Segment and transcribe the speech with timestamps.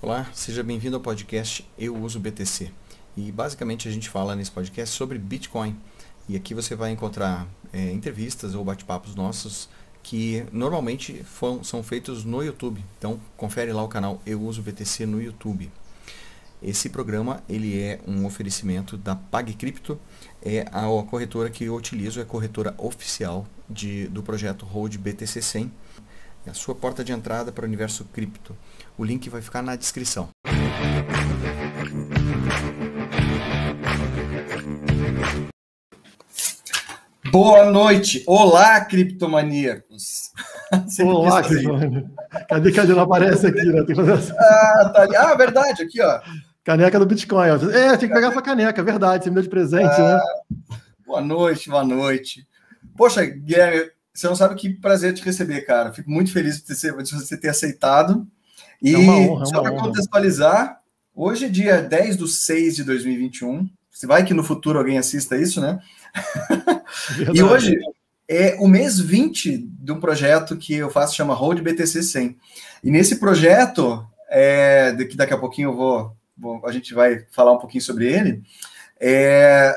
[0.00, 2.70] Olá, seja bem-vindo ao podcast Eu Uso BTC.
[3.16, 5.76] E basicamente a gente fala nesse podcast sobre Bitcoin.
[6.28, 9.68] E aqui você vai encontrar é, entrevistas ou bate-papos nossos
[10.00, 11.26] que normalmente
[11.64, 12.80] são feitos no YouTube.
[12.96, 15.68] Então confere lá o canal Eu Uso BTC no YouTube.
[16.62, 19.98] Esse programa ele é um oferecimento da PagCrypto,
[20.40, 25.42] é a corretora que eu utilizo, é a corretora oficial de, do projeto Hold BTC
[25.42, 25.72] 100
[26.48, 28.56] a sua porta de entrada para o universo cripto.
[28.96, 30.28] O link vai ficar na descrição.
[37.30, 38.24] Boa noite!
[38.26, 40.32] Olá, criptomaníacos!
[41.04, 42.10] Olá, criptomaníacos!
[42.48, 42.92] Cadê, cadê?
[42.94, 43.84] Não aparece aqui, né?
[43.84, 44.32] Tem que assim.
[44.38, 45.16] ah, tá ali.
[45.16, 46.20] ah, verdade, aqui, ó.
[46.64, 47.48] Caneca do Bitcoin.
[47.48, 49.24] É, tem que pegar sua caneca, verdade.
[49.24, 50.20] Você me deu de presente, ah, né?
[51.06, 52.46] Boa noite, boa noite.
[52.96, 55.92] Poxa, Guilherme, você não sabe que prazer te receber, cara.
[55.92, 58.26] Fico muito feliz de, você ter aceitado.
[58.82, 60.80] E é honra, é só para contextualizar,
[61.14, 63.68] hoje, é dia 10 de 6 de 2021.
[63.90, 65.78] Se vai que no futuro alguém assista isso, né?
[67.32, 67.78] e hoje
[68.28, 72.36] é o mês 20 de um projeto que eu faço, chama Road BTC 100.
[72.82, 77.52] E nesse projeto, é, que daqui a pouquinho eu vou, vou, a gente vai falar
[77.52, 78.42] um pouquinho sobre ele,
[79.00, 79.74] é,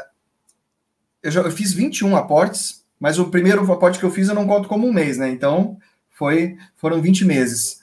[1.21, 4.45] eu, já, eu fiz 21 aportes mas o primeiro aporte que eu fiz eu não
[4.45, 5.27] conto como um mês, né?
[5.27, 5.79] Então
[6.11, 7.81] foi, foram 20 meses.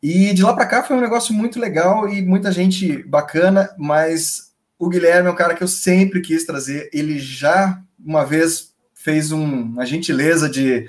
[0.00, 4.52] E de lá para cá foi um negócio muito legal e muita gente bacana, mas
[4.78, 6.88] o Guilherme é um cara que eu sempre quis trazer.
[6.92, 10.88] Ele já uma vez fez um, uma gentileza de,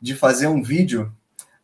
[0.00, 1.12] de fazer um vídeo,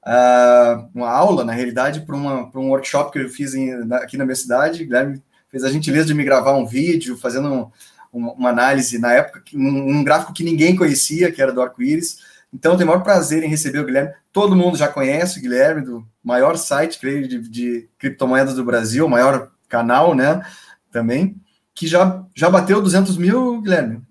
[0.07, 4.37] uh, uma aula, na realidade, para um workshop que eu fiz em, aqui na minha
[4.37, 4.85] cidade.
[4.85, 7.71] O Guilherme fez a gentileza de me gravar um vídeo, fazendo um,
[8.13, 12.19] uma, análise na época, um, um gráfico que ninguém conhecia, que era do arco-íris.
[12.53, 14.13] Então, tenho o maior prazer em receber o Guilherme.
[14.33, 19.09] Todo mundo já conhece o Guilherme, do maior site, creio, de, de criptomoedas do Brasil,
[19.09, 20.45] maior canal, né?
[20.91, 21.37] Também,
[21.75, 24.03] que já, já bateu 200 mil, Guilherme.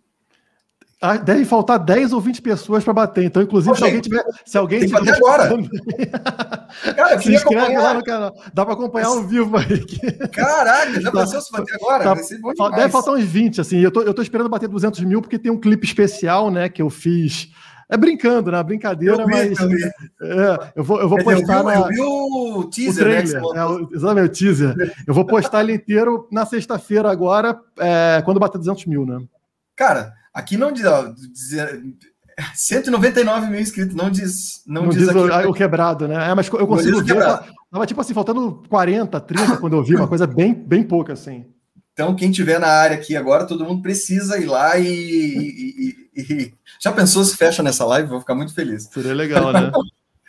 [1.01, 3.23] Ah, deve faltar 10 ou 20 pessoas para bater.
[3.23, 4.23] Então, inclusive, se alguém tiver.
[4.45, 5.47] Se alguém tiver agora.
[6.93, 7.81] Cara, eu se inscreve acompanhar.
[7.81, 8.35] lá no canal.
[8.53, 9.85] Dá para acompanhar ao vivo aí.
[10.29, 12.03] Caraca, já pensou se bater agora?
[12.03, 13.79] Tá, deve faltar uns 20, assim.
[13.79, 16.81] Eu tô, eu tô esperando bater 200 mil, porque tem um clipe especial, né, que
[16.81, 17.49] eu fiz.
[17.87, 18.61] É brincando, né?
[18.61, 19.59] Brincadeira, eu vi, mas.
[19.59, 19.69] Eu,
[20.43, 21.63] é, eu vou, eu vou postar.
[21.63, 22.03] Eu vi, na...
[22.03, 23.87] o teaser, o né, trailer, né?
[23.91, 24.95] É, exatamente, o teaser.
[25.07, 29.19] Eu vou postar ele inteiro na sexta-feira agora, é, quando bater 200 mil, né?
[29.75, 31.13] Cara, Aqui não diz, ó,
[32.55, 34.63] 199 mil inscritos, não diz.
[34.65, 36.29] Não, não diz, diz o, o, quebrado, né?
[36.29, 37.17] É, mas eu consigo ver.
[37.71, 41.45] Tava tipo assim, faltando 40, 30 quando eu vi, uma coisa bem, bem pouca, assim.
[41.93, 46.21] Então, quem tiver na área aqui agora, todo mundo precisa ir lá e, e, e,
[46.21, 46.53] e...
[46.79, 48.07] Já pensou se fecha nessa live?
[48.07, 48.85] Vou ficar muito feliz.
[48.85, 49.69] Seria legal, né?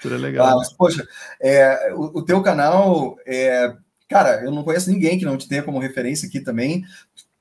[0.00, 0.46] Seria legal.
[0.48, 1.06] Ah, mas, poxa,
[1.40, 3.72] é, o, o, teu canal, é,
[4.08, 6.84] cara, eu não conheço ninguém que não te tenha como referência aqui também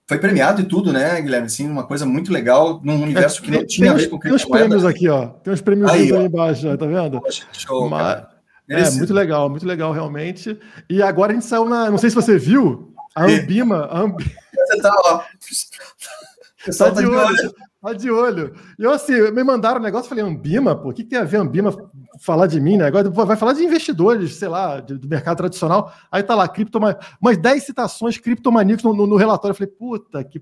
[0.09, 1.45] foi premiado e tudo, né, Guilherme?
[1.45, 4.43] Assim, uma coisa muito legal, num universo que não tinha a ver com Tem uns
[4.43, 5.27] prêmios aqui, ó.
[5.27, 7.21] Tem uns prêmios aí, aí embaixo, tá vendo?
[7.21, 8.25] Poxa, show, Mas,
[8.67, 10.59] é, muito legal, muito legal, realmente.
[10.89, 11.91] E agora a gente saiu na.
[11.91, 13.85] Não sei se você viu, a Ambima.
[13.85, 14.31] A Ambima...
[14.51, 15.21] Você tá, ó.
[16.65, 17.53] Tá, tá de olho.
[17.81, 18.53] Tá de olho.
[18.77, 21.23] E eu, assim, me mandaram um negócio, falei, Ambima, pô, o que, que tem a
[21.23, 21.73] ver Ambima
[22.19, 22.85] falar de mim, né?
[22.85, 25.93] Agora vai falar de investidores, sei lá, do mercado tradicional.
[26.11, 26.97] Aí tá lá, criptoma...
[27.21, 29.53] umas 10 citações criptomaníacos no, no, no relatório.
[29.53, 30.39] Eu falei, puta que.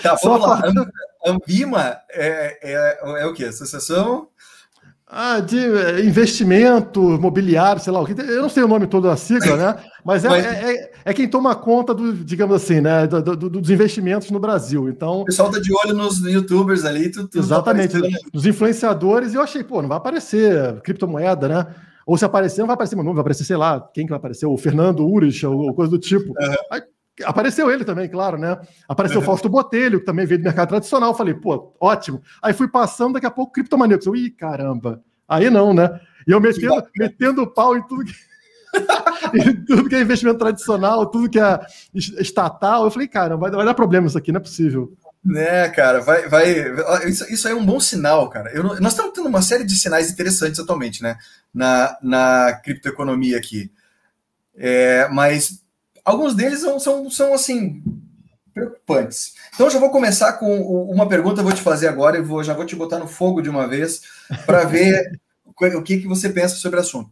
[0.00, 0.62] Tá, vamos lá.
[1.24, 3.46] Ambima é, é, é o quê?
[3.46, 4.28] Associação
[5.14, 8.18] ah, de eh, investimento mobiliário, sei lá o que.
[8.18, 9.76] Eu não sei o nome todo da sigla, né?
[10.02, 10.46] Mas é, Mas...
[10.46, 13.06] É, é, é, quem toma conta do, digamos assim, né?
[13.06, 14.88] Do, do, dos investimentos no Brasil.
[14.88, 15.20] Então.
[15.20, 17.28] O pessoal tá de olho nos youtubers ali, tudo.
[17.28, 21.66] Tá exatamente, tá nos influenciadores, e eu achei, pô, não vai aparecer criptomoeda, né?
[22.06, 24.18] Ou se aparecer, não vai aparecer meu nome, vai aparecer, sei lá, quem que vai
[24.18, 24.46] aparecer?
[24.46, 26.32] O Fernando Urich, ou coisa do tipo.
[26.70, 26.80] Aí,
[27.24, 28.58] Apareceu ele também, claro, né?
[28.88, 31.14] Apareceu o Fausto Botelho, que também veio do mercado tradicional.
[31.14, 32.22] Falei, pô, ótimo.
[32.40, 34.06] Aí fui passando, daqui a pouco, criptomaníacos.
[34.06, 35.02] Eu, ih, caramba.
[35.28, 36.00] Aí não, né?
[36.26, 38.14] E eu metendo, metendo pau em tudo que.
[39.34, 41.60] em tudo que é investimento tradicional, tudo que é
[41.94, 42.84] estatal.
[42.84, 44.96] Eu falei, cara, vai, vai dar problema isso aqui, não é possível.
[45.24, 46.64] Né, cara, vai, vai.
[47.06, 48.50] Isso, isso aí é um bom sinal, cara.
[48.52, 51.16] Eu, nós estamos tendo uma série de sinais interessantes atualmente, né?
[51.52, 53.70] Na, na criptoeconomia aqui.
[54.56, 55.61] É, mas
[56.04, 57.82] alguns deles são, são, são assim
[58.52, 59.34] preocupantes.
[59.54, 60.60] Então já vou começar com
[60.90, 63.40] uma pergunta, eu vou te fazer agora e vou, já vou te botar no fogo
[63.40, 64.02] de uma vez
[64.44, 67.10] para ver o que, que você pensa sobre o assunto.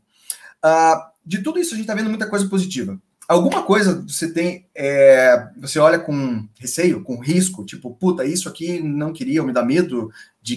[0.64, 2.98] Uh, de tudo isso a gente está vendo muita coisa positiva.
[3.26, 8.80] Alguma coisa você tem, é, você olha com receio, com risco, tipo, puta, isso aqui
[8.82, 10.10] não queria, me dá medo
[10.42, 10.54] de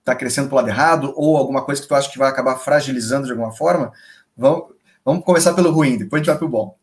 [0.00, 2.30] estar tá crescendo para o lado errado, ou alguma coisa que tu acha que vai
[2.30, 3.92] acabar fragilizando de alguma forma.
[4.34, 4.72] Vamos,
[5.04, 6.78] vamos começar pelo ruim, depois a gente vai para o bom.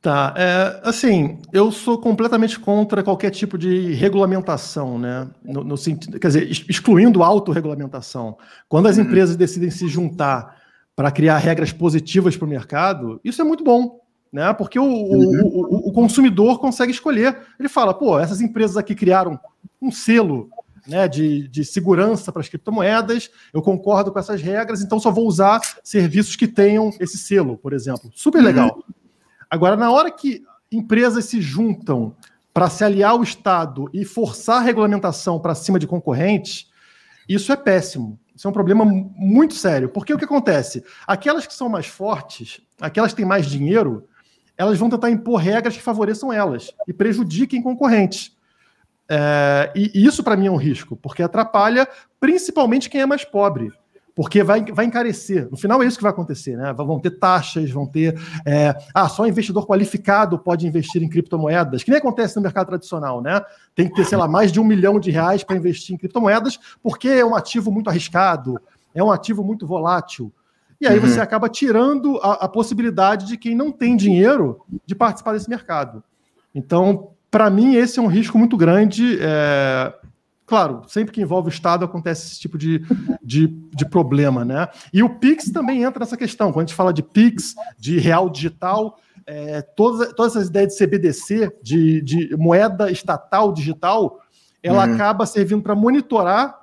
[0.00, 5.28] Tá, é, assim, eu sou completamente contra qualquer tipo de regulamentação, né?
[5.44, 8.38] No, no sentido, quer dizer, excluindo autorregulamentação.
[8.68, 9.04] Quando as uhum.
[9.04, 10.56] empresas decidem se juntar
[10.94, 14.00] para criar regras positivas para o mercado, isso é muito bom,
[14.32, 14.52] né?
[14.52, 15.40] Porque o, uhum.
[15.42, 17.36] o, o, o, consumidor consegue escolher.
[17.58, 19.38] Ele fala, pô, essas empresas aqui criaram
[19.82, 20.48] um selo
[20.86, 25.26] né, de, de segurança para as criptomoedas, eu concordo com essas regras, então só vou
[25.26, 28.10] usar serviços que tenham esse selo, por exemplo.
[28.14, 28.74] Super legal.
[28.76, 28.97] Uhum.
[29.50, 32.14] Agora, na hora que empresas se juntam
[32.52, 36.70] para se aliar ao Estado e forçar a regulamentação para cima de concorrentes,
[37.28, 38.18] isso é péssimo.
[38.34, 39.88] Isso é um problema muito sério.
[39.88, 40.84] Porque o que acontece?
[41.06, 44.08] Aquelas que são mais fortes, aquelas que têm mais dinheiro,
[44.56, 48.36] elas vão tentar impor regras que favoreçam elas e prejudiquem concorrentes.
[49.08, 51.88] É, e isso, para mim, é um risco, porque atrapalha
[52.20, 53.72] principalmente quem é mais pobre
[54.18, 55.48] porque vai, vai encarecer.
[55.48, 56.72] No final é isso que vai acontecer, né?
[56.72, 58.20] Vão ter taxas, vão ter.
[58.44, 63.22] É, ah, só investidor qualificado pode investir em criptomoedas, que nem acontece no mercado tradicional,
[63.22, 63.40] né?
[63.76, 66.58] Tem que ter, sei lá, mais de um milhão de reais para investir em criptomoedas,
[66.82, 68.60] porque é um ativo muito arriscado,
[68.92, 70.32] é um ativo muito volátil.
[70.80, 71.06] E aí uhum.
[71.06, 76.02] você acaba tirando a, a possibilidade de quem não tem dinheiro de participar desse mercado.
[76.52, 79.16] Então, para mim, esse é um risco muito grande.
[79.20, 79.94] É,
[80.48, 82.82] Claro, sempre que envolve o Estado acontece esse tipo de,
[83.22, 84.66] de, de, problema, né?
[84.94, 86.50] E o Pix também entra nessa questão.
[86.50, 90.78] Quando a gente fala de Pix, de real digital, é, todas, todas essas ideias de
[90.78, 94.22] CBDC, de, de moeda estatal digital,
[94.62, 94.94] ela uhum.
[94.94, 96.62] acaba servindo para monitorar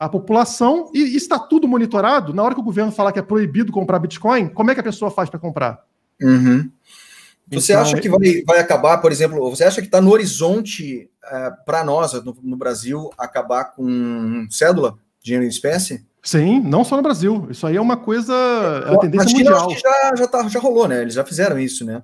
[0.00, 2.32] a população e, e está tudo monitorado.
[2.32, 4.84] Na hora que o governo falar que é proibido comprar Bitcoin, como é que a
[4.84, 5.84] pessoa faz para comprar?
[6.22, 6.70] Uhum.
[7.48, 11.08] Você então, acha que vai, vai acabar, por exemplo, você acha que está no horizonte
[11.24, 16.04] é, para nós, no, no, Brasil, acabar com cédula, dinheiro em espécie?
[16.22, 17.46] Sim, não só no Brasil.
[17.48, 18.34] Isso aí é uma coisa.
[18.84, 19.66] É uma tendência mundial.
[19.70, 21.02] Acho que já, já, tá, já rolou, né?
[21.02, 22.02] Eles já fizeram isso, né?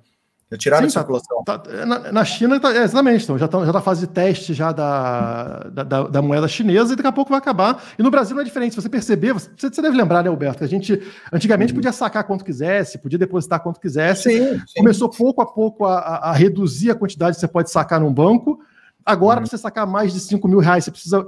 [0.57, 1.43] Tiraram Sim, a circulação.
[1.43, 3.23] Tá, tá, na, na, China, tá, é, exatamente.
[3.23, 6.95] Então, já está já tá fase de teste já da, da, da, moeda chinesa e
[6.95, 7.81] daqui a pouco vai acabar.
[7.97, 8.75] E no Brasil não é diferente.
[8.75, 11.01] Se você perceber, você, você deve lembrar, né, Alberto, que a gente
[11.31, 11.77] antigamente uhum.
[11.77, 14.23] podia sacar quanto quisesse, podia depositar quanto quisesse.
[14.23, 14.79] Sim, sim.
[14.79, 18.59] Começou pouco a pouco a, a, reduzir a quantidade que você pode sacar num banco.
[19.05, 19.43] Agora, uhum.
[19.43, 21.25] para você sacar mais de 5 mil reais, você precisa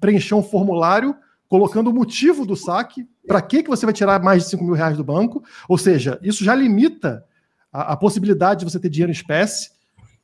[0.00, 1.16] preencher um formulário
[1.48, 4.74] colocando o motivo do saque, para que, que você vai tirar mais de 5 mil
[4.74, 5.42] reais do banco.
[5.68, 7.24] Ou seja, isso já limita
[7.76, 9.70] a, a possibilidade de você ter dinheiro em espécie,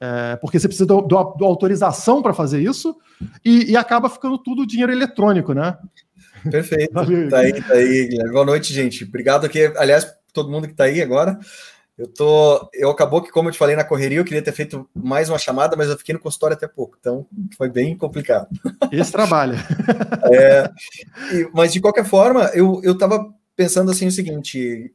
[0.00, 1.14] é, porque você precisa de
[1.44, 2.96] autorização para fazer isso,
[3.44, 5.76] e, e, acaba ficando tudo dinheiro eletrônico, né?
[6.50, 6.92] Perfeito.
[6.92, 8.32] Valeu, tá aí, tá aí, Guilherme.
[8.32, 9.04] Boa noite, gente.
[9.04, 11.38] Obrigado aqui, aliás, todo mundo que está aí agora.
[11.96, 12.68] Eu tô.
[12.72, 15.38] Eu acabou que, como eu te falei na correria, eu queria ter feito mais uma
[15.38, 17.26] chamada, mas eu fiquei no consultório até pouco, então
[17.56, 18.48] foi bem complicado.
[18.90, 19.54] Esse trabalho.
[20.32, 20.70] é,
[21.32, 24.92] e, mas de qualquer forma, eu, eu tava pensando assim o seguinte,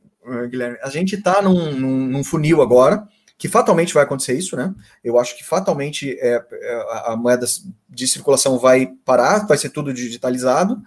[0.49, 3.07] Guilherme, a gente está num, num, num, funil agora,
[3.37, 4.73] que fatalmente vai acontecer isso, né?
[5.03, 7.45] Eu acho que fatalmente é, é, a moeda
[7.89, 10.81] de circulação vai parar, vai ser tudo digitalizado.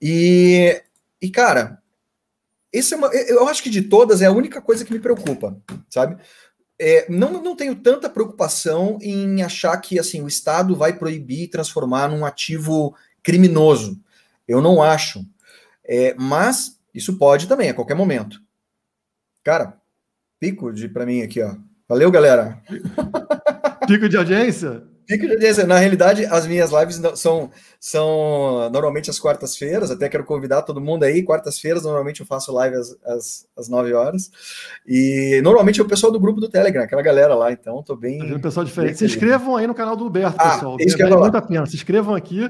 [0.00, 0.82] E,
[1.20, 1.82] e cara,
[2.72, 5.56] esse é uma, eu acho que de todas é a única coisa que me preocupa,
[5.90, 6.16] sabe?
[6.78, 11.48] É, não, não tenho tanta preocupação em achar que assim o Estado vai proibir e
[11.48, 14.00] transformar num ativo criminoso.
[14.48, 15.24] Eu não acho.
[15.84, 18.41] É, mas isso pode também, a qualquer momento.
[19.44, 19.76] Cara,
[20.38, 21.54] pico de para mim aqui, ó.
[21.88, 22.62] Valeu, galera.
[23.86, 24.84] Pico de audiência?
[25.06, 25.66] Pico de audiência.
[25.66, 29.90] Na realidade, as minhas lives são, são normalmente às quartas-feiras.
[29.90, 31.22] Até quero convidar todo mundo aí.
[31.22, 34.30] Quartas-feiras, normalmente eu faço live às, às, às 9 horas.
[34.86, 37.52] E normalmente é o pessoal do grupo do Telegram, aquela galera lá.
[37.52, 38.20] Então, tô bem.
[38.20, 38.98] Tá um pessoal diferente.
[38.98, 40.76] Se inscrevam aí no canal do Huberto, ah, pessoal.
[40.80, 41.66] Isso que vale muito a pena.
[41.66, 42.48] Se inscrevam aqui.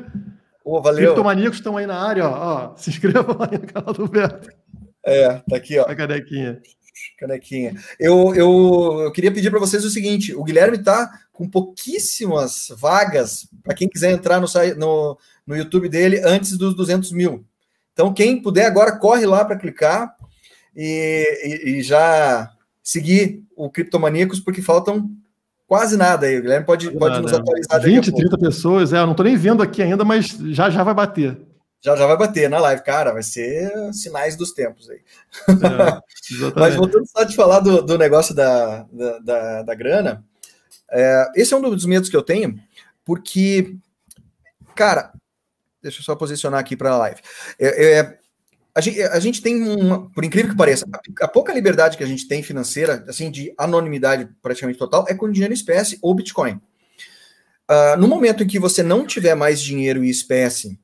[0.64, 1.06] Oh, valeu.
[1.06, 2.72] Criptomaníacos estão aí na área, ó.
[2.72, 2.76] ó.
[2.76, 4.50] Se inscrevam aí no canal do Huberto.
[5.04, 5.82] É, tá aqui, ó.
[5.82, 6.60] A canequinha
[7.18, 7.74] canequinha.
[7.98, 13.48] Eu, eu, eu queria pedir para vocês o seguinte: o Guilherme está com pouquíssimas vagas
[13.62, 14.46] para quem quiser entrar no,
[14.76, 17.44] no, no YouTube dele antes dos 200 mil.
[17.92, 20.14] Então, quem puder agora, corre lá para clicar
[20.74, 22.50] e, e, e, já
[22.82, 25.10] seguir o Criptomaníacos, porque faltam
[25.66, 26.38] quase nada aí.
[26.38, 27.82] O Guilherme pode, pode nos atualizar.
[27.82, 30.94] 20, 30 pessoas, é, eu não estou nem vendo aqui ainda, mas já já vai
[30.94, 31.51] bater
[31.82, 35.00] já já vai bater na live, cara, vai ser sinais dos tempos aí.
[35.48, 40.24] É, Mas voltando só de falar do, do negócio da, da, da, da grana,
[40.90, 42.56] é, esse é um dos medos que eu tenho,
[43.04, 43.74] porque,
[44.76, 45.12] cara,
[45.82, 47.20] deixa eu só posicionar aqui para a live.
[47.58, 48.18] É, é,
[48.72, 52.04] a, gente, a gente tem, uma, por incrível que pareça, a, a, pouca liberdade que
[52.04, 56.14] a gente tem financeira, assim, de anonimidade praticamente total, é com dinheiro em espécie ou
[56.14, 56.60] Bitcoin.
[57.68, 60.78] Uh, no momento em que você não tiver mais dinheiro em espécie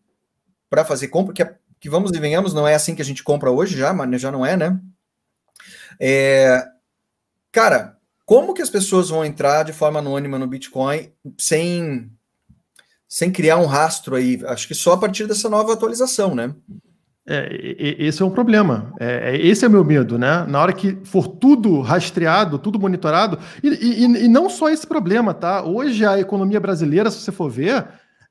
[0.68, 3.22] para fazer compra, que, é, que vamos e venhamos, não é assim que a gente
[3.22, 4.78] compra hoje já, mas já não é, né?
[6.00, 6.64] É,
[7.50, 12.10] cara, como que as pessoas vão entrar de forma anônima no Bitcoin sem,
[13.08, 14.40] sem criar um rastro aí?
[14.46, 16.54] Acho que só a partir dessa nova atualização, né?
[17.30, 17.46] É,
[17.98, 18.94] esse é um problema.
[18.98, 20.46] É, é, esse é o meu medo, né?
[20.48, 25.34] Na hora que for tudo rastreado, tudo monitorado, e, e, e não só esse problema,
[25.34, 25.62] tá?
[25.62, 27.86] Hoje a economia brasileira, se você for ver,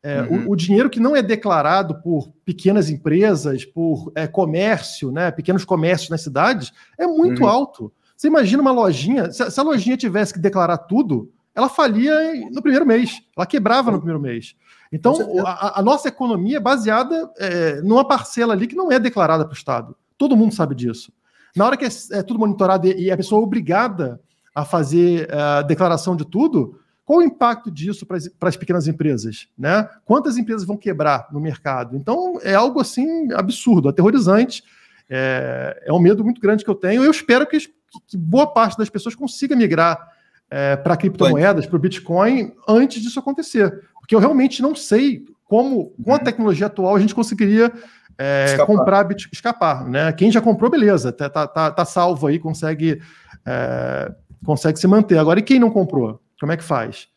[0.08, 0.48] é, uhum.
[0.48, 5.66] o, o, dinheiro que não é declarado por pequenas empresas, por é, comércio, né, pequenos
[5.66, 7.50] comércios nas cidades, é muito uhum.
[7.50, 7.94] alto.
[8.16, 12.14] Você imagina uma lojinha, se, se, a lojinha tivesse que declarar tudo, ela falia
[12.52, 14.56] no primeiro mês, ela quebrava no primeiro mês.
[14.94, 19.44] Então, a, a, nossa economia é baseada é, numa parcela ali que não é declarada
[19.44, 19.94] para o Estado.
[20.18, 21.12] Todo mundo sabe disso.
[21.54, 24.22] Na hora que é, é tudo monitorado e, e, a pessoa é obrigada
[24.56, 29.48] a fazer é, a declaração de tudo, qual o impacto disso para as pequenas empresas?
[29.58, 29.88] Né?
[30.04, 31.96] Quantas empresas vão quebrar no mercado?
[31.96, 34.62] Então, é algo assim absurdo, aterrorizante.
[35.10, 37.06] É, é um medo muito grande que eu tenho.
[37.06, 37.58] Eu espero que
[38.06, 40.06] que boa parte das pessoas consiga migrar
[40.52, 43.86] é, para criptomoedas, para o Bitcoin, antes disso acontecer.
[44.02, 46.24] Porque eu realmente não sei como, com a uhum.
[46.26, 47.72] tecnologia atual, a gente conseguiria
[48.18, 48.66] é, escapar.
[48.66, 49.88] comprar, bit, escapar.
[49.88, 50.12] Né?
[50.12, 53.02] Quem já comprou, beleza, tá, tá, tá, tá salvo aí, consegue,
[53.46, 54.12] é,
[54.46, 55.18] consegue se manter.
[55.18, 56.22] Agora, e quem não comprou?
[56.40, 57.08] Como é que faz?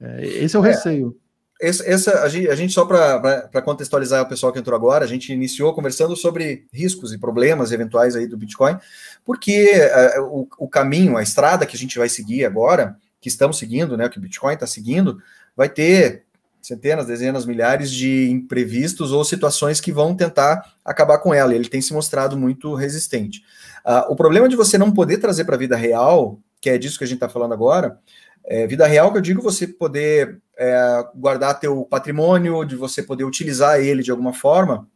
[0.00, 0.68] É, esse é o é.
[0.70, 1.16] receio.
[1.60, 5.08] Essa, essa, a, gente, a gente só para contextualizar o pessoal que entrou agora, a
[5.08, 8.78] gente iniciou conversando sobre riscos e problemas eventuais aí do Bitcoin,
[9.26, 9.70] porque
[10.18, 13.94] uh, o, o, caminho, a estrada que a gente vai seguir agora, que estamos seguindo,
[13.94, 15.20] né, que o Bitcoin está seguindo,
[15.54, 16.24] vai ter
[16.62, 21.54] centenas, dezenas, milhares de imprevistos ou situações que vão tentar acabar com ela.
[21.54, 23.42] Ele tem se mostrado muito resistente.
[23.84, 26.98] Uh, o problema de você não poder trazer para a vida real, que é disso
[26.98, 27.98] que a gente está falando agora,
[28.44, 33.24] é, vida real que eu digo você poder é, guardar teu patrimônio, de você poder
[33.24, 34.88] utilizar ele de alguma forma,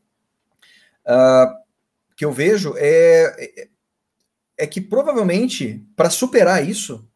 [1.07, 1.65] uh,
[2.17, 3.69] que eu vejo é, é,
[4.59, 7.07] é que provavelmente para superar isso,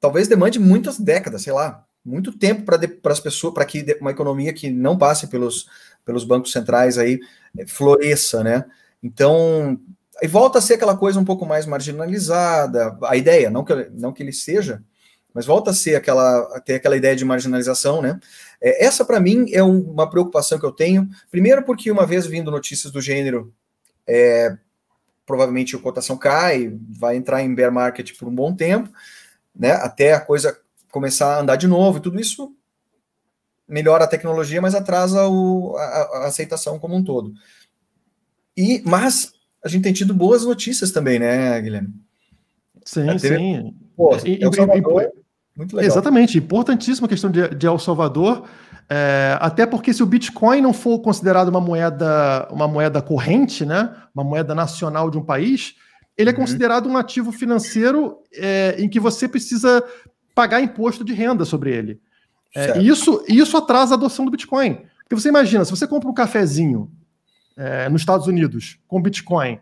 [0.00, 4.52] talvez demande muitas décadas, sei lá, muito tempo para as pessoas, para que uma economia
[4.52, 5.68] que não passe pelos,
[6.04, 7.20] pelos bancos centrais aí
[7.56, 8.64] é, floresça, né?
[9.02, 9.78] Então,
[10.20, 14.12] aí volta a ser aquela coisa um pouco mais marginalizada, a ideia, não que, não
[14.12, 14.82] que ele seja,
[15.38, 18.18] mas volta a ser aquela, ter aquela ideia de marginalização, né?
[18.60, 21.08] É, essa, para mim, é um, uma preocupação que eu tenho.
[21.30, 23.54] Primeiro, porque uma vez vindo notícias do gênero,
[24.04, 24.58] é,
[25.24, 28.90] provavelmente a cotação cai, vai entrar em bear market por um bom tempo,
[29.54, 29.70] né?
[29.74, 30.58] Até a coisa
[30.90, 32.52] começar a andar de novo, e tudo isso
[33.68, 37.32] melhora a tecnologia, mas atrasa o, a, a aceitação como um todo.
[38.56, 41.94] E, mas a gente tem tido boas notícias também, né, Guilherme?
[42.84, 43.76] Sim, teve, sim.
[43.96, 45.12] Pô, e, El Salvador,
[45.58, 45.90] muito legal.
[45.90, 48.44] Exatamente, importantíssima a questão de, de El Salvador.
[48.88, 53.94] É, até porque se o Bitcoin não for considerado uma moeda, uma moeda corrente, né,
[54.14, 55.74] uma moeda nacional de um país,
[56.16, 56.38] ele é uhum.
[56.38, 59.84] considerado um ativo financeiro é, em que você precisa
[60.34, 62.00] pagar imposto de renda sobre ele.
[62.54, 64.78] É, e isso, isso atrasa a adoção do Bitcoin.
[65.02, 66.90] Porque você imagina, se você compra um cafezinho
[67.56, 69.58] é, nos Estados Unidos com Bitcoin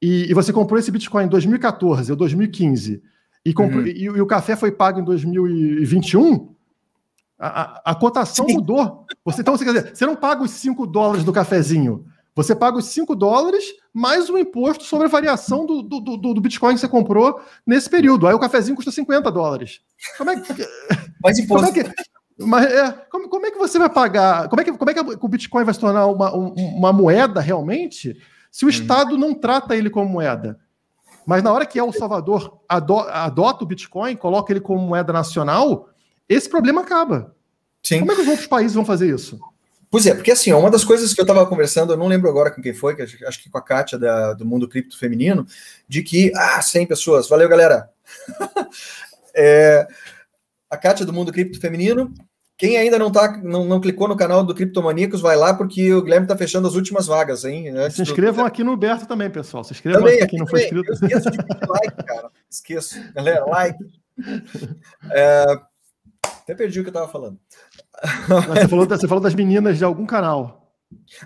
[0.00, 3.02] e, e, você comprou esse Bitcoin em 2014 ou 2015
[3.46, 3.86] e, comprou, uhum.
[3.86, 6.52] e, e, o café foi pago em 2021,
[7.38, 8.54] a, a, a cotação Sim.
[8.54, 9.06] mudou.
[9.24, 12.76] Você, então, você, quer dizer, você não paga os 5 dólares do cafezinho, você paga
[12.76, 16.80] os 5 dólares mais o imposto sobre a variação do, do, do, do, Bitcoin que
[16.80, 18.26] você comprou nesse período.
[18.26, 19.80] Aí o cafezinho custa 50 dólares.
[20.18, 20.52] Como é que.
[21.22, 21.66] Mais imposto.
[21.68, 21.94] Como é que,
[22.38, 24.48] mas é, como, como, é que você vai pagar?
[24.48, 28.14] Como é que, como é que o Bitcoin vai se tornar uma, uma moeda realmente
[28.50, 28.70] se o uhum.
[28.70, 30.58] Estado não trata ele como moeda.
[31.26, 35.90] Mas na hora que El Salvador adota o Bitcoin, coloca ele como moeda nacional,
[36.28, 37.34] esse problema acaba.
[37.82, 37.98] Sim.
[37.98, 39.38] Como é que os outros países vão fazer isso?
[39.90, 42.50] Pois é, porque assim, uma das coisas que eu estava conversando, eu não lembro agora
[42.50, 45.46] com quem foi, que acho que com a Kátia da, do mundo cripto feminino,
[45.88, 47.90] de que, ah, 100 pessoas, valeu galera.
[49.34, 49.86] é,
[50.70, 52.12] a Kátia do mundo cripto feminino
[52.58, 56.00] quem ainda não, tá, não, não clicou no canal do Criptomaníacos, vai lá, porque o
[56.00, 57.66] Guilherme está fechando as últimas vagas, hein?
[57.90, 58.46] Se inscrevam do...
[58.46, 59.62] aqui no Berto também, pessoal.
[59.62, 60.90] Se inscrevam também, aqui, quem não foi inscrito.
[60.90, 62.30] Eu esqueço de like, cara.
[62.50, 63.12] Esqueço.
[63.14, 63.78] Galera, like.
[65.10, 65.44] É...
[66.24, 67.38] Até perdi o que eu estava falando.
[68.48, 70.72] Você falou, você falou das meninas de algum canal.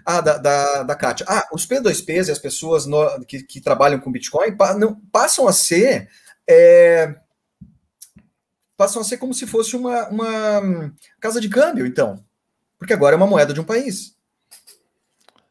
[0.05, 1.27] Ah, da, da, da Kátia.
[1.29, 5.47] Ah, os P2Ps e as pessoas no, que, que trabalham com Bitcoin pa, não, passam
[5.47, 6.09] a ser...
[6.49, 7.15] É
[8.81, 12.19] passam a ser como se fosse uma, uma casa de câmbio, então.
[12.79, 14.15] Porque agora é uma moeda de um país.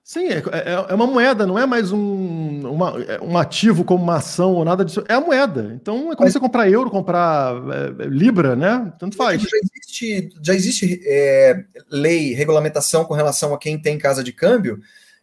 [0.03, 4.03] Sim, é, é, é uma moeda, não é mais um, uma, é um ativo como
[4.03, 5.03] uma ação ou nada disso.
[5.07, 5.71] É a moeda.
[5.79, 7.53] Então é como Mas, você comprar euro, comprar
[7.99, 8.91] é, Libra, né?
[8.97, 9.43] Tanto faz.
[9.43, 14.81] Já existe, já existe é, lei, regulamentação com relação a quem tem casa de câmbio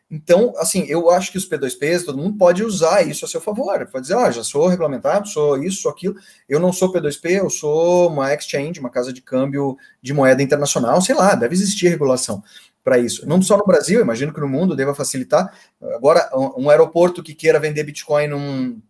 [0.09, 3.85] Então, assim, eu acho que os P2Ps, todo mundo pode usar isso a seu favor.
[3.87, 6.15] Pode dizer, ah, já sou regulamentado, sou isso, sou aquilo.
[6.49, 11.01] Eu não sou P2P, eu sou uma exchange, uma casa de câmbio de moeda internacional,
[11.03, 12.43] sei lá, deve existir regulação
[12.85, 13.27] para isso.
[13.29, 15.53] Não só no Brasil, imagino que no mundo deva facilitar.
[15.97, 18.81] Agora, um aeroporto que queira vender Bitcoin num,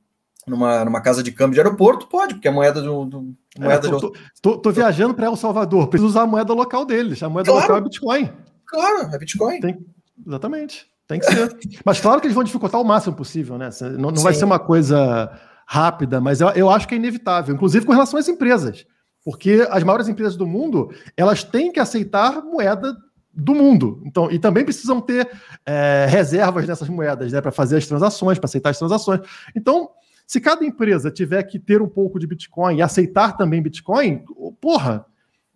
[0.47, 3.07] numa, numa casa de câmbio de aeroporto, pode, porque é moeda do.
[3.07, 4.21] do é, moeda é, tô, de...
[4.43, 7.23] tô, tô, viajando para El Salvador, preciso usar a moeda local deles.
[7.23, 8.33] A moeda claro, local é Bitcoin.
[8.67, 9.61] Claro, é Bitcoin.
[9.61, 9.79] Tem,
[10.27, 10.87] exatamente.
[11.07, 11.57] Tem que ser.
[11.85, 13.71] mas claro que eles vão dificultar o máximo possível, né?
[13.99, 15.31] Não, não vai ser uma coisa
[15.67, 18.87] rápida, mas eu, eu acho que é inevitável, inclusive com relação às empresas.
[19.25, 22.97] Porque as maiores empresas do mundo, elas têm que aceitar moeda
[23.35, 24.01] do mundo.
[24.07, 25.29] Então, e também precisam ter
[25.67, 29.21] é, reservas nessas moedas, né, para fazer as transações, para aceitar as transações.
[29.55, 29.91] Então,
[30.27, 34.25] se cada empresa tiver que ter um pouco de Bitcoin e aceitar também Bitcoin,
[34.61, 35.05] porra,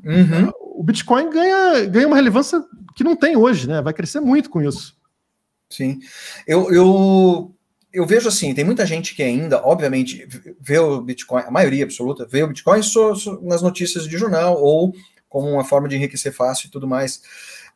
[0.05, 0.51] uhum.
[0.61, 2.63] o Bitcoin ganha, ganha uma relevância
[2.95, 3.81] que não tem hoje, né?
[3.81, 5.00] Vai crescer muito com isso.
[5.71, 6.01] Sim.
[6.47, 7.55] Eu, eu,
[7.93, 10.27] eu vejo assim, tem muita gente que ainda, obviamente,
[10.61, 14.61] vê o Bitcoin, a maioria absoluta, vê o Bitcoin só, só nas notícias de jornal
[14.61, 14.93] ou
[15.29, 17.23] como uma forma de enriquecer fácil e tudo mais.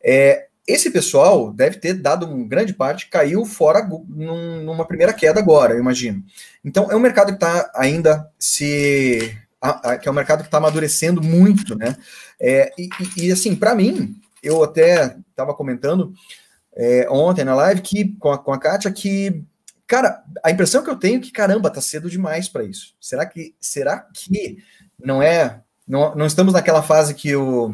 [0.03, 5.39] É, esse pessoal deve ter dado uma grande parte, caiu fora num, numa primeira queda
[5.39, 6.23] agora, eu imagino.
[6.63, 9.37] Então, é um mercado que está ainda se.
[9.61, 11.95] A, a, que é um mercado que está amadurecendo muito, né?
[12.39, 16.13] É, e, e, assim, para mim, eu até estava comentando
[16.75, 19.43] é, ontem na live que, com, a, com a Kátia que,
[19.87, 22.95] cara, a impressão que eu tenho é que, caramba, tá cedo demais para isso.
[22.99, 24.57] Será que, será que
[25.03, 25.61] não é.
[25.87, 27.73] Não, não estamos naquela fase que o.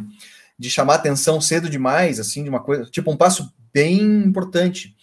[0.58, 2.86] de chamar atenção cedo demais, assim, de uma coisa.
[2.86, 4.96] Tipo, um passo bem importante.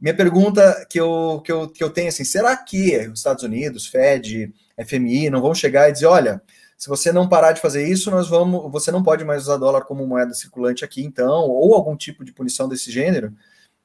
[0.00, 3.86] Minha pergunta que eu, que eu, que eu tenho assim: será que os Estados Unidos,
[3.86, 4.52] Fed,
[4.86, 6.42] FMI, não vão chegar e dizer, olha
[6.78, 9.80] se você não parar de fazer isso, nós vamos, você não pode mais usar dólar
[9.82, 13.32] como moeda circulante aqui, então, ou algum tipo de punição desse gênero,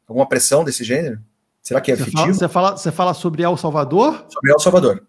[0.07, 1.19] alguma pressão desse gênero?
[1.63, 2.21] Será que é você efetivo?
[2.21, 4.25] Fala, você, fala, você fala sobre El Salvador?
[4.29, 5.07] Sobre El Salvador.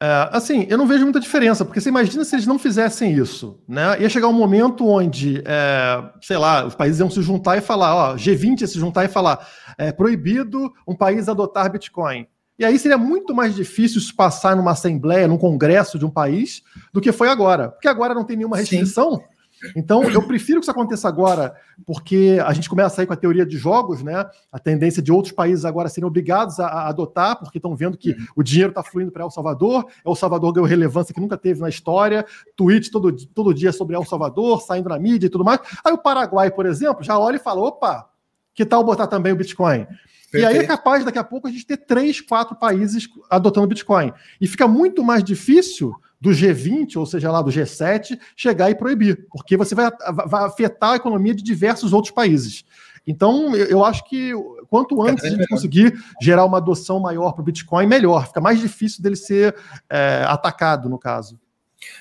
[0.00, 3.60] É, assim, eu não vejo muita diferença, porque você imagina se eles não fizessem isso,
[3.68, 4.00] né?
[4.00, 7.94] Ia chegar um momento onde, é, sei lá, os países iam se juntar e falar,
[7.94, 12.26] ó, G20 ia se juntar e falar, é proibido um país adotar Bitcoin.
[12.58, 16.62] E aí seria muito mais difícil isso passar numa assembleia, num congresso de um país,
[16.92, 17.70] do que foi agora.
[17.70, 19.16] Porque agora não tem nenhuma restrição.
[19.16, 19.34] Sim.
[19.76, 21.54] Então, eu prefiro que isso aconteça agora,
[21.86, 24.26] porque a gente começa a sair com a teoria de jogos, né?
[24.52, 28.14] A tendência de outros países agora serem obrigados a, a adotar, porque estão vendo que
[28.36, 31.68] o dinheiro está fluindo para El Salvador, El Salvador ganhou relevância que nunca teve na
[31.68, 35.60] história, tweet todo, todo dia sobre El Salvador, saindo na mídia e tudo mais.
[35.84, 38.08] Aí o Paraguai, por exemplo, já olha e fala: opa,
[38.54, 39.86] que tal botar também o Bitcoin?
[40.34, 40.52] Perfeito.
[40.52, 44.12] E aí é capaz, daqui a pouco, a gente ter três, quatro países adotando Bitcoin.
[44.40, 49.26] E fica muito mais difícil do G20, ou seja lá, do G7, chegar e proibir,
[49.30, 49.90] porque você vai,
[50.26, 52.64] vai afetar a economia de diversos outros países.
[53.06, 54.32] Então, eu acho que
[54.68, 58.26] quanto antes a gente conseguir gerar uma adoção maior para o Bitcoin, melhor.
[58.26, 59.54] Fica mais difícil dele ser
[59.88, 61.38] é, atacado, no caso.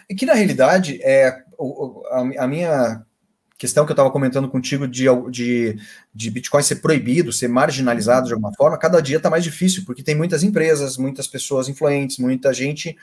[0.09, 1.43] E que, na realidade, é,
[2.39, 3.05] a minha
[3.63, 5.77] questão que eu estava comentando contigo de, de,
[6.13, 10.03] de Bitcoin ser proibido, ser marginalizado de alguma forma, cada dia está mais difícil, porque
[10.03, 12.97] tem muitas empresas, muitas pessoas influentes, muita gente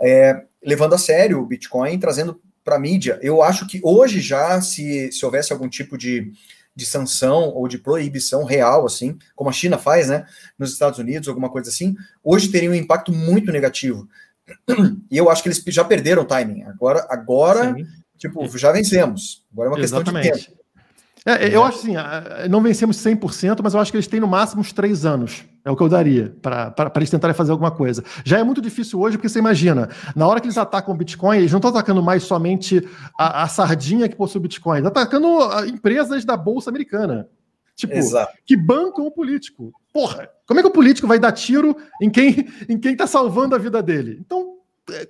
[0.00, 3.20] é, levando a sério o Bitcoin, trazendo para a mídia.
[3.22, 6.32] Eu acho que hoje já, se, se houvesse algum tipo de,
[6.74, 10.26] de sanção ou de proibição real, assim, como a China faz, né,
[10.58, 14.08] nos Estados Unidos, alguma coisa assim, hoje teria um impacto muito negativo.
[15.08, 16.64] E eu acho que eles já perderam o timing.
[16.64, 17.86] Agora, agora Sim.
[18.20, 19.46] Tipo, já vencemos.
[19.50, 20.30] Agora é uma Exatamente.
[20.30, 20.60] questão de tempo.
[21.26, 21.94] É, eu acho assim,
[22.48, 25.44] não vencemos 100%, mas eu acho que eles têm no máximo uns três anos.
[25.64, 28.04] É o que eu daria para eles tentarem fazer alguma coisa.
[28.24, 31.38] Já é muito difícil hoje, porque você imagina, na hora que eles atacam o Bitcoin,
[31.38, 32.86] eles não estão atacando mais somente
[33.18, 35.28] a, a sardinha que possui o Bitcoin, estão atacando
[35.66, 37.28] empresas da Bolsa Americana.
[37.74, 38.32] Tipo, Exato.
[38.44, 39.72] que bancam o político.
[39.92, 43.54] Porra, como é que o político vai dar tiro em quem em quem está salvando
[43.54, 44.18] a vida dele?
[44.20, 44.49] Então, é,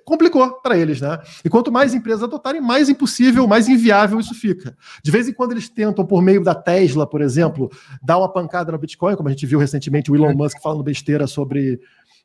[0.05, 1.19] complicou para eles, né?
[1.43, 4.75] E quanto mais empresas adotarem, mais impossível, mais inviável isso fica.
[5.03, 7.69] De vez em quando eles tentam, por meio da Tesla, por exemplo,
[8.01, 11.27] dar uma pancada no Bitcoin, como a gente viu recentemente o Elon Musk falando besteira
[11.27, 11.79] sobre,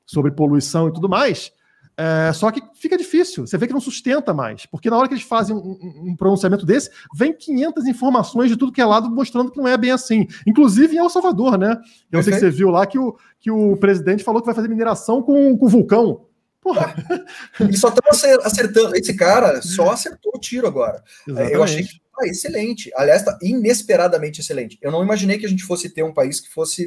[0.05, 1.53] sobre poluição e tudo mais.
[1.99, 5.14] É, só que fica difícil, você vê que não sustenta mais, porque na hora que
[5.14, 9.51] eles fazem um, um, pronunciamento desse, vem 500 informações de tudo que é lado mostrando
[9.51, 10.27] que não é bem assim.
[10.47, 11.79] Inclusive em El Salvador, né?
[12.12, 12.23] Eu okay.
[12.25, 15.23] sei que você viu lá que o, que o presidente falou que vai fazer mineração
[15.23, 16.27] com, com vulcão.
[16.66, 16.96] Porra.
[17.70, 18.96] E só estão acertando.
[18.96, 21.00] Esse cara só acertou o tiro agora.
[21.24, 21.55] Exatamente.
[21.55, 22.90] Eu achei que ah, excelente.
[22.96, 24.76] Aliás, tá inesperadamente excelente.
[24.83, 26.87] Eu não imaginei que a gente fosse ter um país que fosse.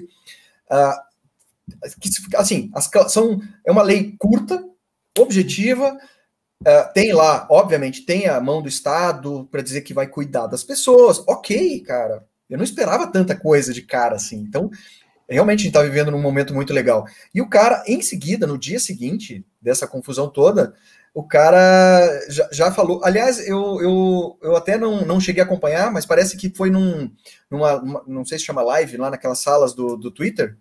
[0.70, 4.62] Uh, que, assim, as, são, é uma lei curta,
[5.18, 5.98] objetiva.
[6.62, 10.64] Uh, tem lá, obviamente, tem a mão do Estado para dizer que vai cuidar das
[10.66, 11.24] pessoas.
[11.26, 12.28] Ok, cara.
[12.50, 14.40] Eu não esperava tanta coisa de cara assim.
[14.40, 14.70] Então,
[15.30, 17.06] realmente a gente está vivendo num momento muito legal.
[17.34, 20.74] E o cara, em seguida, no dia seguinte dessa confusão toda,
[21.14, 23.02] o cara já, já falou.
[23.04, 27.12] Aliás, eu, eu, eu até não, não cheguei a acompanhar, mas parece que foi num,
[27.50, 30.58] numa, uma, não sei se chama live, lá naquelas salas do, do Twitter,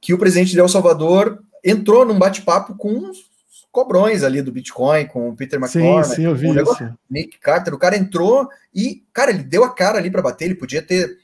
[0.00, 3.28] que o presidente de El Salvador entrou num bate-papo com uns
[3.70, 6.94] cobrões ali do Bitcoin, com o Peter McCormack, sim, sim, eu vi isso.
[7.08, 10.54] Nick Carter, o cara entrou e, cara, ele deu a cara ali para bater, ele
[10.54, 11.18] podia ter,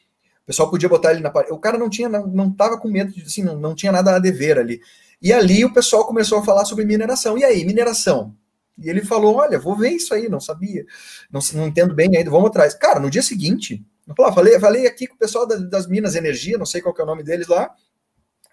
[0.45, 2.87] o pessoal podia botar ele na parede, o cara não tinha, não, não tava com
[2.87, 4.81] medo, assim, não, não tinha nada a dever ali.
[5.21, 7.39] E ali o pessoal começou a falar sobre mineração.
[7.39, 8.37] E aí, mineração?
[8.79, 10.85] E ele falou: Olha, vou ver isso aí, não sabia,
[11.31, 12.75] não, não entendo bem ainda, vamos atrás.
[12.75, 16.59] Cara, no dia seguinte, eu falei, falei aqui com o pessoal das, das Minas Energia,
[16.59, 17.71] não sei qual é o nome deles lá,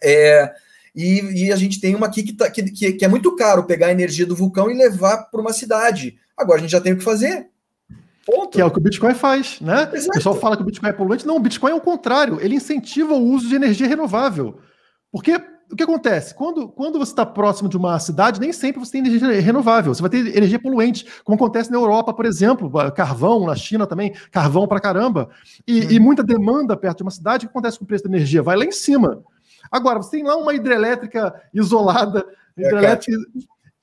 [0.01, 0.49] é,
[0.95, 3.87] e, e, a gente tem uma aqui que, tá, que, que, é muito caro pegar
[3.87, 6.17] a energia do vulcão e levar para uma cidade.
[6.35, 7.47] Agora a gente já tem o que fazer.
[8.31, 8.51] Ponto.
[8.51, 9.89] Que é o que o Bitcoin faz, né?
[9.93, 10.09] Exato.
[10.09, 11.27] O pessoal fala que o Bitcoin é poluente.
[11.27, 12.39] Não, o Bitcoin é o contrário.
[12.41, 14.57] Ele incentiva o uso de energia renovável.
[15.11, 15.33] Porque
[15.71, 16.33] o que acontece?
[16.35, 20.01] Quando, quando você está próximo de uma cidade, nem sempre você tem energia renovável, você
[20.01, 24.67] vai ter energia poluente, como acontece na Europa, por exemplo, carvão, na China também, carvão
[24.67, 25.29] para caramba,
[25.65, 25.87] e, hum.
[25.91, 28.43] e, muita demanda perto de uma cidade, o que acontece com o preço da energia?
[28.43, 29.23] Vai lá em cima.
[29.71, 32.25] Agora, você tem lá uma hidrelétrica isolada,
[32.57, 32.99] é,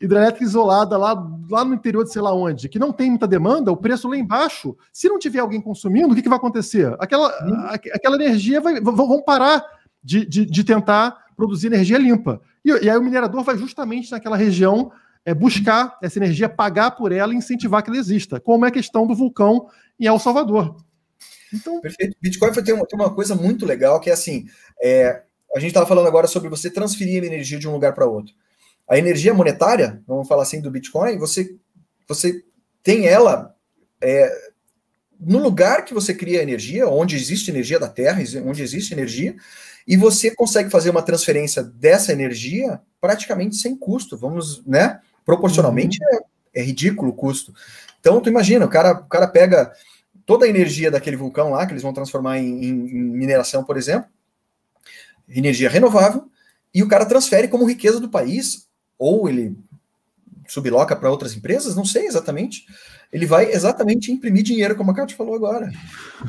[0.01, 1.15] hidrelétrica, isolada lá,
[1.51, 4.17] lá no interior de sei lá onde, que não tem muita demanda, o preço lá
[4.17, 6.95] embaixo, se não tiver alguém consumindo, o que, que vai acontecer?
[7.01, 7.67] Aquela, hum.
[7.93, 9.65] aquela energia vai, vão parar
[10.03, 12.41] de, de, de tentar produzir energia limpa.
[12.65, 14.93] E, e, aí o minerador vai justamente naquela região
[15.25, 18.73] é, buscar essa energia, pagar por ela e incentivar que ela exista, como é a
[18.73, 20.77] questão do vulcão em El Salvador.
[21.53, 21.81] Então...
[21.81, 22.17] Perfeito.
[22.21, 24.47] Bitcoin tem uma, tem uma coisa muito legal que é assim:
[24.83, 25.23] é,
[25.55, 28.35] a gente estava falando agora sobre você transferir energia de um lugar para outro.
[28.89, 31.55] A energia monetária, vamos falar assim do Bitcoin, você,
[32.07, 32.43] você
[32.83, 33.55] tem ela
[34.01, 34.33] é,
[35.21, 39.37] no lugar que você cria energia, onde existe energia da Terra, onde existe energia,
[39.87, 44.17] e você consegue fazer uma transferência dessa energia praticamente sem custo.
[44.17, 45.01] Vamos, né?
[45.25, 46.19] Proporcionalmente uhum.
[46.55, 47.53] é, é, ridículo o custo.
[47.99, 49.73] Então, tu imagina, o cara, o cara pega
[50.25, 53.77] toda a energia daquele vulcão lá, que eles vão transformar em, em, em mineração, por
[53.77, 54.09] exemplo,
[55.29, 56.31] energia renovável,
[56.73, 58.68] e o cara transfere como riqueza do país,
[58.99, 59.57] ou ele
[60.47, 62.65] subloca para outras empresas, não sei exatamente
[63.13, 65.71] ele vai exatamente imprimir dinheiro, como a Cátia falou agora.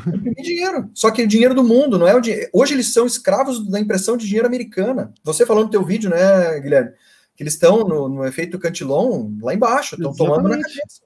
[0.08, 0.90] Imprimir dinheiro.
[0.94, 2.50] Só que o dinheiro do mundo, não é o dinheiro.
[2.54, 5.14] Hoje eles são escravos da impressão de dinheiro americana.
[5.24, 6.92] Você falou no teu vídeo, né, Guilherme?
[7.36, 11.02] Que eles estão no, no efeito Cantillon lá embaixo, estão tomando na cabeça.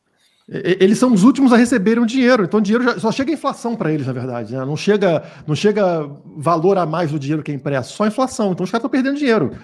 [0.48, 3.78] Eles são os últimos a receberem o dinheiro, então o dinheiro já, só chega inflação
[3.78, 4.54] para eles, na verdade.
[4.54, 4.66] Né?
[4.66, 8.52] Não, chega, não chega valor a mais do dinheiro que é impresso, só inflação.
[8.52, 9.58] Então os caras estão perdendo dinheiro.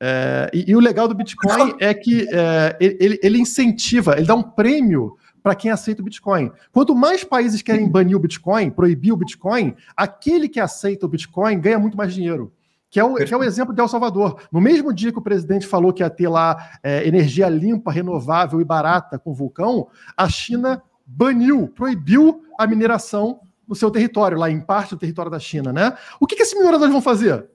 [0.00, 4.34] É, e, e, o legal do Bitcoin é que é, ele, ele incentiva, ele dá
[4.34, 6.50] um prêmio para quem aceita o Bitcoin.
[6.72, 11.60] Quanto mais países querem banir o Bitcoin, proibir o Bitcoin, aquele que aceita o Bitcoin
[11.60, 12.50] ganha muito mais dinheiro.
[12.90, 14.40] Que é, o, que é o exemplo de El Salvador.
[14.50, 18.60] No mesmo dia que o presidente falou que ia ter lá é, energia limpa, renovável
[18.60, 24.60] e barata com vulcão, a China baniu, proibiu a mineração no seu território, lá em
[24.60, 25.94] parte do território da China, né?
[26.20, 27.46] O que, que esses mineradores vão fazer?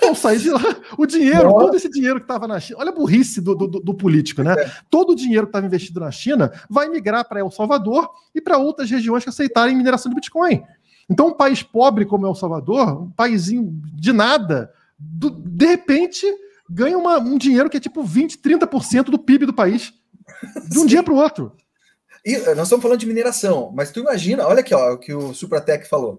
[0.00, 0.60] Vão sair de lá.
[0.98, 1.58] O dinheiro, Nossa.
[1.58, 2.78] todo esse dinheiro que estava na China.
[2.80, 4.54] Olha a burrice do, do, do político, né?
[4.58, 4.70] É.
[4.90, 8.58] Todo o dinheiro que estava investido na China vai migrar para El Salvador e para
[8.58, 10.62] outras regiões que aceitarem mineração de Bitcoin.
[11.08, 16.26] Então, um país pobre como El Salvador, um paísinho de nada, do, de repente
[16.68, 19.92] ganha uma, um dinheiro que é tipo 20, 30% do PIB do país.
[20.68, 20.86] De um Sim.
[20.86, 21.52] dia para o outro.
[22.24, 25.34] E nós estamos falando de mineração, mas tu imagina, olha aqui ó, o que o
[25.34, 26.18] Supratec falou.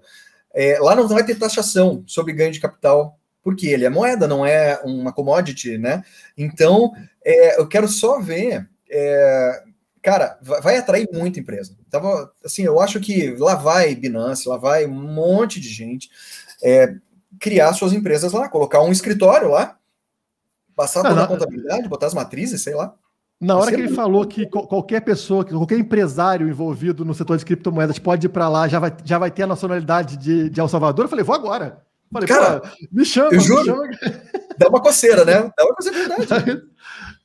[0.54, 4.44] É, lá não vai ter taxação sobre ganho de capital porque ele é moeda, não
[4.44, 6.04] é uma commodity, né?
[6.36, 6.92] Então,
[7.24, 8.68] é, eu quero só ver.
[8.90, 9.64] É,
[10.02, 11.78] cara, vai atrair muita empresa.
[11.88, 16.10] Tava, assim, eu acho que lá vai Binance, lá vai um monte de gente
[16.64, 16.96] é,
[17.40, 19.78] criar suas empresas lá, colocar um escritório lá,
[20.76, 22.96] passar toda a contabilidade, botar as matrizes, sei lá.
[23.40, 28.00] Na hora que ele falou que qualquer pessoa, qualquer empresário envolvido no setor de criptomoedas
[28.00, 31.06] pode ir para lá, já vai, já vai ter a nacionalidade de, de El Salvador,
[31.06, 31.85] eu falei, vou agora.
[32.12, 33.90] Falei, cara, me chama, eu juro, chama.
[34.58, 35.52] Dá uma coceira, né?
[35.58, 36.62] Dá uma coceira de verdade.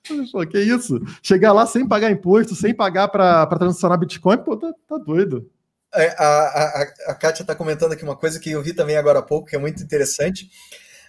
[0.33, 0.99] Pô, que isso?
[1.23, 5.49] Chegar lá sem pagar imposto, sem pagar para transacionar Bitcoin, pô, tá, tá doido.
[5.95, 9.19] É, a, a, a Kátia está comentando aqui uma coisa que eu vi também agora
[9.19, 10.49] há pouco, que é muito interessante.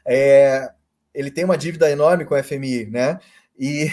[0.06, 0.70] É,
[1.14, 3.20] ele tem uma dívida enorme com a FMI, né?
[3.58, 3.90] E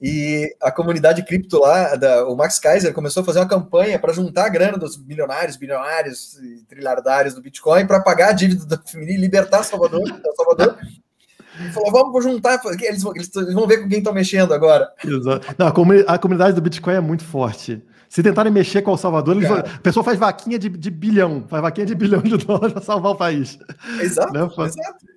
[0.00, 4.12] e a comunidade cripto lá, da, o Max Kaiser, começou a fazer uma campanha para
[4.12, 8.78] juntar a grana dos milionários, bilionários e trilhardários do Bitcoin para pagar a dívida da
[8.78, 10.02] família e libertar Salvador,
[10.36, 10.76] Salvador.
[11.58, 14.92] Ele falou, vamos juntar, eles, eles, eles vão ver com quem estão mexendo agora.
[15.02, 15.54] Exato.
[15.56, 17.82] Não, a, comunidade, a, comunidade do Bitcoin é muito forte.
[18.10, 21.62] Se tentarem mexer com o Salvador, vão, a pessoa faz vaquinha de, de, bilhão, faz
[21.62, 23.58] vaquinha de bilhão de dólares para salvar o país.
[23.98, 24.44] Exato, né?
[24.44, 25.15] exato.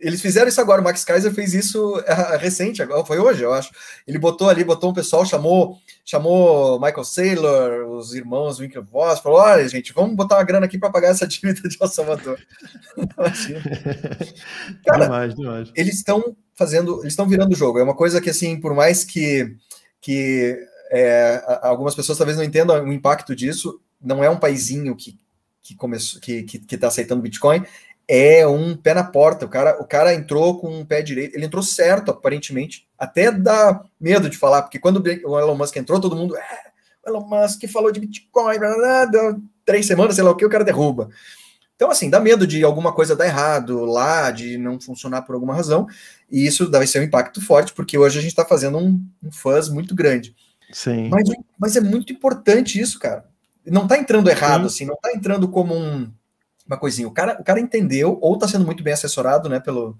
[0.00, 3.52] Eles fizeram isso agora, o Max Kaiser fez isso é, recente, agora foi hoje, eu
[3.52, 3.70] acho.
[4.06, 9.68] Ele botou ali, botou um pessoal, chamou, chamou Michael Saylor, os irmãos Winklevoss, falou: olha,
[9.68, 12.40] gente, vamos botar uma grana aqui para pagar essa dívida de El Salvador.
[14.86, 15.70] Cara, demais, demais.
[15.76, 17.78] eles estão fazendo, eles estão virando o jogo.
[17.78, 19.54] É uma coisa que, assim, por mais que,
[20.00, 20.58] que
[20.90, 25.16] é, algumas pessoas talvez não entendam o impacto disso, não é um paizinho que,
[25.62, 27.64] que começou, que, que, que tá aceitando Bitcoin,
[28.12, 29.46] é um pé na porta.
[29.46, 32.88] O cara, o cara entrou com um pé direito, ele entrou certo, aparentemente.
[32.98, 36.36] Até dá medo de falar, porque quando o Elon Musk entrou, todo mundo.
[36.36, 36.42] É,
[37.06, 40.44] o Elon Musk falou de Bitcoin, blá, blá, blá, três semanas, sei lá o que,
[40.44, 41.08] o cara derruba.
[41.76, 45.54] Então, assim, dá medo de alguma coisa dar errado lá, de não funcionar por alguma
[45.54, 45.86] razão,
[46.28, 49.30] e isso deve ser um impacto forte, porque hoje a gente está fazendo um, um
[49.30, 50.34] fuzz muito grande.
[50.72, 51.08] Sim.
[51.08, 53.24] Mas, mas é muito importante isso, cara.
[53.64, 54.66] Não está entrando errado, Sim.
[54.66, 56.10] assim, não está entrando como um
[56.70, 57.08] uma coisinha.
[57.08, 59.98] O cara, o cara entendeu, ou está sendo muito bem assessorado, né, pelo,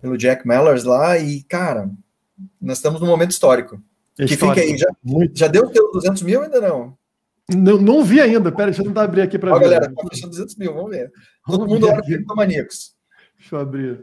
[0.00, 1.90] pelo Jack Mellers lá, e, cara,
[2.60, 3.80] nós estamos num momento histórico.
[4.18, 4.28] histórico.
[4.28, 4.88] Que fica aí, já,
[5.34, 6.96] já deu os 200 mil ainda não?
[7.54, 9.60] Não, não vi ainda, pera, deixa eu tentar abrir aqui para ver.
[9.60, 11.12] galera, tá fechando 200 mil, vamos ver.
[11.44, 12.94] Todo vamos mundo olha Criptomaníacos.
[13.38, 14.00] Deixa eu abrir.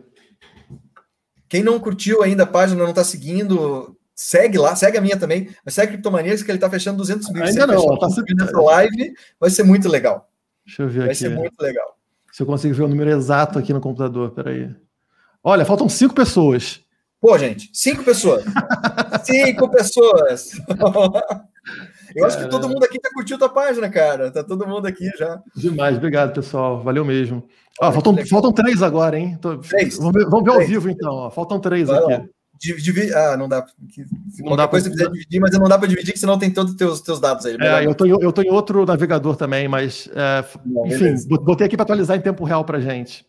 [1.50, 5.50] Quem não curtiu ainda a página, não está seguindo, segue lá, segue a minha também,
[5.66, 7.44] mas segue Criptomaníacos que ele está fechando 200 mil.
[7.44, 10.31] Ainda não, tá nessa live, vai ser muito legal.
[10.66, 11.24] Deixa eu ver Vai aqui.
[11.24, 11.98] Vai ser muito legal.
[12.32, 14.74] Se eu consigo ver o número exato aqui no computador, peraí.
[15.44, 16.82] Olha, faltam cinco pessoas.
[17.20, 18.44] Pô, gente, cinco pessoas.
[19.24, 20.52] cinco pessoas.
[22.16, 24.32] Eu acho que todo mundo aqui tá curtindo a página, cara.
[24.32, 25.42] Tá todo mundo aqui já.
[25.56, 26.82] Demais, obrigado, pessoal.
[26.84, 27.48] Valeu mesmo.
[27.80, 29.38] Ah, faltam, faltam três agora, hein?
[29.42, 29.58] Tô...
[29.60, 29.98] Três.
[29.98, 31.14] Vamos ver, vamos ver ao vivo, então.
[31.14, 31.32] Ó.
[31.32, 32.12] Faltam três Vai aqui.
[32.12, 32.26] Lá.
[32.62, 33.16] Dividir.
[33.16, 33.66] Ah, não dá.
[34.40, 35.08] Não dá coisa pra...
[35.10, 37.58] dividir, mas não dá para dividir, senão tem todos os teus, teus dados aí.
[37.60, 41.28] É, eu tô, em, eu tô em outro navegador também, mas é, não, enfim, beleza.
[41.28, 43.26] botei aqui para atualizar em tempo real para gente.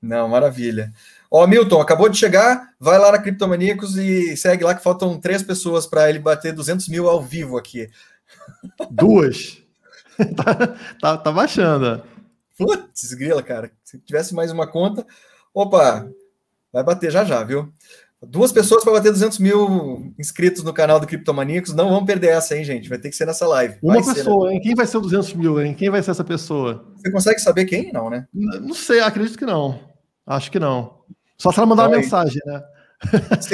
[0.00, 0.90] Não, maravilha.
[1.30, 5.42] Ó, Milton, acabou de chegar, vai lá na Criptomaníacos e segue lá que faltam três
[5.42, 7.90] pessoas para ele bater 200 mil ao vivo aqui.
[8.90, 9.62] Duas.
[10.34, 12.02] tá, tá, tá baixando.
[12.56, 13.70] Putz, grila, cara.
[13.84, 15.06] Se tivesse mais uma conta,
[15.52, 16.08] opa,
[16.72, 17.72] vai bater já já, viu?
[18.24, 21.74] Duas pessoas para bater 200 mil inscritos no canal do Criptomaníacos.
[21.74, 22.88] Não vamos perder essa, hein, gente?
[22.88, 23.76] Vai ter que ser nessa live.
[23.82, 24.54] Uma vai pessoa, ser, né?
[24.54, 24.60] hein?
[24.62, 25.74] Quem vai ser o 200 mil, hein?
[25.74, 26.86] Quem vai ser essa pessoa?
[26.96, 27.92] Você consegue saber quem?
[27.92, 28.26] Não, né?
[28.32, 29.80] Não sei, acredito que não.
[30.24, 31.00] Acho que não.
[31.36, 32.62] Só se ela mandar uma mensagem, né?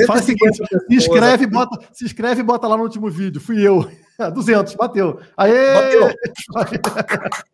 [0.06, 3.40] Faz o seguinte, se inscreve, bota, se inscreve e bota lá no último vídeo.
[3.40, 3.90] Fui eu.
[4.34, 5.18] 200, bateu.
[5.36, 5.74] Aê!
[6.52, 6.82] Bateu.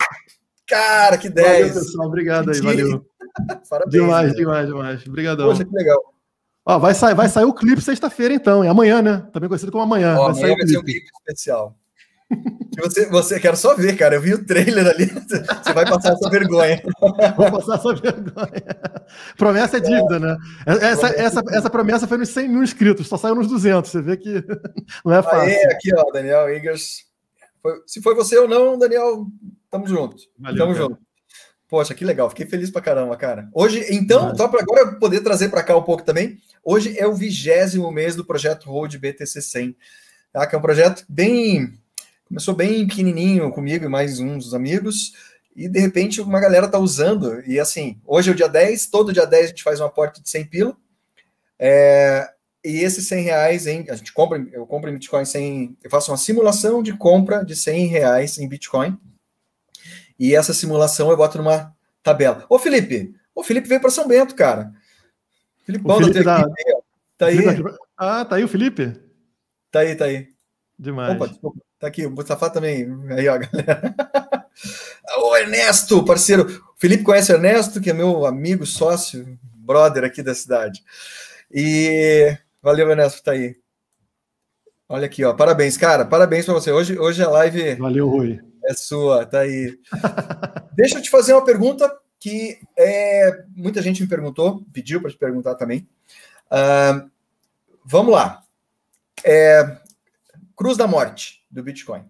[0.66, 1.46] Cara, que 10.
[1.46, 2.08] Valeu, pessoal.
[2.08, 3.06] Obrigado aí, valeu.
[3.70, 3.92] Parabéns.
[3.92, 4.34] Demais, né?
[4.34, 5.06] demais, demais.
[5.06, 5.46] Obrigadão.
[5.48, 6.13] Poxa, que legal.
[6.66, 8.64] Ó, vai, sair, vai sair o clipe sexta-feira, então.
[8.64, 9.26] É amanhã, né?
[9.32, 10.16] Também conhecido como amanhã.
[10.18, 11.76] Ó, vai amanhã sair vai ser um clipe especial.
[12.78, 14.16] Você, você quero só ver, cara.
[14.16, 15.06] Eu vi o trailer ali.
[15.62, 16.82] Você vai passar essa vergonha.
[17.36, 18.62] Vou passar essa vergonha.
[19.36, 20.36] Promessa é dívida, né?
[20.66, 23.90] Essa, essa, essa promessa foi nos 100 mil inscritos, só saiu nos 200.
[23.90, 24.42] Você vê que
[25.04, 25.40] não é fácil.
[25.40, 27.04] Aê, aqui, ó, Daniel Igers.
[27.62, 29.26] Foi, se foi você ou não, Daniel,
[29.70, 30.16] tamo junto.
[30.38, 30.84] Valeu, tamo cara.
[30.86, 30.98] junto.
[31.74, 33.48] Poxa, que legal, fiquei feliz pra caramba, cara.
[33.52, 37.12] Hoje, então, só para agora poder trazer para cá um pouco também, hoje é o
[37.12, 39.76] vigésimo mês do projeto Road BTC 100,
[40.32, 40.46] tá?
[40.46, 41.76] que é um projeto bem.
[42.28, 45.14] Começou bem pequenininho comigo e mais uns amigos,
[45.56, 49.12] e de repente uma galera tá usando, e assim, hoje é o dia 10, todo
[49.12, 50.76] dia 10 a gente faz um aporte de 100 pila,
[51.58, 52.30] é,
[52.64, 56.12] e esses 100 reais, em, a gente compra, eu compro em Bitcoin sem, eu faço
[56.12, 58.96] uma simulação de compra de 100 reais em Bitcoin,
[60.18, 62.44] e essa simulação eu boto numa tabela.
[62.48, 64.72] Ô, Felipe, o Felipe veio para São Bento, cara.
[65.64, 66.36] Felipe o Felipe da...
[66.38, 66.74] aqui,
[67.16, 67.38] tá aí.
[67.96, 68.92] Ah, tá aí o Felipe?
[69.70, 70.28] Tá aí, tá aí.
[70.78, 71.16] Demais.
[71.16, 71.60] Opa, desculpa.
[71.78, 72.86] Tá aqui, o Mustafa também.
[73.10, 73.94] Aí, ó, galera.
[75.18, 76.46] Ô, Ernesto, parceiro.
[76.46, 80.82] O Felipe conhece o Ernesto, que é meu amigo, sócio, brother aqui da cidade.
[81.50, 83.56] E valeu, Ernesto, tá aí.
[84.88, 85.32] Olha aqui, ó.
[85.32, 86.04] Parabéns, cara.
[86.04, 86.70] Parabéns para você.
[86.70, 87.74] Hoje, hoje a live.
[87.76, 88.40] Valeu, Rui.
[88.66, 89.78] É sua, tá aí.
[90.74, 95.18] Deixa eu te fazer uma pergunta que é, muita gente me perguntou, pediu para te
[95.18, 95.86] perguntar também.
[96.46, 97.10] Uh,
[97.84, 98.42] vamos lá.
[99.22, 99.78] É,
[100.56, 102.04] Cruz da Morte do Bitcoin.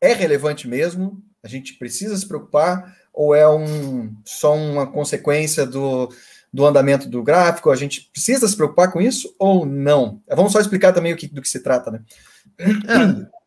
[0.00, 1.22] É relevante mesmo?
[1.42, 2.96] A gente precisa se preocupar?
[3.12, 6.12] Ou é um, só uma consequência do,
[6.52, 7.70] do andamento do gráfico?
[7.70, 10.22] A gente precisa se preocupar com isso ou não?
[10.28, 12.02] Vamos só explicar também o que, do que se trata, né?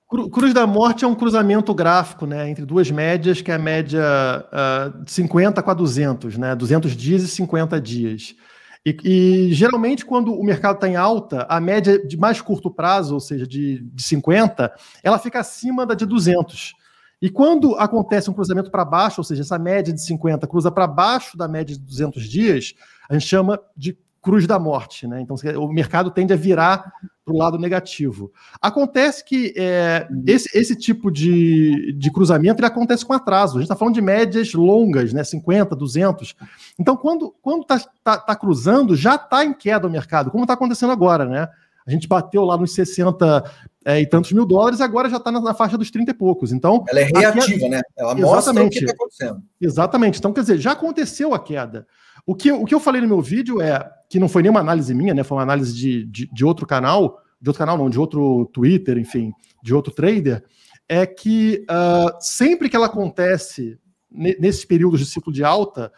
[0.09, 4.01] Cruz da Morte é um cruzamento gráfico, né, entre duas médias, que é a média
[4.01, 8.35] uh, ah, 50 com a 200, né, 200 dias e 50 dias.
[8.83, 13.13] E, e, geralmente, quando o mercado está em alta, a média de mais curto prazo,
[13.13, 16.73] ou seja, de, de 50, ela fica acima da de 200.
[17.21, 20.87] E quando acontece um cruzamento para baixo, ou seja, essa média de 50 cruza para
[20.87, 22.73] baixo da média de 200 dias,
[23.07, 25.21] a gente chama de cruz da morte, né?
[25.21, 26.91] Então o mercado tende a virar
[27.23, 28.31] para o lado negativo.
[28.61, 33.57] Acontece que é, esse, esse tipo de, de cruzamento ele acontece com atraso.
[33.57, 35.23] A gente está falando de médias longas, né?
[35.23, 36.35] 50, 200.
[36.79, 40.53] Então, quando quando está tá, tá cruzando, já está em queda o mercado, como está
[40.53, 41.47] acontecendo agora, né?
[41.89, 43.51] A gente bateu lá nos 60
[43.83, 46.51] é, e tantos mil dólares, agora já está na, na, faixa dos 30 e poucos.
[46.51, 47.81] Então, ela é reativa, né?
[47.97, 49.41] Ela mostra o que está acontecendo.
[49.59, 50.19] Exatamente.
[50.19, 51.87] Então, quer dizer, já aconteceu a queda.
[52.27, 54.93] O que, o que eu falei no meu vídeo é que não foi nenhuma análise
[54.93, 55.23] minha, né?
[55.23, 58.99] Foi uma análise de, de, de outro canal, de outro canal, não, de outro Twitter,
[58.99, 59.31] enfim,
[59.63, 60.43] de outro trader,
[60.87, 63.79] é que uh, sempre que ela acontece
[64.11, 65.91] nesses períodos de ciclo de alta,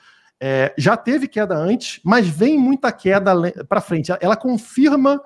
[0.44, 3.34] é, já teve queda antes, mas vem muita queda
[3.70, 4.12] para frente.
[4.20, 5.22] Ela confirma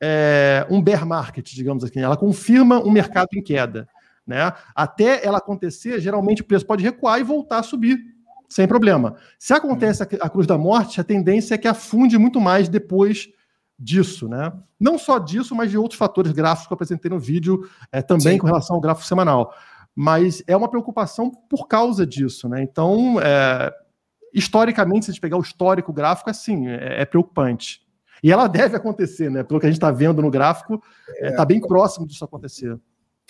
[0.00, 3.88] é, um bear market, digamos assim, ela confirma um mercado em queda.
[4.26, 4.52] Né?
[4.74, 7.98] Até ela acontecer, geralmente o preço pode recuar e voltar a subir
[8.48, 9.16] sem problema.
[9.38, 13.28] Se acontece a, cruz da morte, a tendência é que afunde muito mais depois
[13.78, 14.52] disso, né?
[14.78, 18.34] Não só disso, mas de outros fatores gráficos que eu apresentei no vídeo, é, também
[18.34, 18.38] Sim.
[18.38, 19.54] com relação ao gráfico semanal.
[19.94, 22.62] Mas é uma preocupação por causa disso, né?
[22.62, 23.72] Então, é,
[24.34, 27.80] historicamente, se a gente pegar o histórico gráfico, assim, é, é preocupante.
[28.22, 29.42] E ela deve acontecer, né?
[29.42, 32.78] Pelo que a gente está vendo no gráfico, está é, tá bem próximo disso acontecer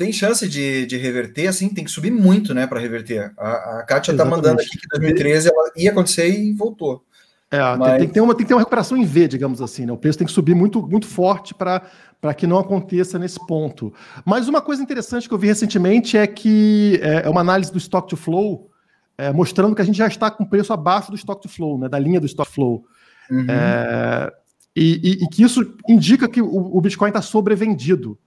[0.01, 3.35] tem chance de, de reverter, assim, tem que subir muito, né, para reverter.
[3.37, 7.05] A, a Kátia está mandando aqui que 2013 ela ia acontecer e voltou.
[7.51, 7.91] É, Mas...
[7.91, 9.93] tem, tem, que ter uma, tem que ter uma recuperação em V, digamos assim, né?
[9.93, 13.93] O preço tem que subir muito, muito forte para que não aconteça nesse ponto.
[14.25, 17.77] Mas uma coisa interessante que eu vi recentemente é que é, é uma análise do
[17.77, 18.71] stock to flow,
[19.19, 21.91] é, mostrando que a gente já está com preço abaixo do stock to flow, né?
[21.91, 22.87] Da linha do stock flow.
[23.31, 23.45] Uhum.
[23.51, 24.33] É,
[24.75, 28.19] e, e, e, que isso indica que o, o Bitcoin está sobrevendido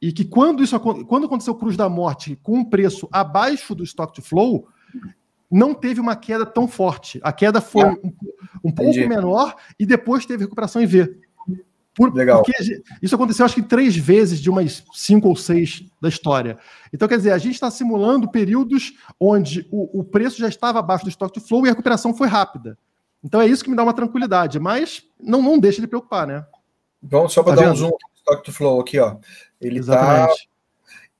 [0.00, 3.84] e que quando isso quando aconteceu o Cruz da Morte com um preço abaixo do
[3.84, 4.68] stock to flow,
[5.50, 7.20] não teve uma queda tão forte.
[7.22, 8.12] A queda foi ah, um,
[8.64, 11.18] um pouco menor e depois teve recuperação em V.
[11.94, 12.42] Por, Legal.
[12.42, 16.56] Porque isso aconteceu, acho que três vezes de umas cinco ou seis da história.
[16.92, 21.04] Então, quer dizer, a gente está simulando períodos onde o, o, preço já estava abaixo
[21.04, 22.78] do stock to flow e a recuperação foi rápida.
[23.22, 26.44] Então, é isso que me dá uma tranquilidade, mas não, não deixa de preocupar, né?
[27.02, 27.72] Bom, só para tá dar vendo?
[27.74, 29.16] um zoom no stock to flow aqui, ó.
[29.60, 30.28] Ele tá.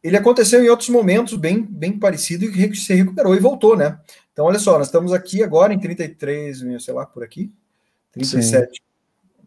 [0.02, 3.98] Ele aconteceu em outros momentos bem, bem parecido e se recuperou e voltou, né?
[4.32, 7.52] Então, olha só, nós estamos aqui agora em 33 mil, sei lá, por aqui.
[8.12, 8.76] 37.
[8.76, 8.82] Sim.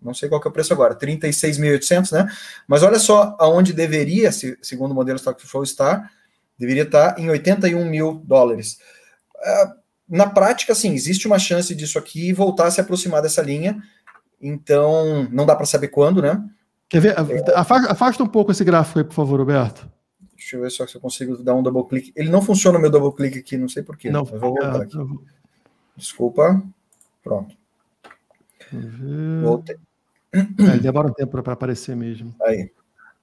[0.02, 2.28] Não sei qual que é o preço agora, 36.800, né?
[2.68, 6.12] Mas olha só aonde deveria, segundo o modelo Stock to Flow, estar.
[6.58, 8.78] Deveria estar em 81 mil dólares.
[9.42, 9.76] Ah,
[10.14, 13.82] na prática, sim, existe uma chance disso aqui voltar a se aproximar dessa linha.
[14.40, 16.44] Então, não dá para saber quando, né?
[16.88, 17.16] Quer ver?
[17.56, 19.90] Afasta, afasta, um pouco esse gráfico aí, por favor, Roberto.
[20.36, 22.14] Deixa eu ver só se eu consigo dar um double clique.
[22.16, 24.12] Ele não funciona o meu double clique aqui, não sei porquê.
[24.12, 24.98] Não, vou voltar é, aqui.
[25.98, 26.62] Desculpa.
[27.24, 27.56] Pronto.
[29.42, 29.78] Voltei.
[30.32, 32.36] É, demora um tempo para aparecer mesmo.
[32.44, 32.72] Aí.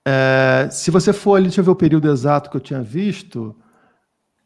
[0.04, 3.54] É, se você for ali, deixa eu ver o período exato que eu tinha visto.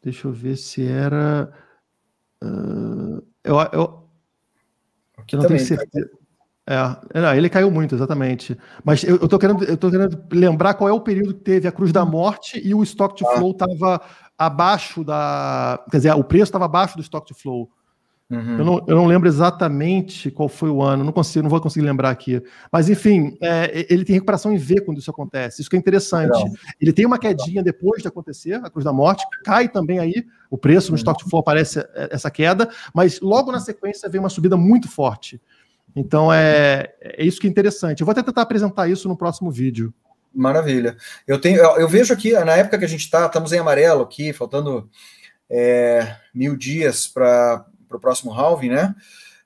[0.03, 1.51] Deixa eu ver se era.
[2.43, 4.09] Uh, eu, eu,
[5.31, 6.09] eu não tenho tá certeza.
[6.09, 6.25] Tá
[6.67, 8.57] é, não, ele caiu muito, exatamente.
[8.83, 11.67] Mas eu, eu, tô querendo, eu tô querendo lembrar qual é o período que teve
[11.67, 13.37] a Cruz da Morte e o Stock to ah.
[13.37, 14.01] Flow estava
[14.37, 15.83] abaixo da.
[15.91, 17.69] Quer dizer, o preço estava abaixo do Stock to Flow.
[18.29, 18.57] Uhum.
[18.57, 21.85] Eu, não, eu não lembro exatamente qual foi o ano, não consigo, não vou conseguir
[21.85, 22.41] lembrar aqui.
[22.71, 25.61] Mas, enfim, é, ele tem recuperação em V quando isso acontece.
[25.61, 26.31] Isso que é interessante.
[26.31, 26.49] Legal.
[26.81, 30.57] Ele tem uma quedinha depois de acontecer, a Cruz da Morte, cai também aí, o
[30.57, 30.97] preço no uhum.
[30.97, 35.39] Stock to Flow aparece essa queda, mas logo na sequência vem uma subida muito forte.
[35.95, 38.01] Então é, é isso que é interessante.
[38.01, 39.93] Eu vou até tentar apresentar isso no próximo vídeo.
[40.33, 40.97] Maravilha.
[41.25, 44.03] Eu tenho, eu, eu vejo aqui, na época que a gente está, estamos em amarelo
[44.03, 44.89] aqui, faltando
[45.49, 47.65] é, mil dias para
[47.97, 48.95] o próximo halving, né?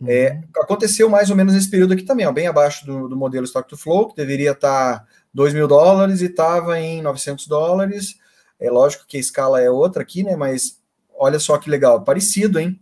[0.07, 0.43] É, uhum.
[0.61, 3.67] aconteceu mais ou menos nesse período aqui também, ó, bem abaixo do, do modelo Stock
[3.67, 8.17] to Flow, que deveria estar tá 2 mil dólares e estava em 900 dólares.
[8.59, 10.35] É lógico que a escala é outra aqui, né?
[10.35, 10.79] Mas
[11.13, 12.79] olha só que legal, parecido, hein?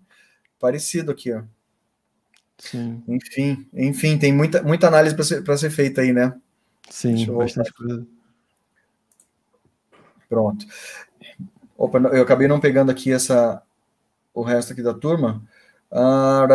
[0.59, 1.41] Parecido aqui, ó.
[2.59, 3.03] Sim.
[3.07, 6.35] Enfim, enfim, tem muita, muita análise para ser, ser feita aí, né?
[6.89, 8.05] Sim, bastante coisa.
[10.29, 10.65] Pronto.
[11.77, 13.61] Opa, eu acabei não pegando aqui essa
[14.33, 15.43] o resto aqui da turma.
[15.91, 16.47] Ah,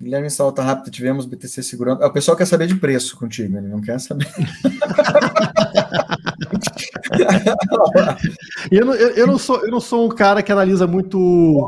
[0.00, 2.02] Guilherme Salta Rápido, tivemos BTC segurando.
[2.02, 4.28] Ah, o pessoal quer saber de preço contigo, ele não quer saber.
[8.70, 11.18] eu, não, eu, eu, não sou, eu não sou um cara que analisa muito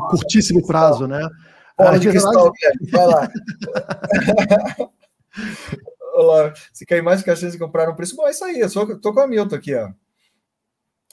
[0.09, 1.27] curtíssimo prazo, né?
[1.77, 2.89] Bola de cristal, Guilherme.
[2.89, 3.29] Vai lá.
[6.15, 6.53] Olá.
[6.71, 8.59] Se cair mais que a chance de comprar um preço bom, é isso aí.
[8.59, 9.89] Eu tô com a Milton aqui, ó.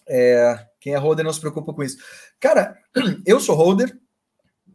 [0.08, 1.96] É, quem é holder não se preocupa com isso.
[2.40, 2.76] Cara,
[3.26, 3.96] eu sou holder,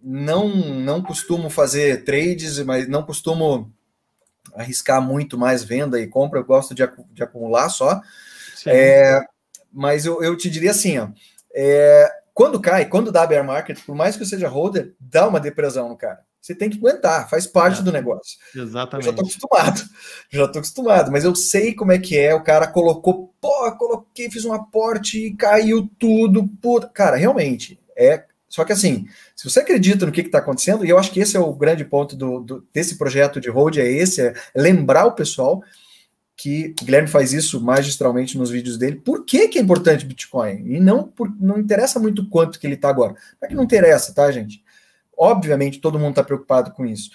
[0.04, 3.72] não não costumo fazer trades, mas não costumo
[4.54, 8.02] arriscar muito mais venda e compra, eu gosto de, de acumular só.
[8.66, 9.22] É,
[9.72, 11.10] mas eu, eu te diria assim, ó,
[11.56, 15.40] é, quando cai, quando dá bear market, por mais que eu seja holder, dá uma
[15.40, 16.20] depressão no cara.
[16.42, 18.38] Você tem que aguentar, faz parte é, do negócio.
[18.54, 19.08] Exatamente.
[19.08, 19.82] Eu já tô acostumado,
[20.30, 22.36] já tô acostumado, mas eu sei como é que é.
[22.36, 26.90] O cara colocou, pô, coloquei, fiz um aporte e caiu tudo, puta.
[26.90, 28.26] Cara, realmente, é.
[28.54, 31.36] Só que assim, se você acredita no que está acontecendo, e eu acho que esse
[31.36, 35.14] é o grande ponto do, do desse projeto de hold, é esse, é lembrar o
[35.14, 35.64] pessoal
[36.38, 38.98] que o Guilherme faz isso magistralmente nos vídeos dele.
[38.98, 40.68] Por que, que é importante Bitcoin?
[40.68, 43.14] E não por, não interessa muito quanto que ele está agora.
[43.14, 44.64] Não é que não interessa, tá, gente?
[45.18, 47.10] Obviamente, todo mundo está preocupado com isso.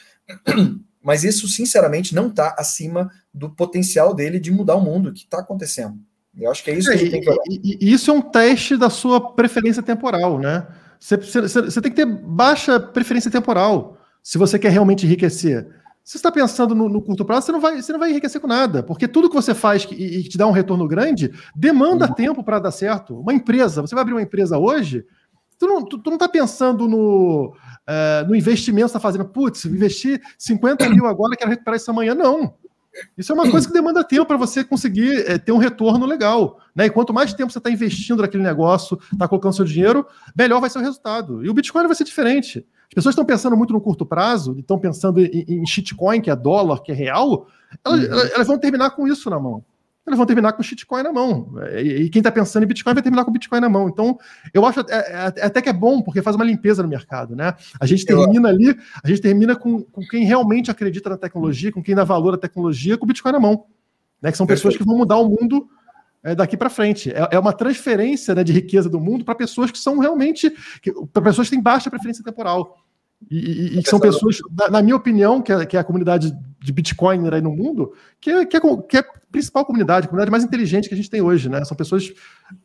[1.01, 5.39] Mas isso, sinceramente, não está acima do potencial dele de mudar o mundo, que está
[5.39, 6.01] acontecendo.
[6.37, 7.45] Eu acho que é isso que ele tem que olhar.
[7.81, 10.67] Isso é um teste da sua preferência temporal, né?
[10.99, 15.67] Você, você, você, tem que ter baixa preferência temporal se você quer realmente enriquecer.
[16.03, 18.41] Se você está pensando no, no, curto prazo, você não, vai, você não vai enriquecer
[18.41, 21.31] com nada, porque tudo que você faz que, e que te dá um retorno grande
[21.55, 22.15] demanda uhum.
[22.15, 23.21] tempo para dar certo.
[23.21, 25.05] Uma empresa, você vai abrir uma empresa hoje,
[25.59, 30.21] tu não, tu, tu não tá pensando no, uh, no investimento, está fazendo, putz, investir
[30.39, 32.15] 50 mil agora, quero recuperar isso amanhã.
[32.15, 32.55] Não.
[33.17, 36.59] Isso é uma coisa que demanda tempo para você conseguir é, ter um retorno legal.
[36.75, 36.87] Né?
[36.87, 40.71] E quanto mais tempo você está investindo naquele negócio, está colocando seu dinheiro, melhor vai
[40.71, 41.45] ser o resultado.
[41.45, 42.67] E o Bitcoin vai ser diferente.
[42.89, 46.37] As pessoas estão pensando muito no curto prazo, estão pensando em, em shitcoin, que é
[46.37, 47.47] dólar, que é real,
[47.85, 48.31] elas, uhum.
[48.35, 49.63] elas vão terminar com isso na mão
[50.09, 51.55] eles vão terminar com Bitcoin na mão.
[51.73, 53.89] E, e quem está pensando em Bitcoin vai terminar com Bitcoin na mão.
[53.89, 54.19] Então,
[54.53, 57.55] eu acho é, é, até que é bom, porque faz uma limpeza no mercado, né?
[57.81, 61.83] A gente termina ali, a gente termina com, com quem realmente acredita na tecnologia, com
[61.83, 63.65] quem dá valor à tecnologia, com o Bitcoin na mão.
[64.21, 64.31] Né?
[64.31, 65.69] Que são pessoas que vão mudar o mundo
[66.23, 67.11] é, daqui para frente.
[67.11, 70.53] É, é, uma transferência né, de riqueza do mundo para pessoas que são realmente.
[71.13, 72.77] para pessoas que têm baixa preferência temporal.
[73.31, 76.33] E, e, que são pessoas, na, na minha opinião, que é, que é, a comunidade
[76.61, 80.09] de Bitcoin aí no mundo, que é, que, é, que é a principal comunidade, a
[80.09, 81.65] comunidade mais inteligente que a gente tem hoje, né?
[81.65, 82.13] São pessoas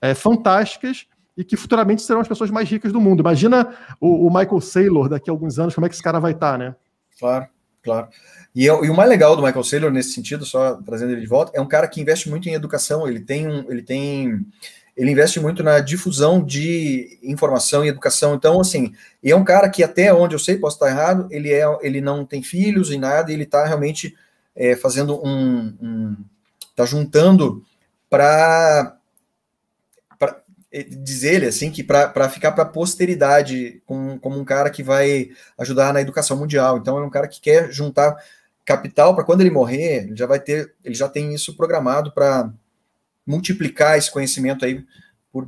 [0.02, 1.06] é, fantásticas
[1.38, 3.22] e que futuramente serão as pessoas mais ricas do mundo.
[3.22, 6.32] Imagina o, o, Michael Saylor daqui a alguns anos, como é que esse cara vai
[6.32, 6.76] estar, tá, né?
[7.20, 7.48] Claro,
[7.84, 8.08] claro.
[8.56, 11.52] E, e, o mais legal do Michael Saylor nesse sentido, só trazendo ele de volta,
[11.56, 13.08] é um cara que investe muito em educação.
[13.08, 14.46] Ele tem um, ele tem
[14.96, 18.36] ele investe muito na difusão de informação e educação.
[18.36, 21.52] Então, assim, e é um cara que até onde eu sei, posso estar errado, ele
[21.52, 24.16] é, ele não tem filhos e nada, e ele está realmente
[24.56, 26.18] é, fazendo um, um,
[26.76, 27.64] tá juntando
[28.10, 28.98] para
[30.72, 34.84] é, dizer ele assim que para ficar para a posteridade como, como um cara que
[34.84, 36.78] vai ajudar na educação mundial.
[36.78, 38.16] Então, é um cara que quer juntar
[38.64, 42.52] capital para quando ele morrer, ele já vai ter, ele já tem isso programado para
[43.26, 44.84] multiplicar esse conhecimento aí
[45.32, 45.48] por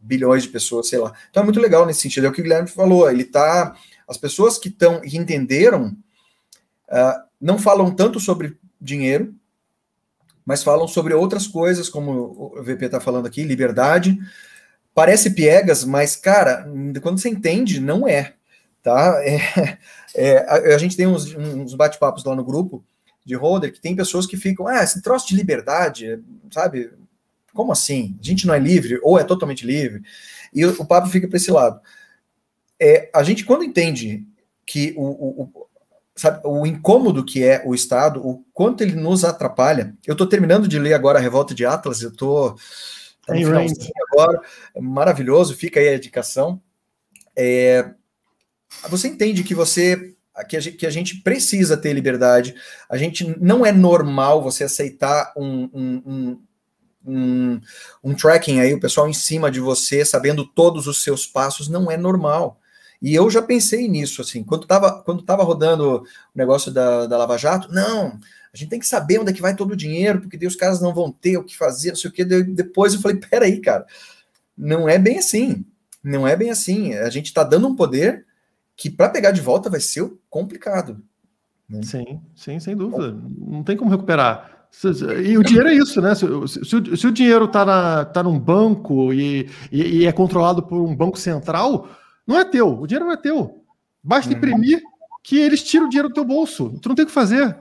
[0.00, 1.12] bilhões de pessoas, sei lá.
[1.30, 2.26] Então é muito legal nesse sentido.
[2.26, 3.10] É o que o Guilherme falou.
[3.10, 3.76] Ele tá.
[4.08, 5.96] As pessoas que estão e entenderam
[6.88, 9.34] uh, não falam tanto sobre dinheiro,
[10.44, 14.16] mas falam sobre outras coisas, como o VP está falando aqui, liberdade.
[14.94, 16.66] Parece piegas, mas, cara,
[17.02, 18.34] quando você entende, não é.
[18.82, 19.20] Tá?
[20.18, 22.82] É, é, a, a, gente tem uns, uns bate-papos lá no grupo
[23.26, 26.92] de holder que tem pessoas que ficam, ah, esse troço de liberdade, sabe?
[27.52, 28.16] Como assim?
[28.20, 30.02] A gente não é livre ou é totalmente livre?
[30.54, 31.80] E o, o papo fica para esse lado.
[32.78, 34.24] É, a gente, quando entende
[34.64, 35.66] que o, o, o,
[36.14, 39.94] sabe, o incômodo que é o Estado, o quanto ele nos atrapalha.
[40.06, 42.56] Eu estou terminando de ler agora a Revolta de Atlas, eu estou
[43.26, 43.34] tá
[44.12, 44.40] agora,
[44.80, 46.60] maravilhoso, fica aí a indicação.
[47.36, 47.90] É,
[48.88, 52.54] você entende que você que a, gente, que a gente precisa ter liberdade.
[52.88, 56.42] A gente não é normal você aceitar um, um, um,
[57.06, 57.60] um,
[58.02, 61.90] um tracking aí, o pessoal em cima de você, sabendo todos os seus passos, não
[61.90, 62.60] é normal.
[63.00, 67.18] E eu já pensei nisso, assim, quando estava quando tava rodando o negócio da, da
[67.18, 68.18] Lava Jato, não,
[68.52, 70.56] a gente tem que saber onde é que vai todo o dinheiro, porque daí os
[70.56, 72.24] caras não vão ter o que fazer, não sei o que.
[72.24, 73.86] Depois eu falei, peraí, cara,
[74.56, 75.64] não é bem assim.
[76.02, 76.94] Não é bem assim.
[76.94, 78.25] A gente está dando um poder
[78.76, 81.02] que para pegar de volta vai ser complicado.
[81.68, 81.82] Né?
[81.82, 83.16] Sim, sim, sem dúvida.
[83.38, 84.68] Não tem como recuperar.
[85.24, 86.14] E o dinheiro é isso, né?
[86.14, 90.62] Se, se, o, se o, dinheiro está tá num banco e, e, e, é controlado
[90.62, 91.88] por um banco central,
[92.26, 92.80] não é teu.
[92.80, 93.64] O dinheiro não é teu.
[94.02, 94.36] Basta uhum.
[94.36, 94.82] imprimir
[95.24, 96.78] que eles tiram o dinheiro do teu bolso.
[96.80, 97.56] Tu não tem o que fazer.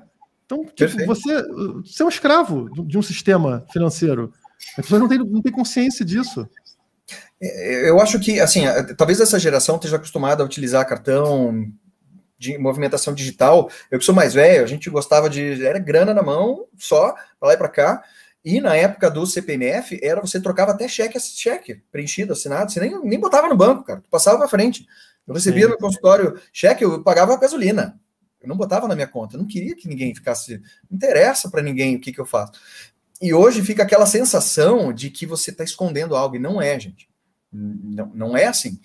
[0.46, 1.42] Então, tipo, você,
[1.84, 4.32] você é um escravo de um sistema financeiro.
[4.78, 6.48] As pessoas não têm, não têm consciência disso.
[7.42, 8.64] É, eu acho que, assim,
[8.98, 11.72] talvez essa geração esteja acostumada a utilizar cartão
[12.38, 13.70] de movimentação digital.
[13.90, 15.64] Eu que sou mais velho, a gente gostava de.
[15.66, 18.04] Era grana na mão, só, para lá e para cá.
[18.44, 23.04] E na época do CPMF, era você trocava até cheque, cheque preenchido, assinado, você nem,
[23.04, 24.02] nem botava no banco, cara.
[24.02, 24.86] Tu passava para frente.
[25.28, 25.72] Eu recebia Sim.
[25.72, 28.00] no consultório cheque, eu pagava a gasolina.
[28.40, 29.36] Eu não botava na minha conta.
[29.36, 30.62] Eu não queria que ninguém ficasse.
[30.90, 32.52] Não interessa para ninguém o que, que eu faço.
[33.22, 37.08] E hoje fica aquela sensação de que você está escondendo algo, e não é, gente.
[37.52, 38.80] Não, não é assim.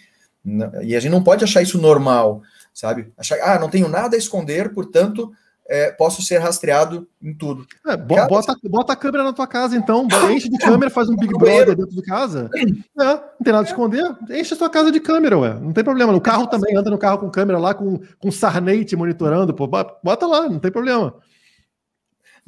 [0.83, 3.13] E a gente não pode achar isso normal, sabe?
[3.17, 5.33] Achar, ah, não tenho nada a esconder, portanto,
[5.69, 7.65] é, posso ser rastreado em tudo.
[7.87, 8.59] É, bota, Cada...
[8.69, 10.09] bota a câmera na tua casa, então.
[10.31, 12.51] Enche de câmera, faz um Big Brother dentro de casa.
[12.57, 14.17] É, não tem nada a esconder.
[14.31, 15.55] Enche a tua casa de câmera, ué.
[15.55, 16.13] Não tem problema.
[16.13, 19.69] No carro também, anda no carro com câmera lá, com, com Sarney te monitorando, pô.
[19.69, 21.15] Bota lá, não tem problema.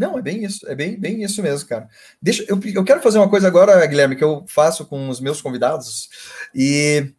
[0.03, 1.89] Não, é bem isso, é bem, bem isso mesmo, cara.
[2.21, 5.41] Deixa, eu, eu quero fazer uma coisa agora, Guilherme, que eu faço com os meus
[5.41, 6.11] convidados,
[6.53, 7.13] e,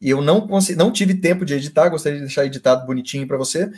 [0.00, 3.36] e eu não, consegui, não tive tempo de editar, gostaria de deixar editado bonitinho para
[3.36, 3.68] você,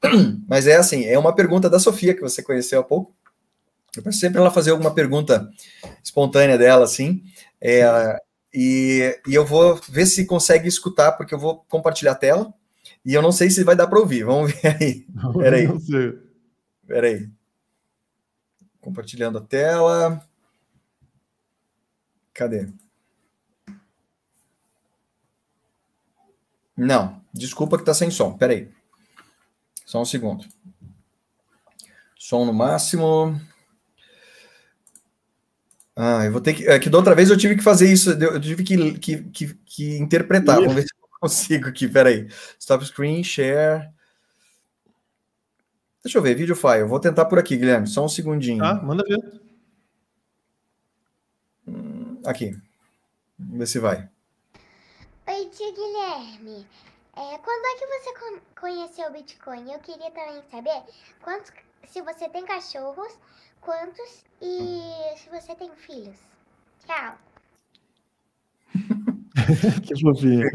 [0.46, 3.12] mas é assim, é uma pergunta da Sofia, que você conheceu há pouco.
[3.96, 5.50] Eu peço sempre ela fazer alguma pergunta
[6.04, 7.24] espontânea dela, assim,
[7.60, 8.20] é,
[8.54, 12.54] e, e eu vou ver se consegue escutar, porque eu vou compartilhar a tela,
[13.04, 15.06] e eu não sei se vai dar para ouvir, vamos ver aí.
[15.36, 15.68] Peraí.
[16.86, 17.37] Peraí.
[18.88, 20.26] Compartilhando a tela.
[22.32, 22.68] Cadê?
[26.74, 28.32] Não, desculpa que está sem som.
[28.38, 28.72] Peraí.
[29.84, 30.46] Só um segundo.
[32.18, 33.38] Som no máximo.
[35.94, 36.66] Ah, eu vou ter que.
[36.66, 39.54] É que da outra vez eu tive que fazer isso, eu tive que, que, que,
[39.66, 40.56] que interpretar.
[40.56, 41.86] Vamos ver se eu consigo aqui.
[41.86, 42.26] Peraí.
[42.58, 43.90] Stop screen, share.
[46.08, 46.84] Deixa eu ver, vídeo file.
[46.84, 47.86] Vou tentar por aqui, Guilherme.
[47.86, 48.64] Só um segundinho.
[48.64, 49.42] Ah, manda ver.
[51.66, 52.58] Hum, aqui.
[53.38, 54.08] Vamos ver se vai.
[55.26, 56.66] Oi, tio Guilherme.
[57.14, 58.14] É, quando é que você
[58.58, 59.70] conheceu o Bitcoin?
[59.70, 60.82] Eu queria também saber
[61.20, 61.52] quantos,
[61.86, 63.12] se você tem cachorros,
[63.60, 64.80] quantos e
[65.18, 66.16] se você tem filhos.
[66.86, 67.18] Tchau.
[69.82, 70.48] que fofinho.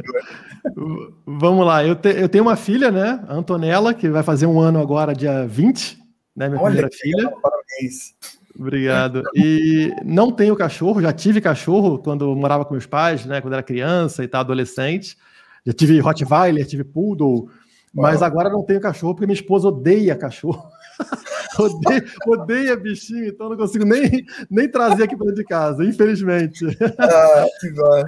[1.25, 3.23] Vamos lá, eu, te, eu tenho uma filha, né?
[3.27, 5.97] A Antonella, que vai fazer um ano agora, dia 20,
[6.35, 6.49] né?
[6.49, 7.31] Minha Olha, primeira filha.
[7.41, 8.15] parabéns.
[8.57, 9.23] Obrigado.
[9.35, 13.41] E não tenho cachorro, já tive cachorro quando morava com meus pais, né?
[13.41, 15.17] Quando era criança e tal, adolescente.
[15.65, 17.49] Já tive Rottweiler, tive Poodle,
[17.93, 20.69] mas agora não tenho cachorro porque minha esposa odeia cachorro.
[21.59, 26.65] odeia, odeia bichinho, então não consigo nem, nem trazer aqui para dentro de casa, infelizmente.
[26.97, 28.03] Ah, que bom.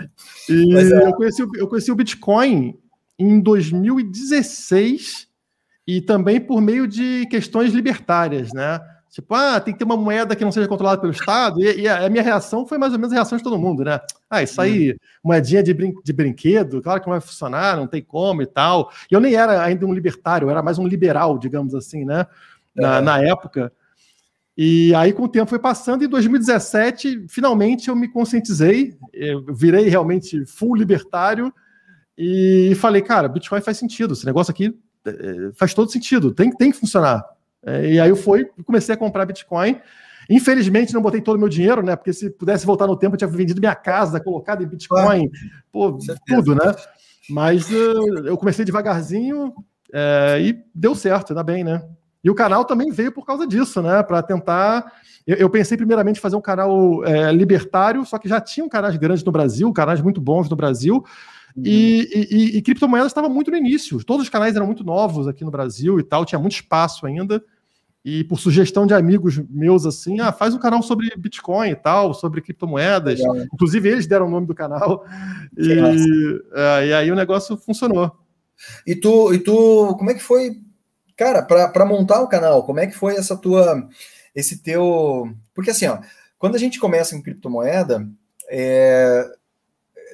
[0.49, 1.07] E Mas, é...
[1.07, 2.77] eu, conheci, eu conheci o Bitcoin
[3.17, 5.27] em 2016
[5.87, 8.79] e também por meio de questões libertárias, né?
[9.15, 11.61] Tipo, ah, tem que ter uma moeda que não seja controlada pelo Estado.
[11.61, 13.97] E, e, a minha reação foi mais ou menos a reação de todo mundo, né?
[14.29, 14.95] Ah, isso aí, hum.
[15.23, 18.91] moedinha de, brin de brinquedo, claro que não vai funcionar, não tem como e tal.
[19.09, 22.27] E eu nem era ainda um libertário, eu era mais um liberal, digamos assim, né?
[22.75, 23.01] Na, é.
[23.01, 23.71] na época.
[24.57, 29.89] E aí, com o tempo foi passando, em 2017, finalmente eu me conscientizei, eu virei
[29.89, 31.53] realmente full libertário
[32.17, 34.73] e falei, cara, Bitcoin faz sentido, esse negócio aqui
[35.05, 37.23] é, faz todo sentido, tem, tem que funcionar.
[37.65, 39.79] É, e aí eu fui, comecei a comprar Bitcoin.
[40.29, 41.95] Infelizmente, não botei todo o meu dinheiro, né?
[41.95, 45.29] Porque se pudesse voltar no tempo, eu tinha vendido minha casa, colocado em Bitcoin,
[45.71, 46.73] pô, tudo, né?
[47.29, 49.53] Mas uh, eu comecei devagarzinho
[49.93, 51.83] é, e deu certo, ainda bem, né?
[52.25, 54.01] E o canal também veio por causa disso, né?
[54.01, 54.91] Para tentar.
[55.27, 58.97] Eu, eu, pensei primeiramente em fazer um canal é, libertário, só que já tinham canais
[58.97, 61.05] grandes no Brasil, canais muito bons no Brasil.
[61.55, 61.63] Uhum.
[61.63, 64.03] E, e, e criptomoedas estava muito no início.
[64.03, 67.43] Todos os canais eram muito novos aqui no Brasil e tal, tinha muito espaço ainda.
[68.03, 72.11] E por sugestão de amigos meus, assim, ah, faz um canal sobre Bitcoin e tal,
[72.15, 73.19] sobre criptomoedas.
[73.19, 73.37] Legal.
[73.53, 75.05] Inclusive, eles deram o nome do canal.
[75.55, 78.11] E, é, e aí o negócio funcionou.
[78.85, 80.64] E tu, e tu, como é que foi
[81.15, 83.87] Cara, para montar o canal, como é que foi essa tua,
[84.35, 85.99] esse teu, porque assim, ó,
[86.37, 88.05] quando a gente começa em criptomoeda,
[88.49, 89.25] é...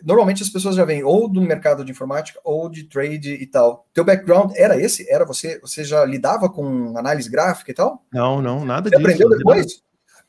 [0.03, 3.87] normalmente as pessoas já vêm ou do mercado de informática ou de trade e tal.
[3.93, 5.09] Teu background era esse?
[5.11, 5.59] Era você?
[5.61, 8.05] Você já lidava com análise gráfica e tal?
[8.13, 9.09] Não, não, nada você disso.
[9.09, 9.81] Aprendeu depois?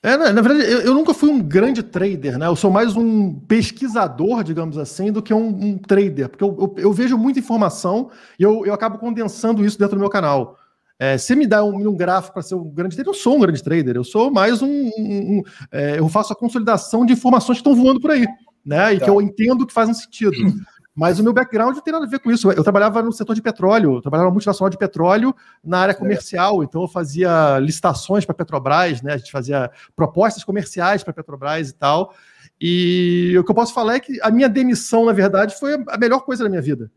[0.02, 2.48] É, na, na verdade, eu, eu, nunca fui um grande trader, né?
[2.48, 6.74] Eu sou mais um pesquisador, digamos assim, do que um, um trader, porque eu, eu,
[6.76, 10.58] eu, vejo muita informação e eu, eu acabo condensando isso dentro do meu canal.
[11.02, 13.40] É, se me dá um, um gráfico para ser um grande trader, eu sou um
[13.40, 14.68] grande trader, eu sou mais um.
[14.68, 15.42] um, um
[15.72, 18.24] é, eu faço a consolidação de informações que estão voando por aí,
[18.64, 18.94] né?
[18.94, 19.06] E tá.
[19.06, 20.30] que eu entendo que fazem sentido.
[20.94, 22.52] Mas o meu background não tem nada a ver com isso.
[22.52, 25.34] Eu trabalhava no setor de petróleo, eu trabalhava multinacional de petróleo
[25.64, 29.14] na área comercial, então eu fazia licitações para Petrobras, né?
[29.14, 32.14] A gente fazia propostas comerciais para Petrobras e tal.
[32.60, 35.98] E o que eu posso falar é que a minha demissão, na verdade, foi a
[35.98, 36.92] melhor coisa da minha vida.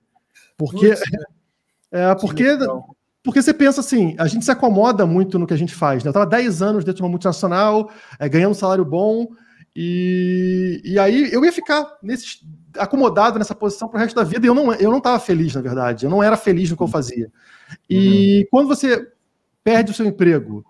[0.55, 0.89] Porque.
[0.89, 1.01] Putz,
[1.91, 2.57] É, porque,
[3.25, 6.03] porque você pensa assim, a gente se acomoda muito no que a gente faz.
[6.03, 6.09] Né?
[6.09, 9.27] Eu estava 10 anos dentro de uma multinacional, é, ganhando um salário bom,
[9.75, 12.39] e, e aí eu ia ficar nesse,
[12.77, 15.55] acomodado nessa posição para o resto da vida, e eu não eu não estava feliz,
[15.55, 16.05] na verdade.
[16.05, 17.31] Eu não era feliz no que eu fazia.
[17.89, 18.47] E uhum.
[18.51, 19.11] quando você
[19.63, 20.63] perde o seu emprego,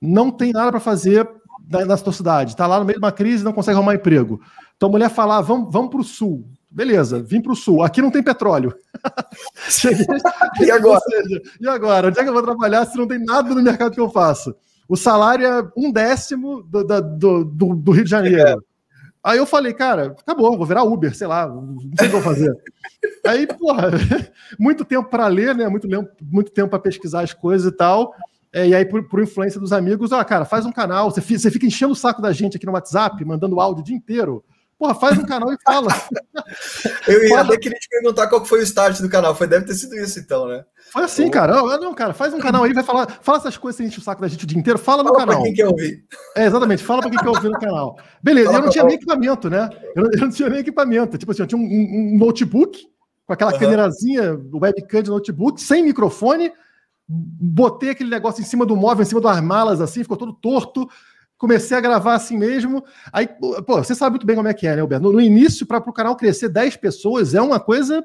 [0.00, 1.28] não tem nada para fazer
[1.70, 3.94] na, na sua cidade, está lá no meio de uma crise e não consegue arrumar
[3.94, 4.40] emprego.
[4.76, 6.48] Então a mulher fala, ah, vamos, vamos para o sul.
[6.72, 7.82] Beleza, vim para o sul.
[7.82, 8.74] Aqui não tem petróleo.
[9.68, 10.06] Cheguei...
[10.60, 11.00] e agora?
[11.00, 12.08] Seja, e agora?
[12.08, 14.54] Onde é que eu vou trabalhar se não tem nada no mercado que eu faço?
[14.88, 18.40] O salário é um décimo do, do, do, do Rio de Janeiro.
[18.40, 18.56] É.
[19.22, 22.22] Aí eu falei, cara, acabou, vou virar Uber, sei lá, não sei o que vou
[22.22, 22.52] fazer.
[23.24, 23.90] Aí, porra,
[24.58, 25.68] muito tempo para ler, né?
[25.68, 25.86] Muito,
[26.20, 28.14] muito tempo para pesquisar as coisas e tal.
[28.52, 31.64] É, e aí, por, por, influência dos amigos, ó, cara, faz um canal, você fica
[31.64, 34.44] enchendo o saco da gente aqui no WhatsApp, mandando áudio o dia inteiro.
[34.82, 35.90] Porra, faz um canal e fala.
[37.06, 39.32] Eu ia até querer te perguntar qual foi o start do canal.
[39.32, 40.64] Foi, deve ter sido isso, então, né?
[40.92, 41.54] Foi assim, cara.
[41.54, 44.02] Não, não, cara, faz um canal aí, vai falar, fala essas coisas sem enche o
[44.02, 45.36] saco da gente o dia inteiro, fala, fala no canal.
[45.36, 46.04] Pra quem quer ouvir.
[46.36, 47.96] É, exatamente, fala pra quem quer ouvir no canal.
[48.20, 49.70] Beleza, fala eu não tinha nem equipamento, né?
[49.94, 51.16] Eu não, eu não, tinha nem equipamento.
[51.16, 52.84] Tipo assim, eu tinha um, um, um notebook
[53.24, 53.58] com aquela uhum.
[53.60, 56.52] câmerazinha, webcam de notebook, sem microfone,
[57.08, 60.88] botei aquele negócio em cima do móvel, em cima das malas, assim, ficou todo torto
[61.42, 62.84] comecei a gravar assim mesmo.
[63.12, 65.02] Aí, pô, você sabe muito bem como é que é, né, Alberto?
[65.02, 68.04] No, no início, para o canal crescer 10 pessoas, é uma coisa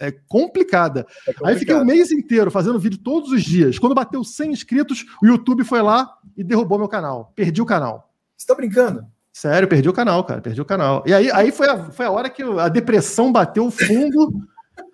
[0.00, 1.06] é, complicada.
[1.28, 1.34] É.
[1.44, 3.78] Aí fiquei o um mês inteiro fazendo vídeo todos os dias.
[3.78, 7.30] Quando bateu 100 inscritos, o YouTube foi lá e derrubou meu canal.
[7.36, 8.10] Perdi o canal.
[8.34, 9.04] Você tá brincando?
[9.34, 10.40] Sério, perdi o canal, cara.
[10.40, 11.04] Perdi o canal.
[11.06, 14.32] E aí, aí foi, a, foi a hora que a depressão bateu o fundo.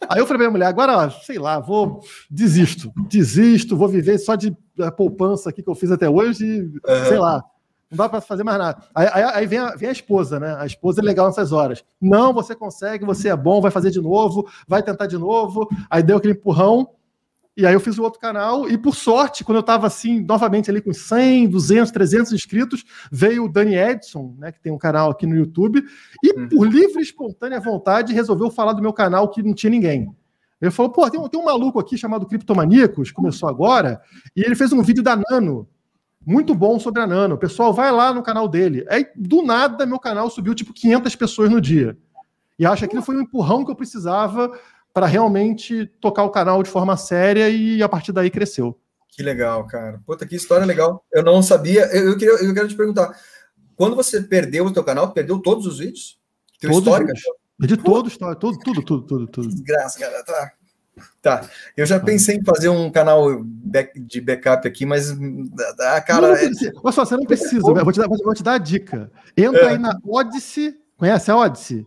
[0.08, 4.34] Aí eu falei pra minha mulher, agora, sei lá, vou desisto, desisto, vou viver só
[4.34, 7.04] de eh, poupança aqui que eu fiz até hoje, uhum.
[7.06, 7.44] sei lá
[7.90, 8.82] não dá para fazer mais nada.
[8.94, 10.56] Aí, aí, aí vem, a, vem, a, esposa, né?
[10.58, 11.84] A esposa é legal nessas horas.
[12.00, 15.68] Não, você consegue, você é bom, vai fazer de novo, vai tentar de novo.
[15.90, 16.88] Aí deu aquele empurrão,
[17.56, 20.68] e aí eu fiz o outro canal, e por sorte, quando eu estava assim, novamente
[20.70, 25.10] ali com 100, 200, 300 inscritos, veio o Dani Edson, né, que tem um canal
[25.10, 25.84] aqui no YouTube,
[26.22, 26.48] e uhum.
[26.48, 30.12] por livre e espontânea vontade resolveu falar do meu canal que não tinha ninguém.
[30.60, 34.00] Ele falou, pô, tem um, tem um maluco aqui chamado Criptomaníacos, começou agora,
[34.34, 35.68] e ele fez um vídeo da Nano,
[36.26, 37.38] muito bom sobre a Nano.
[37.38, 38.84] Pessoal, vai lá no canal dele.
[38.88, 41.96] Aí, do nada, meu canal subiu tipo 500 pessoas no dia.
[42.58, 44.50] E acho que aquilo foi um empurrão que eu precisava
[44.92, 48.78] para realmente tocar o canal de forma séria e a partir daí cresceu.
[49.08, 50.00] Que legal, cara.
[50.06, 51.04] Puta, que história legal.
[51.12, 51.84] Eu não sabia.
[51.92, 53.16] Eu, eu, queria, eu quero te perguntar.
[53.76, 56.18] Quando você perdeu o teu canal, perdeu todos os vídeos?
[56.60, 57.12] Teu todos histórico?
[57.58, 59.48] Perdi todo, história, tudo, tudo, tudo, tudo, tudo.
[59.48, 60.24] Desgraça, cara.
[60.24, 60.52] Tá.
[61.20, 65.10] Tá, eu já pensei em fazer um canal back, de backup aqui, mas
[65.80, 66.28] a cara.
[66.28, 66.50] Não, é...
[66.82, 69.10] Olha só, você não precisa, eu vou te dar, vou te dar a dica.
[69.36, 69.68] Entra é.
[69.70, 70.74] aí na Odyssey.
[70.96, 71.86] Conhece a Odyssey?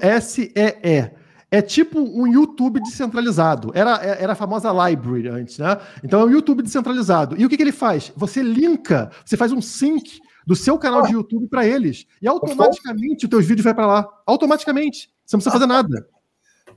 [1.51, 3.71] É tipo um YouTube descentralizado.
[3.76, 5.78] Era, era a famosa library antes, né?
[6.03, 7.39] Então é um YouTube descentralizado.
[7.39, 8.11] E o que, que ele faz?
[8.15, 12.07] Você linka, você faz um sync do seu canal de YouTube para eles.
[12.21, 14.07] E automaticamente os teus vídeos vai para lá.
[14.26, 15.13] Automaticamente.
[15.26, 16.07] Você não precisa fazer nada.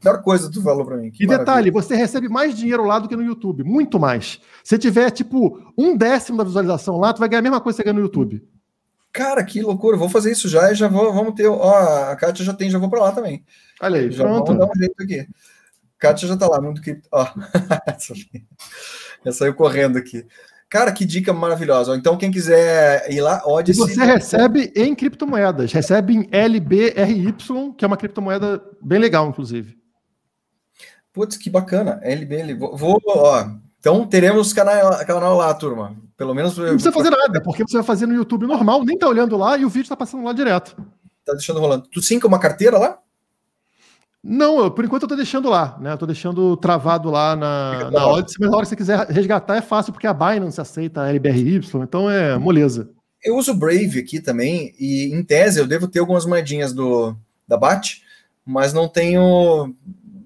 [0.05, 1.09] Melhor coisa que tu falou para mim.
[1.09, 1.38] e maravilha.
[1.38, 3.64] detalhe, você recebe mais dinheiro lá do que no YouTube.
[3.64, 4.40] Muito mais.
[4.62, 7.82] Se tiver, tipo, um décimo da visualização lá, tu vai ganhar a mesma coisa que
[7.82, 8.42] você ganha no YouTube.
[9.12, 9.97] Cara, que loucura.
[9.97, 11.47] Vou fazer isso já e já vou, vamos ter.
[11.47, 11.74] Ó,
[12.11, 13.44] a Kátia já tem, já vou para lá também.
[13.80, 14.47] Olha aí, já pronto.
[14.49, 15.28] Vamos dar um jeito aqui.
[15.99, 17.09] Kátia já tá lá, muito cripto.
[17.11, 17.26] Ó.
[19.24, 20.26] já saiu correndo aqui.
[20.68, 21.94] Cara, que dica maravilhosa.
[21.97, 23.84] Então, quem quiser ir lá, Odyssey...
[23.84, 27.32] E você recebe em criptomoedas, recebe em LBRY,
[27.76, 29.76] que é uma criptomoeda bem legal, inclusive.
[31.17, 31.99] Putz, que bacana.
[32.03, 32.59] LBL.
[32.59, 33.49] Vou, vou ó.
[33.81, 35.97] Então teremos canal, canal lá, turma.
[36.14, 36.59] Pelo menos.
[36.59, 39.57] Não precisa fazer nada, porque você vai fazer no YouTube normal, nem tá olhando lá
[39.57, 40.77] e o vídeo tá passando lá direto.
[41.25, 41.89] Tá deixando rolando.
[41.91, 42.99] Tu sinca uma carteira lá?
[44.23, 45.93] Não, eu, por enquanto eu tô deixando lá, né?
[45.93, 49.57] Eu tô deixando travado lá na, na Odyssey, mas na hora que você quiser resgatar
[49.57, 52.91] é fácil, porque a Binance aceita a LBRY, então é moleza.
[53.25, 57.17] Eu uso Brave aqui também, e em tese eu devo ter algumas moedinhas do,
[57.49, 58.03] da BAT,
[58.45, 59.75] mas não tenho.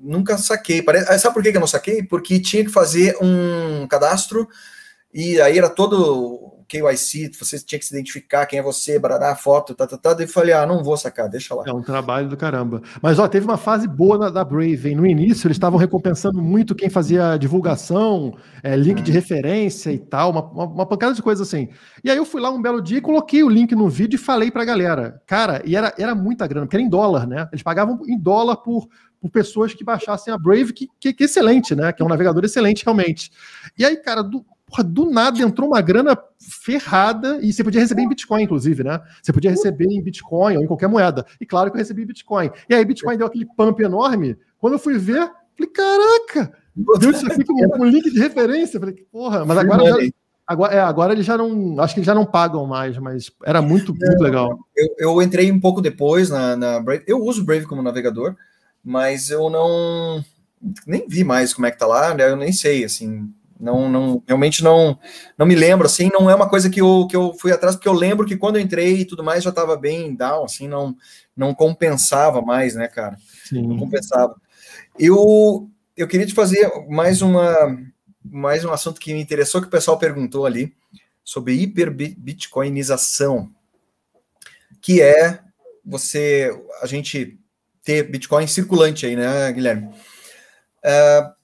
[0.00, 0.84] Nunca saquei.
[1.18, 2.02] Sabe por que eu não saquei?
[2.02, 4.48] Porque tinha que fazer um cadastro,
[5.12, 9.74] e aí era todo KYC, você tinha que se identificar quem é você, barará, foto,
[9.74, 10.14] tá, tá, tá.
[10.14, 11.64] Daí eu falei, ah, não vou sacar, deixa lá.
[11.66, 12.80] É um trabalho do caramba.
[13.02, 14.94] Mas, ó, teve uma fase boa na, da Brave, hein?
[14.94, 20.30] No início, eles estavam recompensando muito quem fazia divulgação, é, link de referência e tal,
[20.30, 21.68] uma, uma, uma, pancada de coisas assim.
[22.04, 24.18] E aí eu fui lá um belo dia e coloquei o link no vídeo e
[24.18, 25.20] falei pra galera.
[25.26, 27.48] Cara, e era, era muita grana, porque era em dólar, né?
[27.50, 28.86] Eles pagavam em dólar por,
[29.20, 31.92] por pessoas que baixassem a Brave, que, que, que é excelente, né?
[31.92, 33.30] Que é um navegador excelente, realmente.
[33.78, 38.02] E aí, cara, do, porra, do nada entrou uma grana ferrada e você podia receber
[38.02, 39.00] em Bitcoin, inclusive, né?
[39.22, 41.26] Você podia receber em Bitcoin ou em qualquer moeda.
[41.40, 42.50] E claro que eu recebi em Bitcoin.
[42.68, 44.36] E aí Bitcoin deu aquele pump enorme.
[44.58, 46.52] Quando eu fui ver, falei, caraca,
[46.98, 48.80] deu isso aqui com um link de referência.
[48.80, 50.10] Falei, porra, mas agora já,
[50.50, 51.80] Agora, é, agora eles já não.
[51.80, 54.58] Acho que eles já não pagam mais, mas era muito, muito legal.
[54.76, 57.04] Eu, eu entrei um pouco depois na, na, Brave.
[57.06, 58.34] Eu uso o Brave como navegador,
[58.84, 60.24] mas eu não.
[60.86, 62.28] Nem vi mais como é que tá lá, né?
[62.28, 63.32] Eu nem sei, assim.
[63.58, 64.98] Não, não, realmente não,
[65.36, 67.88] não me lembro, assim, não é uma coisa que eu, que eu fui atrás, porque
[67.88, 70.96] eu lembro que quando eu entrei e tudo mais já estava bem down, assim, não,
[71.36, 73.18] não compensava mais, né, cara?
[73.44, 73.66] Sim.
[73.66, 74.34] Não compensava.
[74.98, 77.78] Eu, eu queria te fazer mais uma,
[78.24, 80.74] mais um assunto que me interessou, que o pessoal perguntou ali,
[81.22, 83.50] sobre hiperbitcoinização,
[84.80, 85.40] que é
[85.84, 86.50] você,
[86.80, 87.39] a gente
[87.90, 89.88] ter Bitcoin circulante aí, né, Guilherme?
[89.88, 91.34] Uh,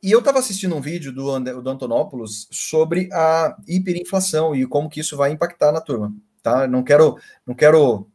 [0.00, 5.00] e eu estava assistindo um vídeo do, do Antonopoulos sobre a hiperinflação e como que
[5.00, 6.68] isso vai impactar na turma, tá?
[6.68, 8.08] Não quero, não quero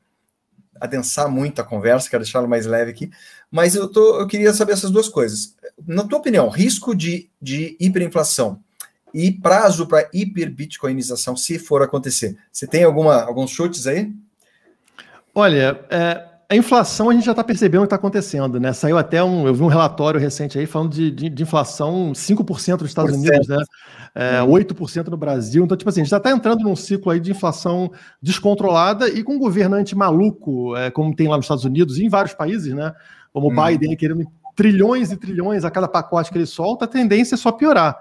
[0.79, 3.09] adensar muito a conversa, quero deixá-lo mais leve aqui,
[3.51, 5.55] mas eu, tô, eu queria saber essas duas coisas.
[5.85, 8.61] Na tua opinião, risco de, de hiperinflação
[9.13, 14.13] e prazo para hiperbitcoinização, se for acontecer, você tem alguma, alguns chutes aí?
[15.33, 18.71] Olha, é, a inflação a gente já está percebendo o que está acontecendo, né?
[18.71, 22.81] Saiu até um, eu vi um relatório recente aí falando de, de, de inflação 5%
[22.81, 23.61] nos Estados Unidos, né?
[24.15, 25.65] É, 8% no Brasil.
[25.65, 27.91] Então, tipo assim, a gente já está entrando num ciclo aí de inflação
[28.21, 32.09] descontrolada e com um governante maluco, é, como tem lá nos Estados Unidos e em
[32.09, 32.93] vários países, né?
[33.33, 33.65] Como o hum.
[33.65, 34.25] Biden querendo
[34.55, 37.99] trilhões e trilhões a cada pacote que ele solta, a tendência é só piorar.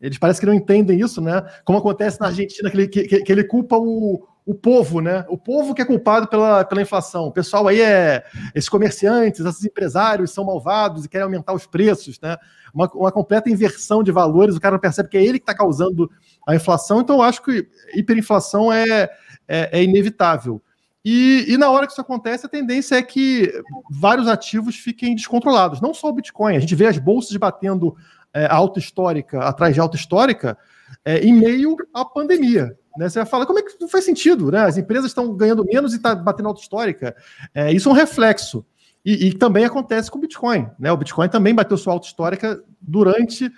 [0.00, 1.42] Eles parecem que não entendem isso, né?
[1.64, 5.26] Como acontece na Argentina, que ele, que, que ele culpa o, o povo, né?
[5.28, 7.26] O povo que é culpado pela, pela inflação.
[7.26, 8.24] O pessoal aí é.
[8.54, 12.34] Esses comerciantes, esses empresários são malvados e querem aumentar os preços, né?
[12.72, 15.54] Uma, uma completa inversão de valores, o cara não percebe que é ele que está
[15.54, 16.10] causando
[16.46, 17.02] a inflação.
[17.02, 19.10] Então, eu acho que hiperinflação é,
[19.46, 20.62] é, é inevitável.
[21.04, 23.52] E, e, na hora que isso acontece, a tendência é que
[23.90, 25.78] vários ativos fiquem descontrolados.
[25.78, 26.56] Não só o Bitcoin.
[26.56, 27.94] A gente vê as bolsas batendo
[28.32, 30.56] é, alta histórica atrás de alta histórica
[31.04, 32.74] é, em meio à pandemia.
[32.98, 33.08] Né?
[33.08, 34.50] Você vai falar, como é que não faz sentido?
[34.50, 34.58] Né?
[34.58, 37.14] As empresas estão ganhando menos e está batendo alta histórica.
[37.54, 38.66] É, isso é um reflexo.
[39.04, 40.68] E, e, também acontece com o Bitcoin.
[40.78, 40.90] Né?
[40.90, 43.50] O Bitcoin também bateu sua alta histórica durante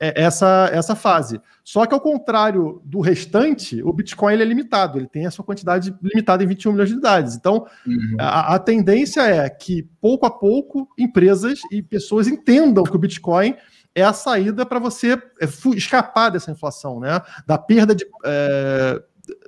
[0.00, 1.40] é, essa, essa fase.
[1.64, 4.98] Só que, ao contrário do restante, o Bitcoin é limitado.
[4.98, 7.34] Ele tem a sua quantidade limitada em 21 milhões de unidades.
[7.34, 8.16] Então, uhum.
[8.18, 13.56] a, a tendência é que, pouco a pouco, empresas e pessoas entendam que o Bitcoin
[13.94, 17.20] é a saída para você é, escapar dessa inflação, né?
[17.46, 19.02] Da perda de, é,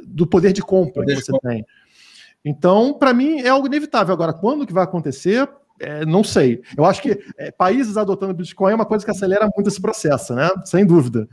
[0.04, 1.64] do poder de compra poder que você tem.
[2.44, 4.14] Então, para mim, é algo inevitável.
[4.14, 5.48] Agora, quando que vai acontecer?
[5.80, 6.62] É, não sei.
[6.76, 10.34] Eu acho que é, países adotando Bitcoin é uma coisa que acelera muito esse processo,
[10.34, 10.48] né?
[10.64, 11.28] Sem dúvida.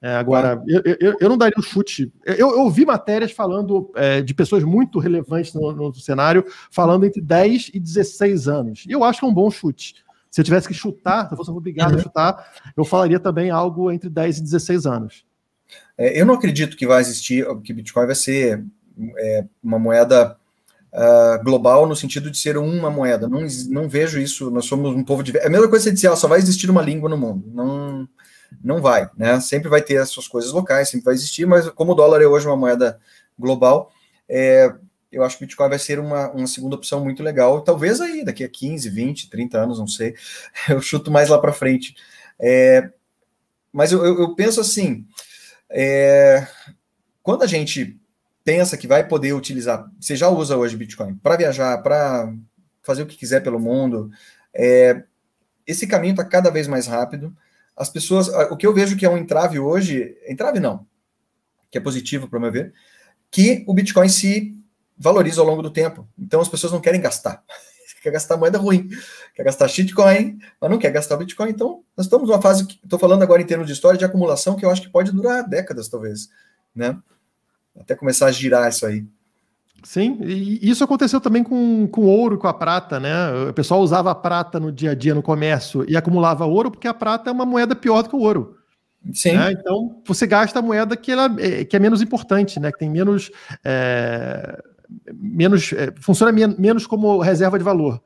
[0.00, 2.12] É, agora, eu, eu, eu, não daria um chute.
[2.24, 7.20] Eu, eu vi matérias falando é, de pessoas muito relevantes no, no, cenário, falando entre
[7.20, 8.84] 10 e 16 anos.
[8.88, 9.96] E eu acho que é um bom chute.
[10.30, 11.98] Se eu tivesse que chutar, se eu fosse obrigado uhum.
[11.98, 15.24] a chutar, eu falaria também algo entre 10 e 16 anos.
[15.96, 18.64] É, eu não acredito que vai existir, que Bitcoin vai ser
[19.18, 20.36] é, uma moeda
[20.92, 23.28] uh, global no sentido de ser uma moeda.
[23.28, 24.50] Não, não vejo isso.
[24.50, 25.36] Nós somos um povo de.
[25.38, 27.44] É a mesma coisa que você dizer, ah, só vai existir uma língua no mundo.
[27.52, 28.08] Não,
[28.62, 29.40] não vai, né?
[29.40, 32.26] Sempre vai ter as suas coisas locais, sempre vai existir, mas como o dólar é
[32.26, 32.98] hoje uma moeda
[33.38, 33.92] global,
[34.28, 34.72] é,
[35.10, 37.62] eu acho que o Bitcoin vai ser uma, uma segunda opção muito legal.
[37.62, 40.14] Talvez aí, daqui a 15, 20, 30 anos, não sei.
[40.68, 41.96] Eu chuto mais lá para frente.
[42.38, 42.90] É,
[43.72, 45.06] mas eu, eu, eu, penso assim:
[45.70, 46.46] é,
[47.22, 47.98] quando a gente
[48.44, 52.32] pensa que vai poder utilizar, você já usa hoje Bitcoin para viajar, para
[52.82, 54.10] fazer o que quiser pelo mundo,
[54.54, 55.04] é,
[55.66, 57.36] esse caminho está cada vez mais rápido.
[57.76, 60.86] As pessoas, o que eu vejo que é um entrave hoje, entrave não,
[61.70, 62.72] que é positivo para meu ver,
[63.30, 64.57] que o Bitcoin se
[64.98, 66.08] valoriza ao longo do tempo.
[66.18, 67.42] Então as pessoas não querem gastar.
[68.02, 68.88] quer gastar moeda ruim,
[69.34, 71.50] quer gastar shitcoin, mas não quer gastar Bitcoin.
[71.50, 74.56] Então, nós estamos numa fase que estou falando agora em termos de história de acumulação
[74.56, 76.28] que eu acho que pode durar décadas, talvez,
[76.74, 76.96] né?
[77.78, 79.04] Até começar a girar isso aí.
[79.84, 83.32] Sim, e isso aconteceu também com, com ouro com a prata, né?
[83.48, 86.88] O pessoal usava a prata no dia a dia no comércio e acumulava ouro porque
[86.88, 88.56] a prata é uma moeda pior do que o ouro.
[89.12, 89.34] Sim.
[89.34, 89.52] Né?
[89.52, 92.72] Então, você gasta a moeda que, ela, é, que é menos importante, né?
[92.72, 93.30] Que tem menos.
[93.64, 94.60] É
[95.12, 98.02] menos é, funciona men menos como reserva de valor.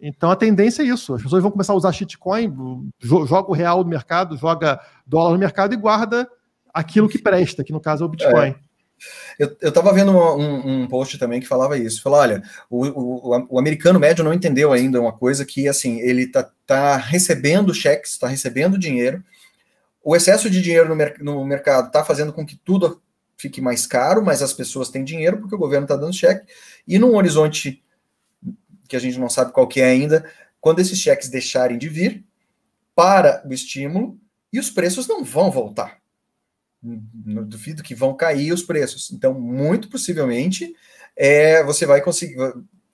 [0.00, 1.14] Então a tendência é isso.
[1.14, 2.52] As pessoas vão começar a usar shitcoin,
[3.00, 6.28] joga o real no mercado, joga dólar no mercado e guarda
[6.74, 8.48] aquilo que presta, que no caso é o Bitcoin.
[8.48, 8.72] É.
[9.38, 12.02] Eu estava vendo um, um, post também que falava isso.
[12.02, 16.28] Falou, olha, o, o, o, americano médio não entendeu ainda uma coisa que, assim, ele
[16.28, 19.22] tá, tá recebendo cheques, está recebendo dinheiro,
[20.04, 23.01] o excesso de dinheiro no, mer no mercado está fazendo com que tudo
[23.42, 26.46] fique mais caro, mas as pessoas têm dinheiro porque o governo está dando cheque.
[26.86, 27.82] E num horizonte
[28.88, 30.24] que a gente não sabe qual que é ainda,
[30.60, 32.24] quando esses cheques deixarem de vir,
[32.94, 34.18] para o estímulo
[34.52, 35.98] e os preços não vão voltar.
[36.82, 39.10] Não duvido que vão cair os preços.
[39.12, 40.74] Então, muito possivelmente,
[41.16, 42.36] é, você vai conseguir.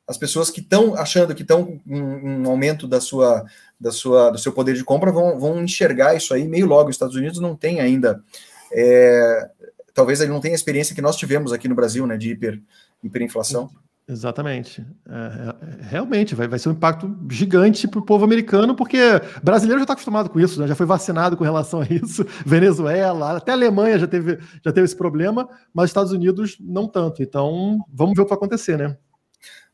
[0.07, 3.45] As pessoas que estão achando que estão um, um, aumento da sua,
[3.79, 6.89] da sua, do seu poder de compra vão, vão enxergar isso aí meio logo.
[6.89, 8.23] Os Estados Unidos não tem ainda.
[8.73, 9.51] É,
[9.99, 12.63] talvez ele não tenha a experiência que nós tivemos aqui no Brasil, né, de hiper,
[13.03, 13.69] hiperinflação.
[14.09, 14.87] Exatamente.
[15.09, 18.97] É, é, realmente, vai, vai ser um impacto gigante para o povo americano, porque
[19.43, 20.69] brasileiro já está acostumado com isso, né?
[20.69, 22.25] já foi vacinado com relação a isso.
[22.47, 27.21] Venezuela, até a Alemanha já teve, já teve esse problema, mas Estados Unidos não tanto.
[27.21, 28.97] Então, vamos ver o que vai acontecer, né?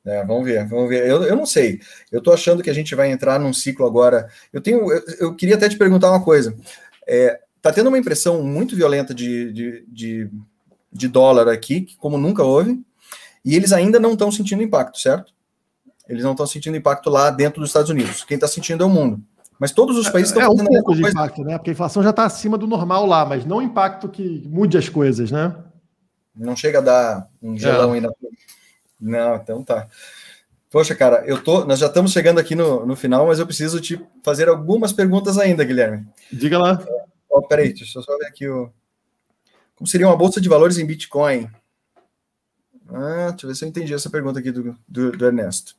[0.07, 1.07] É, vamos ver, vamos ver.
[1.07, 1.81] Eu, eu não sei.
[2.11, 4.27] Eu estou achando que a gente vai entrar num ciclo agora.
[4.51, 6.57] Eu tenho, eu, eu queria até te perguntar uma coisa.
[7.07, 10.31] É, tá tendo uma impressão muito violenta de, de, de,
[10.93, 12.85] de dólar aqui, como nunca houve.
[13.43, 15.33] E eles ainda não estão sentindo impacto, certo?
[16.07, 18.23] Eles não estão sentindo impacto lá dentro dos Estados Unidos.
[18.23, 19.19] Quem está sentindo é o mundo.
[19.59, 21.17] Mas todos os países estão é, fazendo um pouco de coisa.
[21.17, 21.57] impacto, né?
[21.57, 24.91] Porque a inflação já está acima do normal lá, mas não impacto que mude as
[24.91, 25.57] coisas, né?
[26.37, 27.95] Não chega a dar um gelão é.
[27.95, 28.11] aí na
[29.01, 29.87] Não, então tá.
[30.71, 31.65] Poxa, cara, eu tô.
[31.65, 35.39] Nós já estamos chegando aqui no, no final, mas eu preciso te fazer algumas perguntas
[35.39, 36.07] ainda, Guilherme.
[36.31, 36.85] Diga lá.
[37.37, 38.73] Oh, peraí, deixa eu só ver aqui o.
[39.75, 41.51] Como seria uma bolsa de valores em Bitcoin?
[42.89, 45.77] Ah, deixa eu ver se eu entendi essa pergunta aqui do, do, do Ernesto.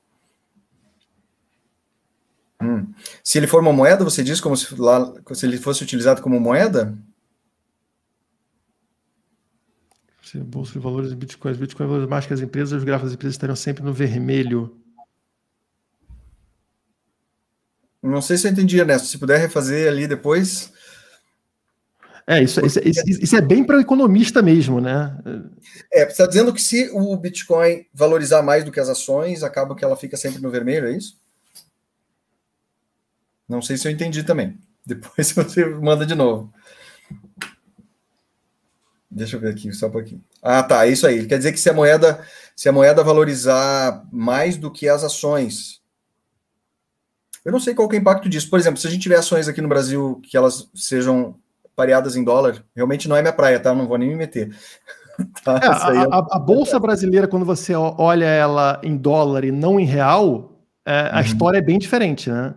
[2.61, 2.93] Hum.
[3.23, 6.41] Se ele for uma moeda, você diz como se, lá, se ele fosse utilizado como
[6.41, 6.97] moeda?
[10.23, 13.15] Se bolsa de valores em bitcoins, bitcoin valores mais que as empresas, os gráficos das
[13.15, 14.77] empresas estariam sempre no vermelho.
[18.03, 19.07] Não sei se eu entendi, Ernesto.
[19.07, 20.74] Se puder refazer ali depois.
[22.27, 25.15] É, isso, isso, isso, é bem para o economista mesmo, né?
[25.93, 29.75] É, você está dizendo que se o Bitcoin valorizar mais do que as ações, acaba
[29.75, 31.19] que ela fica sempre no vermelho, é isso?
[33.47, 34.57] Não sei se eu entendi também.
[34.83, 36.51] Depois você manda de novo.
[39.09, 40.23] Deixa eu ver aqui, só um pouquinho.
[40.41, 41.27] Ah, tá, é isso aí.
[41.27, 45.79] Quer dizer que se a moeda, se a moeda valorizar mais do que as ações,
[47.45, 48.49] eu não sei qual é o impacto disso.
[48.49, 51.39] Por exemplo, se a gente tiver ações aqui no Brasil que elas sejam
[51.75, 53.73] pareadas em dólar, realmente não é minha praia, tá?
[53.73, 54.55] Não vou nem me meter.
[55.43, 55.59] tá?
[55.61, 56.07] é, a, é...
[56.31, 60.53] a, Bolsa Brasileira, quando você olha ela em dólar e não em real,
[60.85, 61.21] é, a uhum.
[61.21, 62.55] história é bem diferente, né?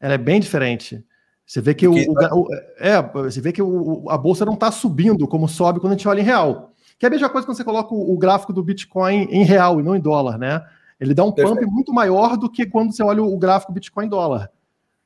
[0.00, 1.04] Ela é bem diferente.
[1.46, 2.08] Você vê que, Porque...
[2.08, 5.92] o, o, é, você vê que o, a bolsa não está subindo como sobe quando
[5.92, 6.72] a gente olha em real.
[6.98, 9.82] Que é a mesma coisa quando você coloca o, gráfico do Bitcoin em real e
[9.82, 10.62] não em dólar, né?
[10.98, 11.60] Ele dá um Perfeito.
[11.60, 14.50] pump muito maior do que quando você olha o gráfico Bitcoin em dólar.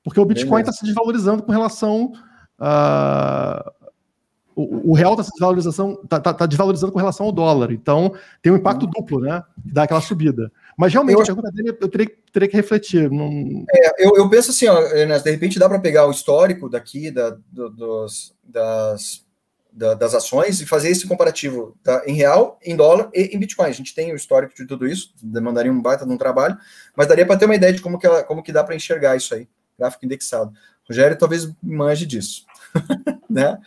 [0.05, 2.12] Porque o Bitcoin está se desvalorizando com relação
[2.59, 3.70] Uh,
[4.59, 7.70] o, o, real está desvalorização, tá, tá, tá, desvalorizando com relação ao dólar.
[7.70, 8.90] Então, tem um impacto uhum.
[8.90, 9.42] duplo, né?
[9.56, 10.50] dá aquela subida.
[10.76, 13.09] Mas realmente, eu, a pergunta dele eu teria, teria que refletir.
[13.09, 13.64] Não...
[13.72, 17.11] É, eu, eu, penso assim, ó, Ernesto, de repente dá para pegar o histórico daqui
[17.11, 19.24] da, do, dos, das,
[19.72, 23.68] da, das ações e fazer esse comparativo tá, em real, em dólar e em Bitcoin.
[23.68, 26.59] A gente tem o histórico de tudo isso, demandaria um baita de um trabalho,
[26.96, 29.16] mas daria para ter uma ideia de como que, ela, como que dá para enxergar
[29.16, 29.48] isso aí,
[29.78, 30.52] gráfico indexado.
[30.89, 32.45] Rogério talvez manje disso.
[33.28, 33.59] né?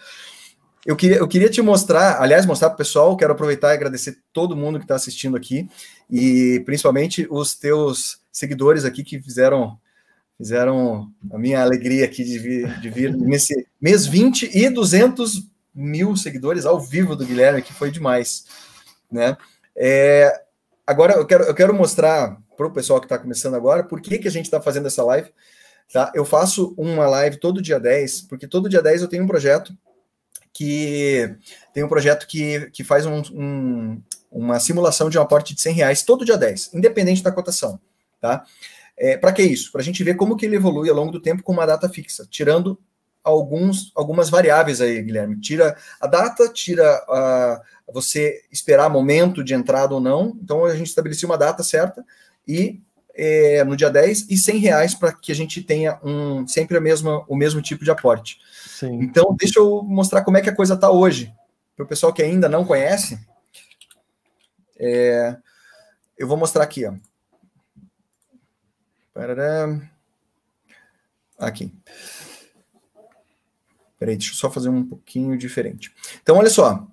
[0.86, 4.17] Eu queria, eu queria te mostrar, aliás, mostrar para o pessoal, quero aproveitar e agradecer
[4.34, 5.69] todo mundo que está assistindo aqui,
[6.09, 9.78] e principalmente os teus seguidores aqui que fizeram
[10.38, 16.17] fizeram a minha alegria aqui de vir, de vir nesse mês 20 e 200 mil
[16.17, 18.45] seguidores ao vivo do Guilherme, que foi demais,
[19.11, 19.38] né?
[19.76, 20.34] É,
[20.86, 24.17] agora eu quero, eu quero mostrar para o pessoal que está começando agora por que,
[24.17, 25.30] que a gente está fazendo essa live.
[25.91, 26.11] Tá?
[26.15, 29.75] Eu faço uma live todo dia 10, porque todo dia 10 eu tenho um projeto
[30.53, 31.35] que
[31.73, 35.73] tem um projeto que, que faz um, um, uma simulação de um aporte de 100
[35.73, 37.79] reais todo dia 10, independente da cotação.
[38.19, 38.45] Tá?
[38.97, 39.71] É, Para que isso?
[39.71, 41.89] Para a gente ver como que ele evolui ao longo do tempo com uma data
[41.89, 42.79] fixa, tirando
[43.23, 45.39] alguns, algumas variáveis aí, Guilherme.
[45.39, 47.61] Tira a data, tira a,
[47.91, 50.37] você esperar momento de entrada ou não.
[50.41, 52.05] Então a gente estabelecia uma data certa
[52.47, 52.81] e
[53.14, 56.82] é, no dia 10 e 100 reais para que a gente tenha um, sempre a
[56.82, 58.39] mesma, o mesmo tipo de aporte.
[58.66, 59.01] Sim.
[59.01, 61.34] Então, deixa eu mostrar como é que a coisa está hoje.
[61.76, 63.20] Para o pessoal que ainda não conhece,
[64.78, 65.36] é,
[66.18, 66.86] eu vou mostrar aqui.
[66.86, 66.93] Ó.
[71.38, 71.74] Aqui.
[73.99, 75.93] Peraí, deixa eu só fazer um pouquinho diferente.
[76.22, 76.88] Então, olha só.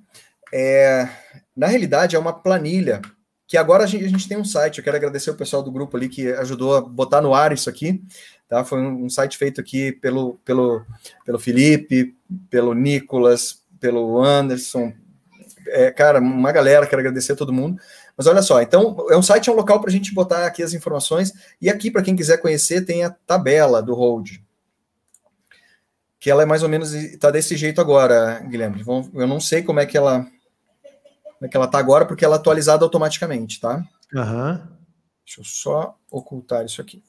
[0.52, 1.08] É,
[1.56, 3.00] na realidade, é uma planilha
[3.48, 4.76] que agora a gente, a gente, tem um site.
[4.76, 7.70] Eu quero agradecer o pessoal do grupo ali que ajudou a botar no ar isso
[7.70, 8.04] aqui.
[8.46, 8.62] Tá?
[8.62, 10.84] Foi um, um site feito aqui pelo, pelo,
[11.24, 12.14] pelo Felipe,
[12.50, 14.92] pelo Nicolas, pelo Anderson.
[15.68, 17.80] É, cara, uma galera, quero agradecer a todo mundo.
[18.14, 20.62] Mas olha só, então é um site, é um local para a gente botar aqui
[20.62, 21.32] as informações.
[21.58, 24.32] E aqui, para quem quiser conhecer, tem a tabela do hold.
[26.20, 28.84] Que ela é mais ou menos, está desse jeito agora, Guilherme.
[29.14, 30.26] Eu não sei como é que ela
[31.38, 33.84] como é que ela está agora, porque ela é atualizada automaticamente, tá?
[34.12, 34.54] Uhum.
[35.24, 37.02] Deixa eu só ocultar isso aqui.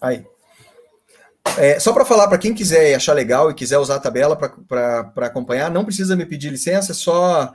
[0.00, 0.24] Aí.
[1.58, 5.26] É, só para falar para quem quiser achar legal e quiser usar a tabela para
[5.26, 7.52] acompanhar, não precisa me pedir licença, é só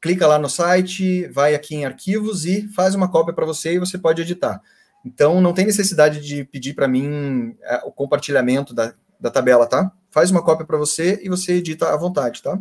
[0.00, 3.78] clica lá no site, vai aqui em arquivos e faz uma cópia para você e
[3.78, 4.60] você pode editar.
[5.04, 9.90] Então não tem necessidade de pedir para mim é, o compartilhamento da, da tabela, tá?
[10.10, 12.58] Faz uma cópia para você e você edita à vontade, tá?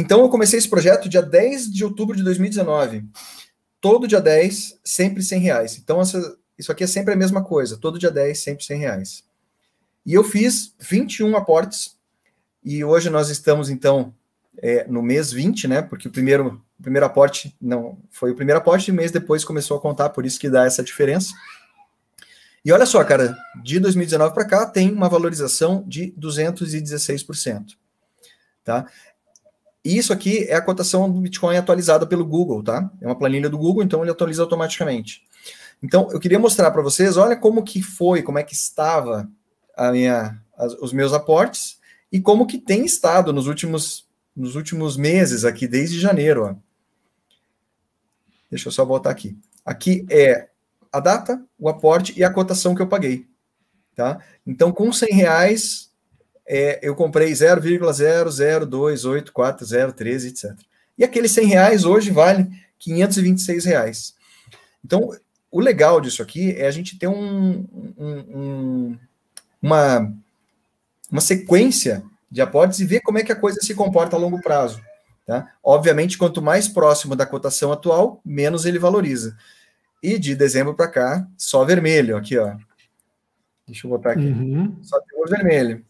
[0.00, 3.04] Então, eu comecei esse projeto dia 10 de outubro de 2019.
[3.80, 5.76] Todo dia 10, sempre 100 reais.
[5.76, 7.76] Então, essa, isso aqui é sempre a mesma coisa.
[7.76, 9.24] Todo dia 10, sempre 100 reais.
[10.06, 11.96] E eu fiz 21 aportes.
[12.64, 14.14] E hoje nós estamos, então,
[14.62, 15.82] é, no mês 20, né?
[15.82, 19.76] Porque o primeiro, o primeiro aporte não foi o primeiro aporte e mês depois começou
[19.76, 21.34] a contar, por isso que dá essa diferença.
[22.64, 27.76] E olha só, cara, de 2019 para cá tem uma valorização de 216%.
[28.62, 28.86] Tá?
[29.88, 32.90] E isso aqui é a cotação do Bitcoin atualizada pelo Google, tá?
[33.00, 35.22] É uma planilha do Google, então ele atualiza automaticamente.
[35.82, 39.26] Então, eu queria mostrar para vocês, olha como que foi, como é que estava
[39.74, 41.78] a minha, as, os meus aportes
[42.12, 46.44] e como que tem estado nos últimos, nos últimos meses aqui, desde janeiro.
[46.44, 46.54] Ó.
[48.50, 49.38] Deixa eu só voltar aqui.
[49.64, 50.50] Aqui é
[50.92, 53.26] a data, o aporte e a cotação que eu paguei.
[53.96, 54.22] Tá?
[54.46, 55.87] Então, com 100 reais,
[56.48, 60.54] é, eu comprei 0,00284013, etc.
[60.96, 64.16] E aqueles 100 reais hoje vale 526 reais.
[64.82, 65.14] Então,
[65.50, 67.66] o legal disso aqui é a gente ter um,
[67.98, 68.98] um, um,
[69.60, 70.10] uma,
[71.10, 74.40] uma sequência de aportes e ver como é que a coisa se comporta a longo
[74.40, 74.80] prazo.
[75.26, 75.52] Tá?
[75.62, 79.36] Obviamente, quanto mais próximo da cotação atual, menos ele valoriza.
[80.02, 82.16] E de dezembro para cá, só vermelho.
[82.16, 82.56] Aqui, ó.
[83.66, 84.24] Deixa eu botar aqui.
[84.24, 84.78] Uhum.
[84.82, 85.84] Só temos vermelho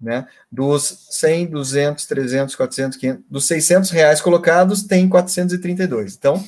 [0.00, 0.26] né?
[0.50, 6.16] Dos 100, 200, 300, 400, 500, dos 600 reais colocados, tem 432.
[6.16, 6.42] Então,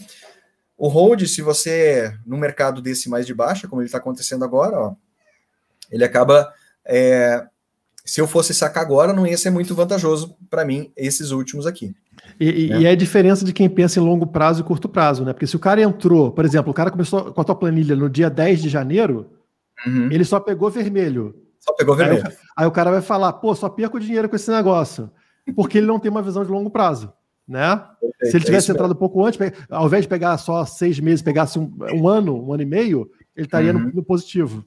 [0.77, 4.79] o hold, se você, no mercado desse mais de baixa, como ele está acontecendo agora,
[4.79, 4.95] ó,
[5.91, 6.53] ele acaba.
[6.85, 7.45] É,
[8.05, 11.95] se eu fosse sacar agora, não ia ser muito vantajoso para mim, esses últimos aqui.
[12.41, 12.81] E, né?
[12.81, 15.33] e, é a diferença de quem pensa em longo prazo e curto prazo, né?
[15.33, 18.11] Porque se o cara entrou, por exemplo, o cara começou com a tua planilha no
[18.11, 19.31] dia 10 de janeiro,
[19.87, 20.11] uhum.
[20.11, 21.35] ele só pegou vermelho.
[21.63, 22.27] Só pegou vermelho.
[22.27, 25.11] Aí, aí, o cara vai falar, pô, só perco dinheiro com esse negócio.
[25.55, 27.13] Porque ele não tem uma visão de longo prazo.
[27.47, 27.77] Né?
[28.01, 28.97] Perfeito, Se ele é tivesse é entrado mesmo.
[28.97, 29.41] um pouco antes,
[29.71, 33.11] ao invés de pegar só seis meses, pegasse um, um ano, um ano e meio,
[33.37, 33.81] ele estaria uhum.
[33.81, 34.65] no, no, positivo.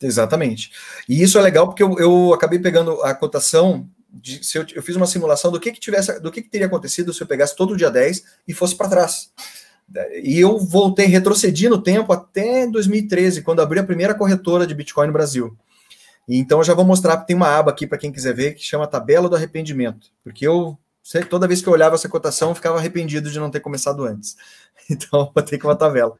[0.00, 0.70] Exatamente.
[1.08, 4.82] E isso é legal porque eu, eu acabei pegando a cotação de, se eu, eu,
[4.82, 7.56] fiz uma simulação do que, que tivesse, do que, que teria acontecido se eu pegasse
[7.56, 9.30] todo o dia 10 e fosse para trás.
[10.22, 15.06] E eu voltei, retrocedi no tempo até 2013, quando abri a primeira corretora de Bitcoin
[15.06, 15.56] no Brasil.
[16.28, 18.86] Então eu já vou mostrar, tem uma aba aqui para quem quiser ver, que chama
[18.86, 20.08] Tabela do Arrependimento.
[20.24, 20.76] Porque eu,
[21.30, 24.36] toda vez que eu olhava essa cotação, eu ficava arrependido de não ter começado antes.
[24.88, 26.16] Então, vou ter que uma tabela.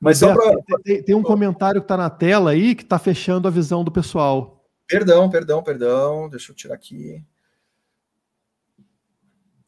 [0.00, 0.78] Mas Beto, pra...
[0.82, 3.92] tem, tem, um comentário que está na tela aí que está fechando a visão do
[3.92, 4.64] pessoal.
[4.88, 6.28] Perdão, perdão, perdão.
[6.28, 7.24] Deixa eu tirar aqui.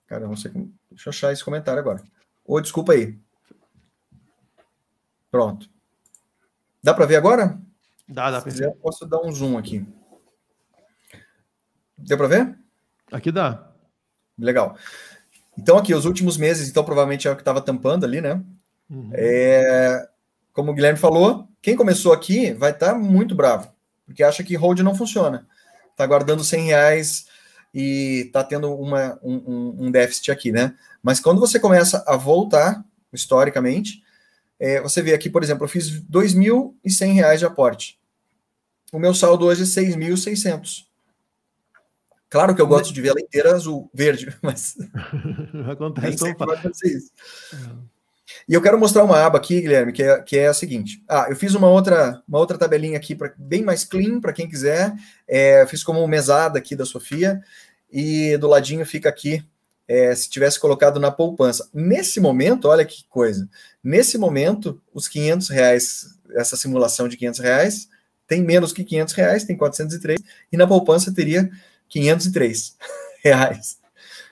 [0.07, 0.72] Cara, não sei como.
[0.91, 2.03] Deixa eu achar esse comentário agora.
[2.45, 3.16] Ô, oh, desculpa aí.
[5.30, 5.70] Pronto.
[6.82, 7.61] Dá para ver agora?
[8.11, 8.73] Dá, dá para ver.
[8.83, 9.87] Posso dar um zoom aqui.
[11.97, 12.59] Deu para ver?
[13.13, 13.71] Aqui dá.
[14.37, 14.77] Legal.
[15.57, 18.43] Então, aqui, os últimos meses, então, provavelmente é o que estava tampando ali, né?
[18.89, 19.11] Uhum.
[19.13, 20.09] É,
[20.53, 23.73] como o Guilherme falou, quem começou aqui vai estar tá muito bravo,
[24.05, 25.47] porque acha que hold não funciona.
[25.91, 27.27] Está guardando 100 reais
[27.73, 30.75] e está tendo uma, um, um, déficit aqui, né?
[31.03, 34.03] Mas quando você começa a voltar, historicamente,
[34.59, 37.99] é, você vê aqui, por exemplo, eu fiz R$ 2.100 de aporte
[38.93, 40.84] o meu saldo hoje é 6.600.
[42.28, 44.76] Claro que eu gosto de ver ela inteira azul, verde, mas
[45.68, 47.12] acontece.
[47.53, 47.91] É.
[48.49, 51.03] E eu quero mostrar uma aba aqui, Guilherme, que é, que é a seguinte.
[51.09, 54.49] Ah, eu fiz uma outra, uma outra tabelinha aqui para bem mais clean para quem
[54.49, 54.93] quiser.
[55.26, 57.43] É, fiz como mesada aqui da Sofia
[57.91, 59.45] e do ladinho fica aqui
[59.91, 61.68] é, se tivesse colocado na poupança.
[61.74, 63.49] Nesse momento, olha que coisa.
[63.82, 67.88] Nesse momento, os 500 reais, essa simulação de 500 reais,
[68.31, 70.20] tem menos que 500 reais, tem 403,
[70.53, 71.51] e na poupança teria
[71.89, 72.76] 503
[73.24, 73.81] reais.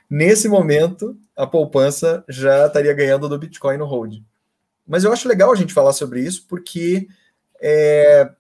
[0.09, 4.23] Nesse momento, a poupança já estaria ganhando do Bitcoin no hold.
[4.87, 7.09] Mas eu acho legal a gente falar sobre isso, porque
[7.61, 8.31] é,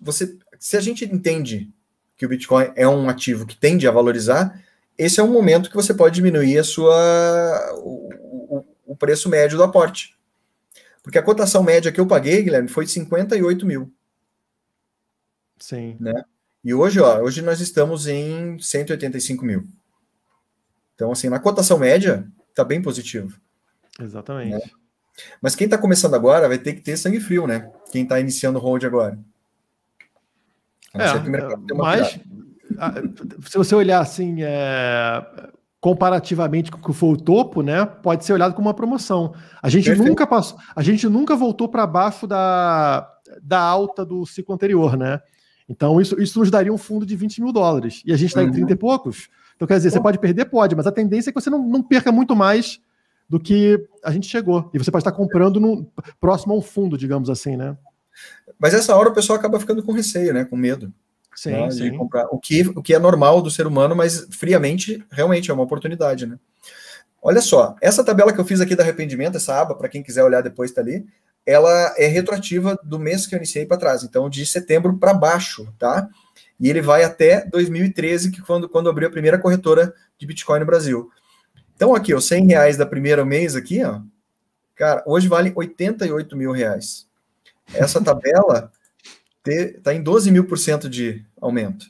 [0.00, 1.70] você, se a gente entende
[2.16, 4.64] que o Bitcoin é um ativo que tende a valorizar,
[4.96, 9.58] esse é um momento que você pode diminuir a sua, o, o, o preço médio
[9.58, 10.16] do aporte.
[11.02, 13.92] Porque a cotação média que eu paguei, Guilherme, foi 58 mil.
[15.58, 15.96] Sim.
[16.00, 16.24] Né?
[16.64, 19.64] E hoje, ó, hoje nós estamos em 185 mil.
[20.94, 23.38] Então, assim, na cotação média, está bem positivo.
[24.00, 24.54] Exatamente.
[24.54, 24.60] Né?
[25.40, 27.70] Mas quem está começando agora vai ter que ter sangue frio, né?
[27.90, 29.18] Quem está iniciando o hold agora.
[30.94, 32.18] É, mas
[33.46, 35.24] se você olhar assim, é,
[35.80, 39.34] comparativamente com o que foi o topo, né, pode ser olhado como uma promoção.
[39.62, 40.08] A gente Perfeito.
[40.08, 43.08] nunca passou, a gente nunca voltou para baixo da,
[43.42, 45.20] da alta do ciclo anterior, né?
[45.68, 48.40] Então isso, isso nos daria um fundo de 20 mil dólares e a gente está
[48.40, 48.48] uhum.
[48.48, 49.28] em 30 e poucos.
[49.54, 51.82] Então quer dizer, você pode perder, pode, mas a tendência é que você não, não
[51.82, 52.80] perca muito mais
[53.28, 54.70] do que a gente chegou.
[54.72, 55.86] E você pode estar comprando no,
[56.20, 57.76] próximo ao fundo, digamos assim, né?
[58.58, 60.44] Mas essa hora o pessoal acaba ficando com receio, né?
[60.44, 60.92] Com medo.
[61.34, 61.96] Sim, né, sim.
[61.96, 62.26] comprar.
[62.32, 66.26] O que, o que é normal do ser humano, mas friamente, realmente é uma oportunidade,
[66.26, 66.36] né?
[67.22, 70.24] Olha só, essa tabela que eu fiz aqui do arrependimento, essa aba, para quem quiser
[70.24, 71.06] olhar depois, tá ali,
[71.48, 75.66] ela é retroativa do mês que eu iniciei para trás, então de setembro para baixo,
[75.78, 76.06] tá?
[76.60, 80.66] E ele vai até 2013, que quando, quando abriu a primeira corretora de Bitcoin no
[80.66, 81.10] Brasil.
[81.74, 83.98] Então, aqui, ó, 100 reais da primeira mês aqui, ó,
[84.76, 87.08] cara, hoje vale 88 mil reais.
[87.72, 88.70] Essa tabela
[89.46, 91.86] está em 12 mil por cento de aumento.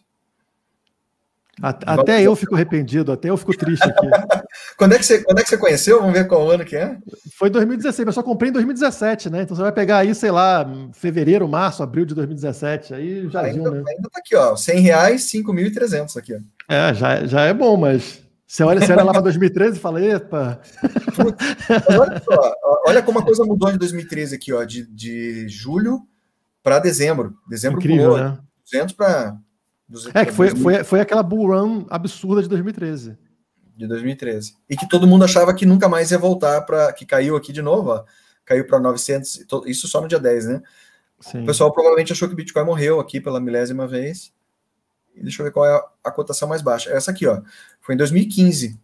[1.60, 4.06] Até eu fico arrependido, até eu fico triste aqui.
[4.76, 6.00] quando, é que você, quando é que você conheceu?
[6.00, 6.96] Vamos ver qual ano que é?
[7.36, 9.42] Foi 2016, mas só comprei em 2017, né?
[9.42, 13.70] Então você vai pegar aí, sei lá, fevereiro, março, abril de 2017, aí já ainda,
[13.70, 13.84] viu, né?
[13.88, 16.34] Ainda tá aqui, ó, 100 reais, 5.300 aqui.
[16.34, 16.38] Ó.
[16.72, 20.04] É, já, já é bom, mas você olha, você olha lá para 2013 e fala,
[20.04, 20.60] epa...
[21.98, 22.54] olha, só,
[22.86, 26.00] olha como a coisa mudou de 2013 aqui, ó, de, de julho
[26.62, 27.34] para dezembro.
[27.48, 28.38] Dezembro Incrível, pulou, né?
[28.64, 29.36] 200 para
[30.12, 33.16] é, que foi, foi, foi aquela bull run absurda de 2013.
[33.78, 34.56] De 2013.
[34.68, 36.92] E que todo mundo achava que nunca mais ia voltar para.
[36.92, 38.04] Que caiu aqui de novo, ó.
[38.44, 39.46] Caiu para 900.
[39.66, 40.62] Isso só no dia 10, né?
[41.20, 41.42] Sim.
[41.42, 44.32] O pessoal provavelmente achou que o Bitcoin morreu aqui pela milésima vez.
[45.14, 46.90] E deixa eu ver qual é a, a cotação mais baixa.
[46.90, 47.40] Essa aqui, ó.
[47.80, 48.76] Foi em 2015.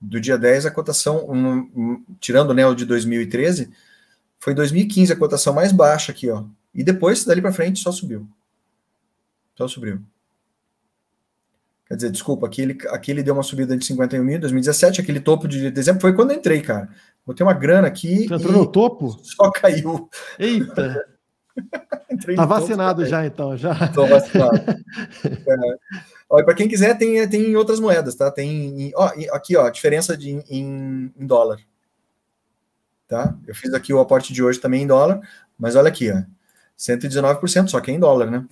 [0.00, 3.72] Do dia 10, a cotação, um, um, tirando né, o de 2013,
[4.38, 6.44] foi em 2015 a cotação mais baixa aqui, ó.
[6.74, 8.28] E depois, dali para frente, só subiu.
[9.56, 10.02] Só subiu.
[11.86, 15.00] Quer dizer, desculpa, aqui ele, aqui ele deu uma subida de 51 mil em 2017,
[15.00, 16.88] aquele topo de dezembro foi quando eu entrei, cara.
[17.26, 18.26] Botei uma grana aqui.
[18.26, 19.18] Você entrou no topo?
[19.22, 20.08] Só caiu.
[20.38, 21.06] Eita!
[22.36, 23.88] tá vacinado topo, já, então, já.
[23.88, 24.56] Tô vacinado.
[24.56, 25.76] é.
[26.28, 28.30] Olha, para quem quiser, tem, tem outras moedas, tá?
[28.30, 28.90] Tem.
[28.96, 31.58] Ó, aqui, ó, diferença de, em, em dólar.
[33.06, 33.36] Tá?
[33.46, 35.20] Eu fiz aqui o aporte de hoje também em dólar,
[35.58, 36.22] mas olha aqui, ó.
[36.78, 38.44] 119%, só que é em dólar, né?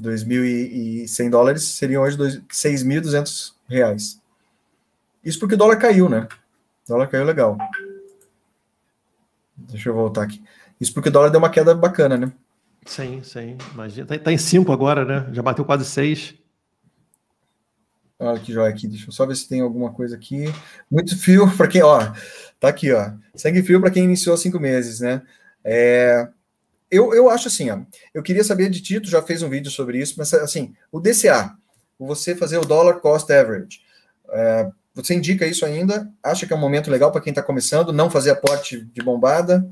[0.00, 4.20] 2.100 dólares seriam hoje 6.200 reais.
[5.24, 6.28] Isso porque o dólar caiu, né?
[6.84, 7.58] O dólar caiu legal.
[9.56, 10.42] Deixa eu voltar aqui.
[10.80, 12.32] Isso porque o dólar deu uma queda bacana, né?
[12.86, 13.58] Sim, sim.
[13.74, 14.06] Imagina.
[14.06, 15.28] Tá, tá em 5 agora, né?
[15.32, 16.34] Já bateu quase 6.
[18.20, 18.88] Olha que joia aqui.
[18.88, 20.44] Deixa eu só ver se tem alguma coisa aqui.
[20.90, 22.00] Muito fio para quem, ó.
[22.58, 23.12] Tá aqui, ó.
[23.34, 25.22] Sangue frio para quem iniciou cinco meses, né?
[25.62, 26.28] É,
[26.90, 27.78] eu, eu acho assim, ó,
[28.14, 31.52] eu queria saber de Tito, já fez um vídeo sobre isso, mas assim, o DCA,
[31.98, 33.80] você fazer o Dollar Cost Average,
[34.30, 36.10] é, você indica isso ainda?
[36.22, 39.68] Acha que é um momento legal para quem está começando, não fazer aporte de bombada?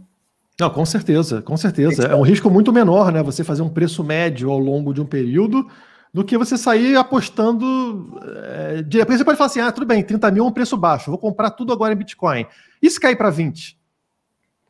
[0.58, 2.04] Não, com certeza, com certeza.
[2.04, 3.22] É um risco muito menor, né?
[3.22, 5.68] Você fazer um preço médio ao longo de um período
[6.14, 8.18] do que você sair apostando.
[8.44, 9.04] É, de...
[9.04, 11.50] Você pode falar assim: ah, tudo bem, 30 mil é um preço baixo, vou comprar
[11.50, 12.46] tudo agora em Bitcoin.
[12.80, 13.78] E se cair para 20?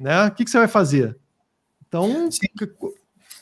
[0.00, 0.26] Né?
[0.26, 1.16] O que, que você vai fazer?
[1.88, 2.48] Então, Sim.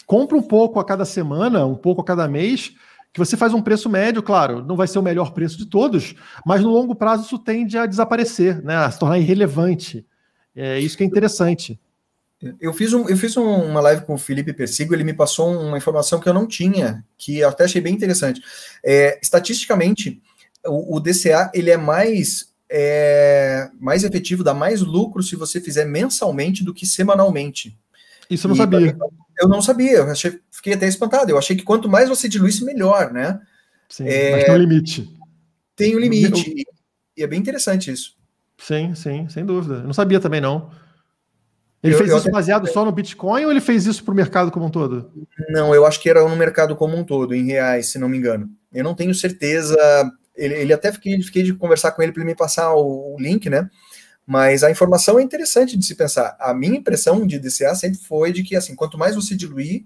[0.07, 2.75] compra um pouco a cada semana, um pouco a cada mês,
[3.13, 6.17] que você faz um preço médio, claro, não vai ser o melhor preço de todos,
[6.45, 10.05] mas no longo prazo isso tende a desaparecer, né, a se tornar irrelevante.
[10.55, 11.81] É isso que é interessante.
[12.61, 15.79] Eu fiz, um, eu fiz uma live com o Felipe Persigo, ele me passou uma
[15.79, 18.43] informação que eu não tinha, que eu até achei bem interessante.
[18.85, 20.21] É, estatisticamente,
[20.67, 25.85] o, o, DCA ele é mais, é, mais efetivo, dá mais lucro se você fizer
[25.87, 27.79] mensalmente do que semanalmente.
[28.31, 28.97] Isso eu não e, sabia.
[29.41, 31.31] Eu não sabia, eu achei, fiquei até espantado.
[31.31, 33.41] Eu achei que quanto mais você diluísse, melhor, né?
[33.89, 35.17] Sim, é, mas tem um limite.
[35.77, 36.51] Tem um limite.
[36.51, 36.75] Eu...
[37.17, 38.17] E é bem interessante isso.
[38.59, 39.77] Sim, sim, sem dúvida.
[39.77, 40.71] Eu não sabia também, não.
[41.83, 44.17] Ele eu, fez eu isso baseado só no Bitcoin ou ele fez isso para o
[44.17, 45.13] mercado como um todo?
[45.51, 48.17] Não, eu acho que era no mercado como um todo, em reais, se não me
[48.17, 48.49] engano.
[48.73, 49.77] Eu não tenho certeza.
[50.35, 53.21] Ele, ele até fiquei, fiquei de conversar com ele para ele me passar o, o
[53.21, 53.69] link, né?
[54.27, 56.37] Mas a informação é interessante de se pensar.
[56.41, 59.85] A minha impressão de DCA sempre foi de que, assim, quanto mais você diluir,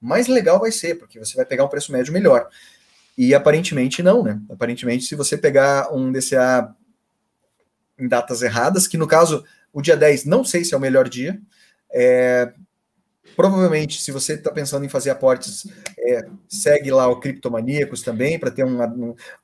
[0.00, 2.48] mais legal vai ser, porque você vai pegar um preço médio melhor.
[3.16, 4.40] E aparentemente não, né?
[4.50, 6.74] Aparentemente, se você pegar um DCA
[7.98, 11.08] em datas erradas, que no caso, o dia 10 não sei se é o melhor
[11.08, 11.40] dia,
[11.92, 12.52] é,
[13.36, 15.66] provavelmente, se você está pensando em fazer aportes,
[15.98, 18.86] é, segue lá o Criptomaníacos também, para ter uma,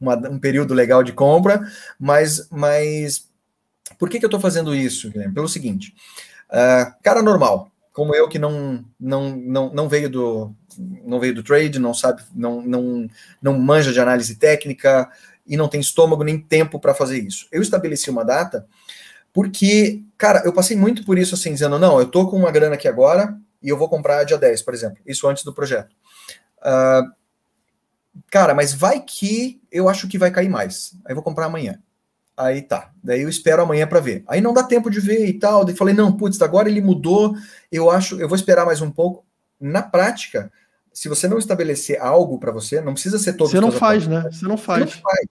[0.01, 1.61] uma, um período legal de compra,
[1.99, 3.28] mas, mas
[3.99, 5.35] por que, que eu estou fazendo isso, Guilherme?
[5.35, 5.95] Pelo seguinte,
[6.51, 10.55] uh, cara normal, como eu que não, não, não, não veio do
[11.05, 13.11] não veio do trade, não sabe, não, não,
[13.43, 15.11] não manja de análise técnica
[15.45, 17.49] e não tem estômago nem tempo para fazer isso.
[17.51, 18.65] Eu estabeleci uma data
[19.33, 22.75] porque, cara, eu passei muito por isso assim, dizendo, não, eu tô com uma grana
[22.75, 25.95] aqui agora e eu vou comprar dia 10, por exemplo, isso antes do projeto.
[26.59, 27.11] Uh,
[28.31, 30.93] cara, mas vai que eu acho que vai cair mais.
[31.05, 31.81] Aí eu vou comprar amanhã.
[32.39, 32.93] Aí tá.
[33.03, 34.23] Daí eu espero amanhã para ver.
[34.29, 35.65] Aí não dá tempo de ver e tal.
[35.65, 37.35] Daí falei, não, putz, agora ele mudou.
[37.71, 39.27] Eu acho, eu vou esperar mais um pouco.
[39.61, 40.53] Na prática,
[40.93, 43.51] se você não estabelecer algo para você, não precisa ser todo.
[43.51, 44.23] Você não faz, né?
[44.31, 44.89] Você não faz.
[44.89, 45.27] Você não faz.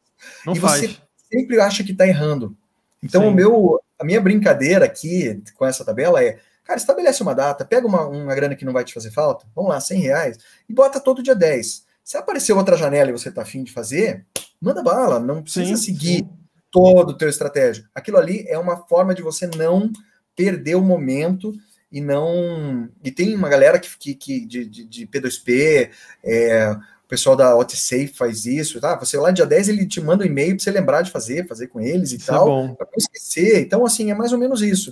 [0.46, 0.82] Não e faz.
[0.82, 0.98] você
[1.32, 2.58] sempre acha que está errando.
[3.02, 3.28] Então, Sim.
[3.30, 7.88] o meu, a minha brincadeira aqui com essa tabela é, cara, estabelece uma data, pega
[7.88, 11.00] uma, uma grana que não vai te fazer falta, vamos lá, 100 reais, e bota
[11.00, 11.86] todo dia 10.
[12.04, 14.26] Se aparecer outra janela e você está afim de fazer,
[14.60, 16.18] manda bala, não precisa sim, seguir.
[16.26, 17.86] Sim todo o teu estratégia.
[17.94, 19.92] Aquilo ali é uma forma de você não
[20.36, 21.54] perder o momento
[21.92, 22.90] e não.
[23.04, 25.90] E tem uma galera que, que, que de, de, de, P2P,
[26.24, 28.96] é, o pessoal da OTSafe faz isso, tá?
[29.00, 31.68] Você lá dia 10 ele te manda um e-mail para você lembrar de fazer, fazer
[31.68, 33.62] com eles e isso é tal, é para não esquecer.
[33.62, 34.92] Então, assim, é mais ou menos isso.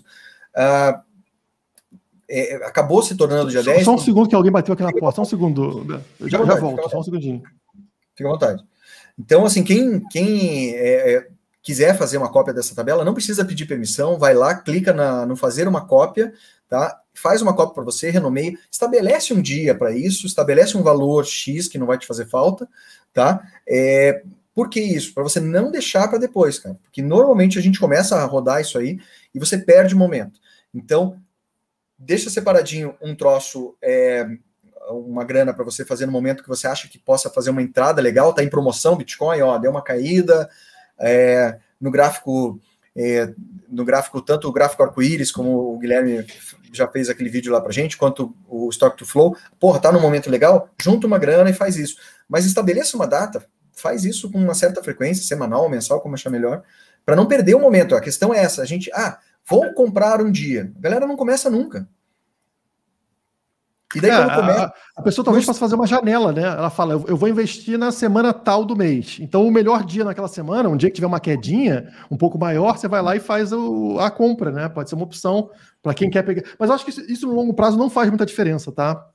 [0.56, 1.04] Uh,
[2.28, 3.86] é, acabou se tornando dia só, 10.
[3.86, 5.86] Só um segundo que alguém bateu aqui na porta, só um segundo.
[6.22, 7.44] Já, vontade, já volto, só um segundinho.
[8.16, 8.64] Fica à vontade.
[9.18, 11.28] Então, assim, quem, quem é, é
[11.66, 15.36] quiser fazer uma cópia dessa tabela, não precisa pedir permissão, vai lá, clica na, no
[15.36, 16.32] fazer uma cópia,
[16.70, 17.02] tá?
[17.12, 21.68] Faz uma cópia para você, renomeia, estabelece um dia para isso, estabelece um valor X
[21.68, 22.70] que não vai te fazer falta,
[23.12, 23.42] tá?
[23.68, 24.22] É,
[24.54, 25.12] por que isso?
[25.16, 26.78] Para você não deixar para depois, cara.
[26.84, 29.00] Porque normalmente a gente começa a rodar isso aí
[29.34, 30.40] e você perde o momento.
[30.72, 31.20] Então,
[31.98, 34.28] deixa separadinho um troço, é,
[34.92, 38.04] uma grana para você fazer no momento que você acha que possa fazer uma entrada
[38.04, 40.48] legal, tá em promoção Bitcoin, ó, deu uma caída,
[41.00, 42.60] é, no gráfico,
[42.96, 43.34] é,
[43.70, 46.26] no gráfico, tanto o gráfico arco-íris, como o Guilherme
[46.72, 50.02] já fez aquele vídeo lá pra gente, quanto o Stock to Flow, porra, tá num
[50.02, 51.98] momento legal, junta uma grana e faz isso.
[52.28, 56.64] Mas estabeleça uma data, faz isso com uma certa frequência, semanal, mensal, como achar melhor,
[57.06, 57.96] para não perder o momento.
[57.96, 60.72] A questão é essa, a gente, ah, vou comprar um dia.
[60.78, 61.88] A galera não começa nunca.
[63.96, 64.64] E daí, é, quando começa.
[64.66, 66.44] A, a pessoa talvez possa fazer uma janela, né?
[66.44, 69.18] Ela fala, eu, eu, vou investir na semana tal do mês.
[69.20, 72.78] Então, o melhor dia naquela semana, um dia que tiver uma quedinha um pouco maior,
[72.78, 74.70] você vai lá e faz o, a compra, né?
[74.70, 75.50] Pode ser uma opção
[75.82, 76.44] para quem quer pegar.
[76.60, 79.08] Mas eu acho que isso, isso, no longo prazo não faz muita diferença, tá?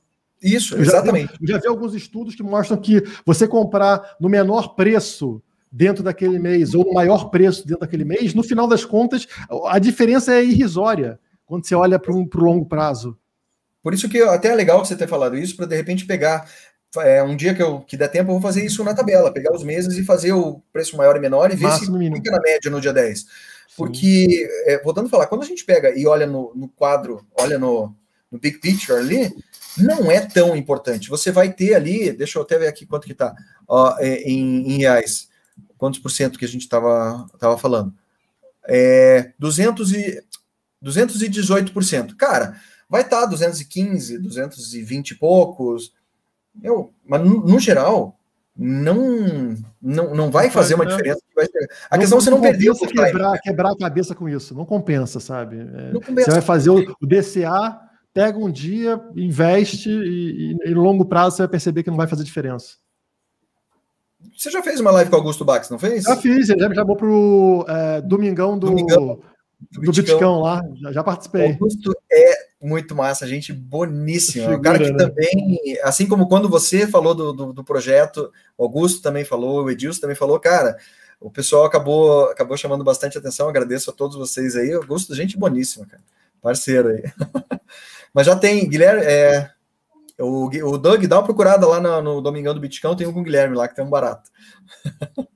[0.43, 1.35] Isso, exatamente.
[1.41, 5.43] Eu já, eu já vi alguns estudos que mostram que você comprar no menor preço
[5.71, 9.29] dentro daquele mês ou no maior preço dentro daquele mês, no final das contas,
[9.67, 13.17] a diferença é irrisória quando você olha para o longo prazo.
[13.83, 16.49] Por isso que até é legal você ter falado isso, para de repente pegar
[16.99, 19.55] é, um dia que, eu, que der tempo, eu vou fazer isso na tabela, pegar
[19.55, 22.41] os meses e fazer o preço maior e menor e ver Máximo se fica na
[22.41, 23.27] média no dia 10.
[23.77, 27.59] Porque, é, voltando a falar, quando a gente pega e olha no, no quadro, olha
[27.59, 27.95] no,
[28.31, 29.33] no big picture ali,
[29.79, 31.09] não é tão importante.
[31.09, 33.35] Você vai ter ali, deixa eu até ver aqui quanto que tá,
[33.67, 35.29] ó, é, em, em, reais,
[35.79, 37.95] quantos por cento que a gente estava tava falando.
[38.69, 40.23] É, 200 e,
[40.85, 42.17] 218%.
[42.17, 42.61] Cara,
[42.91, 45.95] vai estar tá 215, 220 e poucos.
[46.61, 48.19] Eu, mas no, no geral,
[48.57, 51.23] não, não, não vai fazer uma diferença.
[51.89, 54.55] A não, questão é você não perdeu o quebrar, quebrar a cabeça com isso.
[54.55, 55.61] Não compensa, sabe?
[55.61, 57.81] É, você vai fazer o, o, DCA,
[58.13, 62.09] pega um dia, investe e, e, em longo prazo você vai perceber que não vai
[62.09, 62.75] fazer diferença.
[64.37, 66.05] Você já fez uma live com o Augusto Bax, não fez?
[66.05, 69.21] Já fiz, ele já me chamou pro é, Domingão do, Domingão,
[69.73, 71.53] do, do Bitcão lá, já, já participei.
[71.53, 74.51] Augusto é muito massa, gente boníssima.
[74.51, 74.99] Figura, o cara que né?
[74.99, 79.71] também, assim como quando você falou do, do, do, projeto, o Augusto também falou, o
[79.71, 80.77] Edilson também falou, cara,
[81.19, 84.73] o pessoal acabou, acabou chamando bastante atenção, agradeço a todos vocês aí.
[84.73, 86.03] Augusto, gente boníssima, cara.
[86.43, 87.03] Parceiro aí.
[88.13, 89.51] Mas já tem, Guilherme, é,
[90.19, 93.21] o, o Doug, dá uma procurada lá no, no Domingão do Bitcão, tem um com
[93.21, 94.31] o Guilherme lá, que tem um barato.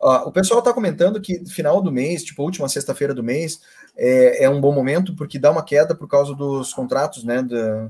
[0.00, 3.60] Ó, o pessoal está comentando que final do mês, tipo, última sexta-feira do mês,
[3.98, 7.42] é, é, um bom momento porque dá uma queda por causa dos contratos, né?
[7.42, 7.88] Da,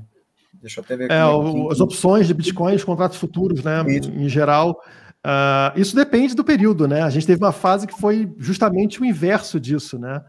[0.53, 1.11] deixa eu até ver.
[1.11, 3.83] É, o, as opções de Bitcoin, os contratos futuros, né?
[3.87, 4.09] Isso.
[4.09, 4.81] Em geral.
[5.19, 7.03] Uh, isso depende do período, né?
[7.03, 10.21] A gente teve uma fase que foi justamente o inverso disso, né?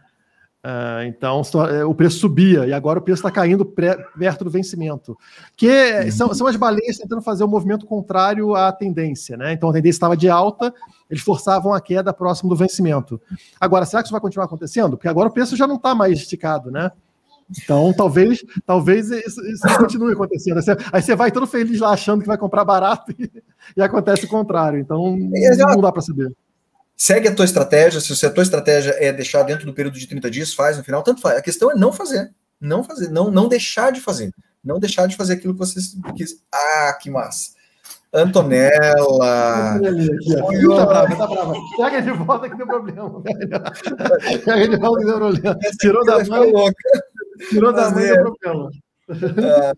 [0.63, 4.51] Uh, então é, o preço subia e agora o preço está caindo pré, perto do
[4.51, 5.17] vencimento.
[5.57, 6.11] Que uhum.
[6.11, 9.55] são, são as baleias tentando fazer o um movimento contrário à tendência, né?
[9.55, 10.73] Então a tendência estava de alta,
[11.09, 13.19] eles forçavam a queda próximo do vencimento.
[13.59, 14.99] Agora, será que isso vai continuar acontecendo?
[14.99, 16.91] Porque agora o preço já não está mais esticado, né?
[17.63, 20.59] Então, talvez, talvez isso, isso continue acontecendo.
[20.59, 23.31] Aí você, aí você, vai todo feliz lá achando que vai comprar barato e,
[23.77, 24.79] e acontece o contrário.
[24.79, 26.31] Então, não dá para saber
[27.01, 27.99] segue a tua estratégia.
[27.99, 31.03] Se a tua estratégia é deixar dentro do período de 30 dias, faz no final,
[31.03, 31.39] tanto faz.
[31.39, 32.31] A questão é não fazer.
[32.61, 34.31] Não fazer, não, não deixar de fazer.
[34.63, 35.81] Não deixar de fazer aquilo que você
[36.15, 36.43] quis.
[36.53, 37.53] Ah, que massa.
[38.13, 39.81] Antonella.
[40.77, 41.55] Tá brava, tá brava.
[41.79, 43.23] Pega de volta que deu problema.
[44.45, 45.59] Pega de volta que deu problema.
[45.81, 46.53] Tirou da mãe.
[47.49, 48.71] Tirou da mãe deu problema.
[49.09, 49.73] Ah,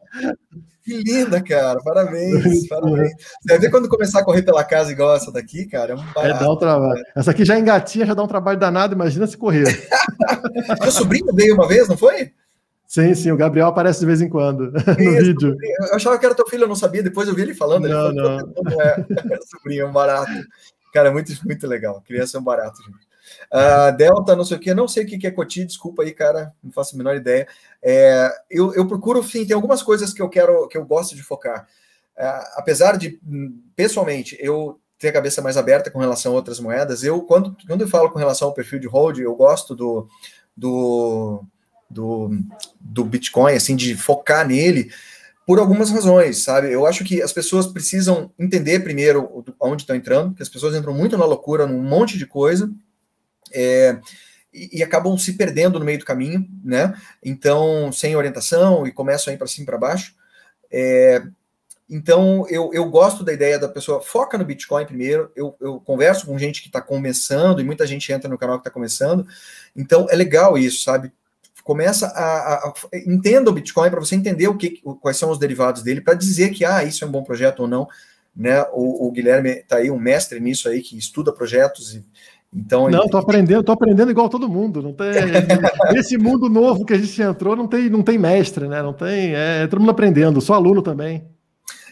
[0.82, 1.80] que linda, cara.
[1.82, 3.12] Parabéns, parabéns.
[3.12, 5.92] Você vai ver quando começar a correr pela casa igual essa daqui, cara.
[5.92, 6.98] É um barato, é, dá um trabalho.
[6.98, 7.04] Né?
[7.16, 8.94] Essa aqui já engatinha, já dá um trabalho danado.
[8.94, 9.64] Imagina se correr.
[10.80, 12.32] Meu sobrinho veio uma vez, não foi?
[12.86, 15.56] Sim, sim, o Gabriel aparece de vez em quando no Isso, vídeo.
[15.88, 17.02] Eu achava que era teu filho, eu não sabia.
[17.02, 17.88] Depois eu vi ele falando.
[17.88, 18.62] Não, ele falou, não.
[18.62, 19.06] não é.
[19.50, 20.30] sobrinho, é um barato.
[20.92, 22.02] Cara, é muito, muito legal.
[22.06, 23.11] Criança é um barato, gente.
[23.52, 26.54] Uh, Delta, não sei o que, não sei o que é Coti, desculpa aí, cara,
[26.64, 27.46] não faço a menor ideia.
[27.82, 31.22] É, eu, eu procuro, sim, tem algumas coisas que eu quero, que eu gosto de
[31.22, 31.68] focar.
[32.16, 33.20] Uh, apesar de,
[33.76, 37.82] pessoalmente, eu ter a cabeça mais aberta com relação a outras moedas, eu, quando, quando
[37.82, 40.08] eu falo com relação ao perfil de hold, eu gosto do,
[40.56, 41.44] do,
[41.90, 42.30] do,
[42.80, 44.90] do Bitcoin, assim, de focar nele,
[45.46, 46.72] por algumas razões, sabe?
[46.72, 50.94] Eu acho que as pessoas precisam entender primeiro onde estão entrando, que as pessoas entram
[50.94, 52.70] muito na loucura num monte de coisa,
[53.50, 53.98] é,
[54.52, 56.94] e, e, acabam se perdendo no meio do caminho, né?
[57.22, 60.14] Então, sem orientação e começam a ir para cima e para baixo.
[60.70, 61.22] É,
[61.88, 65.30] então, eu, eu gosto da ideia da pessoa foca no Bitcoin primeiro.
[65.36, 68.60] Eu, eu converso com gente que está começando e muita gente entra no canal que
[68.60, 69.26] está começando.
[69.76, 71.12] Então, é legal isso, sabe?
[71.62, 75.38] Começa a, a, a entenda o Bitcoin para você entender o que, quais são os
[75.38, 77.86] derivados dele, para dizer que ah, isso é um bom projeto ou não.
[78.34, 78.62] Né?
[78.72, 82.04] O, o Guilherme está aí, um mestre nisso aí, que estuda projetos e
[82.54, 84.82] então, não, tô aprendendo, tô aprendendo igual todo mundo.
[84.82, 85.06] Não tem
[85.96, 88.82] esse mundo novo que a gente entrou, não tem, não tem mestre, né?
[88.82, 90.40] Não tem, é, é todo mundo aprendendo.
[90.40, 91.24] Sou aluno também.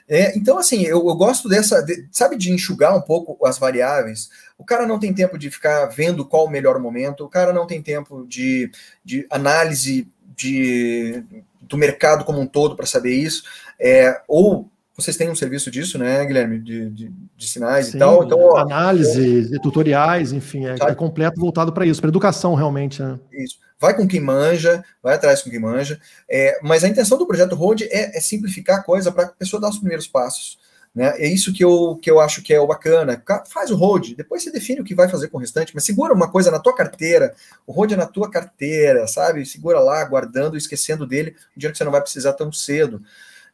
[0.06, 4.28] É, então, assim, eu, eu gosto dessa, de, sabe, de enxugar um pouco as variáveis.
[4.58, 7.24] O cara não tem tempo de ficar vendo qual o melhor momento.
[7.24, 8.70] O cara não tem tempo de,
[9.02, 10.06] de análise
[10.36, 11.24] de,
[11.62, 13.44] do mercado como um todo para saber isso.
[13.78, 14.68] É, ou
[15.00, 16.58] vocês têm um serviço disso, né, Guilherme?
[16.58, 18.24] De, de, de sinais Sim, e tal.
[18.24, 23.02] Então, ó, análise, tutoriais, enfim, é, é completo voltado para isso, para educação realmente.
[23.02, 23.18] Né?
[23.32, 23.58] Isso.
[23.78, 26.00] Vai com quem manja, vai atrás com quem manja.
[26.28, 29.60] É, mas a intenção do projeto Road é, é simplificar a coisa para a pessoa
[29.60, 30.58] dar os primeiros passos.
[30.94, 31.14] Né?
[31.18, 33.22] É isso que eu, que eu acho que é o bacana.
[33.48, 36.12] Faz o road, depois você define o que vai fazer com o restante, mas segura
[36.12, 37.34] uma coisa na tua carteira.
[37.66, 39.46] O road é na tua carteira, sabe?
[39.46, 43.00] Segura lá, guardando, esquecendo dele, um dia que você não vai precisar tão cedo.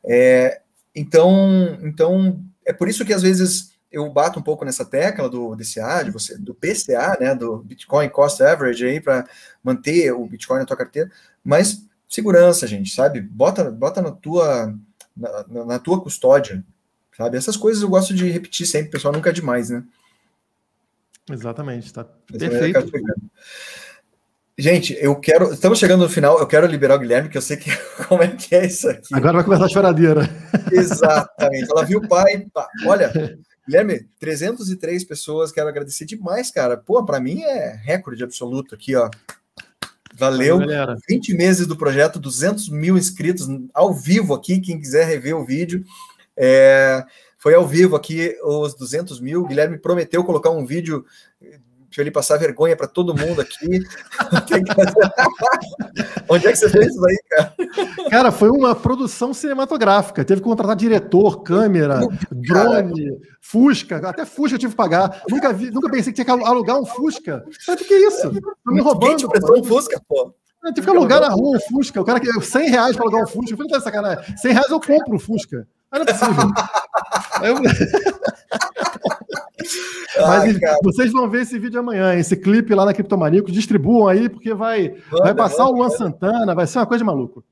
[0.04, 0.60] É,
[0.96, 5.54] então, então é por isso que às vezes eu bato um pouco nessa tecla do
[5.54, 9.28] DCA, de você, do PCA, né, do Bitcoin Cost Average aí para
[9.62, 11.10] manter o Bitcoin na tua carteira,
[11.44, 13.20] mas segurança, gente, sabe?
[13.20, 14.74] Bota, bota na tua
[15.16, 16.64] na, na tua custódia,
[17.16, 17.36] sabe?
[17.36, 19.84] Essas coisas eu gosto de repetir sempre, pessoal, nunca é demais, né?
[21.30, 22.78] Exatamente, tá perfeito.
[24.58, 25.52] Gente, eu quero.
[25.52, 27.70] Estamos chegando no final, eu quero liberar o Guilherme, que eu sei que
[28.08, 29.14] como é que é isso aqui.
[29.14, 30.22] Agora vai começar a choradeira.
[30.72, 31.70] Exatamente.
[31.70, 32.46] Ela viu o pai.
[32.54, 32.66] Pá.
[32.86, 33.12] Olha,
[33.66, 36.76] Guilherme, 303 pessoas, quero agradecer demais, cara.
[36.76, 39.10] Pô, para mim é recorde absoluto aqui, ó.
[40.14, 40.58] Valeu.
[40.60, 44.58] Valeu 20 meses do projeto, 200 mil inscritos ao vivo aqui.
[44.58, 45.84] Quem quiser rever o vídeo.
[46.34, 47.04] É,
[47.36, 49.42] foi ao vivo aqui os 200 mil.
[49.42, 51.04] O Guilherme prometeu colocar um vídeo
[51.96, 53.56] Deixa ele passar vergonha para todo mundo aqui.
[56.28, 57.54] Onde é que você fez isso aí, cara?
[58.10, 60.22] Cara, foi uma produção cinematográfica.
[60.22, 62.00] Teve que contratar diretor, câmera,
[62.30, 63.96] drone, Fusca.
[63.96, 65.22] Até Fusca eu tive que pagar.
[65.30, 67.42] Nunca, vi, nunca pensei que tinha que alugar um Fusca.
[67.66, 68.30] Mas o que é isso?
[68.62, 69.16] Tô me roubando.
[69.30, 70.34] Quem te um Fusca, pô?
[70.64, 71.98] Eu tive que alugar na rua um Fusca.
[72.02, 73.52] O cara que 100 reais para alugar um Fusca.
[73.52, 74.36] Eu falei, tá sacanagem.
[74.36, 75.66] 100 reais eu compro um Fusca.
[75.90, 76.50] Mas não é possível.
[77.42, 78.35] eu...
[80.18, 83.52] Mas Ai, vocês vão ver esse vídeo amanhã, esse clipe lá na Criptomaníacos.
[83.52, 87.02] Distribuam aí, porque vai, manda, vai passar manda, o Luan Santana, vai ser uma coisa
[87.02, 87.44] de maluco.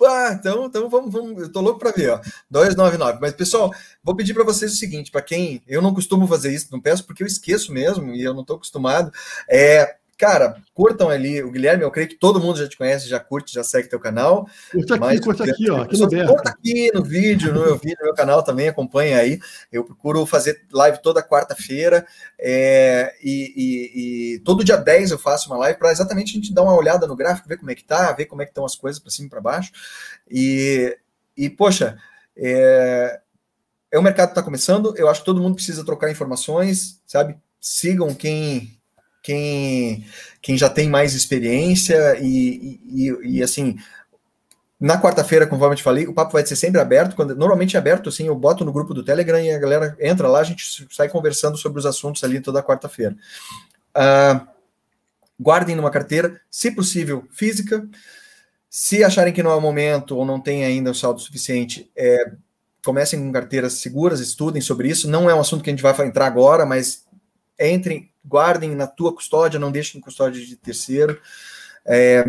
[0.00, 2.20] Ah, então, então vamos, vamos, eu tô louco para ver, ó.
[2.48, 3.18] 299.
[3.20, 3.72] Mas pessoal,
[4.02, 7.04] vou pedir para vocês o seguinte, para quem eu não costumo fazer isso, não peço
[7.04, 9.10] porque eu esqueço mesmo e eu não tô acostumado.
[9.50, 13.20] É, cara, curtam ali o Guilherme, eu creio que todo mundo já te conhece, já
[13.20, 14.48] curte, já segue teu canal.
[14.72, 17.96] Curte aqui, mas, curte aqui, ó, aqui no Curta aqui no vídeo, no meu vídeo,
[18.00, 19.38] no meu canal também, acompanha aí.
[19.70, 22.04] Eu procuro fazer live toda quarta-feira
[22.36, 26.52] é, e, e, e, todo dia 10 eu faço uma live para exatamente a gente
[26.52, 28.64] dar uma olhada no gráfico, ver como é que tá, ver como é que estão
[28.64, 29.70] as coisas para cima e para baixo.
[30.28, 30.98] E,
[31.36, 31.96] e poxa,
[32.36, 33.20] é,
[33.92, 37.38] é um mercado que está começando, eu acho que todo mundo precisa trocar informações, sabe?
[37.60, 38.77] Sigam quem
[39.28, 40.06] quem,
[40.40, 43.76] quem já tem mais experiência e, e, e assim,
[44.80, 47.14] na quarta-feira, conforme eu te falei, o papo vai ser sempre aberto.
[47.14, 50.28] Quando, normalmente é aberto, assim, eu boto no grupo do Telegram e a galera entra
[50.28, 53.14] lá, a gente sai conversando sobre os assuntos ali toda quarta-feira.
[53.94, 54.48] Uh,
[55.38, 57.86] guardem numa carteira, se possível, física.
[58.70, 62.32] Se acharem que não é o momento ou não tem ainda o saldo suficiente, é,
[62.82, 65.06] comecem com carteiras seguras, estudem sobre isso.
[65.06, 67.06] Não é um assunto que a gente vai entrar agora, mas
[67.60, 71.18] entrem, guardem na tua custódia, não deixem em custódia de terceiro.
[71.86, 72.24] É,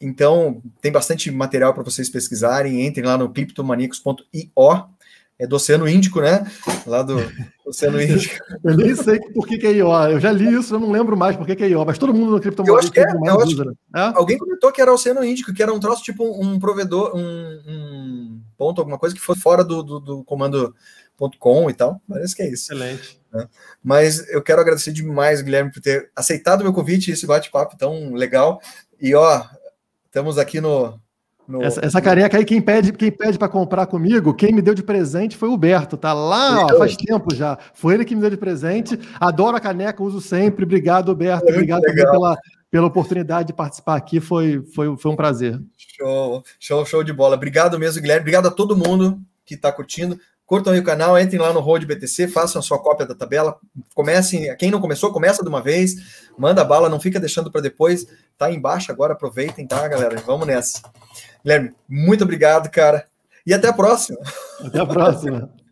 [0.00, 2.84] então, tem bastante material para vocês pesquisarem.
[2.84, 4.88] Entrem lá no criptomaníacos.io,
[5.38, 6.46] é do Oceano Índico, né?
[6.86, 7.16] Lá do
[7.66, 8.36] Oceano Índico.
[8.62, 9.92] eu nem sei por que, que é IO.
[10.08, 12.14] Eu já li isso, eu não lembro mais por que, que é IO, mas todo
[12.14, 12.72] mundo no criptomoeda.
[12.72, 13.64] Eu acho que é, eu acho, usa,
[13.96, 14.00] é?
[14.14, 18.40] Alguém comentou que era Oceano Índico, que era um troço tipo um provedor, um, um
[18.56, 20.74] ponto, alguma coisa que foi fora do, do, do comando com
[21.70, 22.00] e tal.
[22.08, 22.72] Parece que é isso.
[22.72, 23.20] Excelente.
[23.32, 23.48] Né?
[23.82, 27.76] Mas eu quero agradecer demais, Guilherme, por ter aceitado o meu convite e esse bate-papo
[27.76, 28.60] tão legal.
[29.00, 29.44] E ó,
[30.06, 30.98] estamos aqui no.
[31.46, 31.62] no...
[31.62, 34.82] Essa, essa, careca aí, quem pede, quem pede para comprar comigo, quem me deu de
[34.82, 37.58] presente foi o Berto, tá lá, ó, faz tempo já.
[37.74, 38.98] Foi ele que me deu de presente.
[39.20, 40.64] Adoro a caneca, uso sempre.
[40.64, 41.48] Obrigado, Berto.
[41.48, 42.36] Obrigado pela,
[42.70, 44.20] pela oportunidade de participar aqui.
[44.20, 45.60] Foi, foi, foi um prazer.
[45.76, 47.36] Show, show, show de bola.
[47.36, 48.22] Obrigado mesmo, Guilherme.
[48.22, 50.18] Obrigado a todo mundo que está curtindo.
[50.46, 53.56] Curtam aí o canal, entrem lá no Road BTC, façam a sua cópia da tabela,
[53.94, 58.06] comecem, quem não começou, começa de uma vez, manda bala, não fica deixando para depois,
[58.36, 60.20] tá aí embaixo agora, aproveitem, tá, galera?
[60.26, 60.82] Vamos nessa.
[61.42, 63.06] Guilherme, muito obrigado, cara,
[63.46, 64.18] e até a próxima.
[64.60, 65.50] Até a próxima.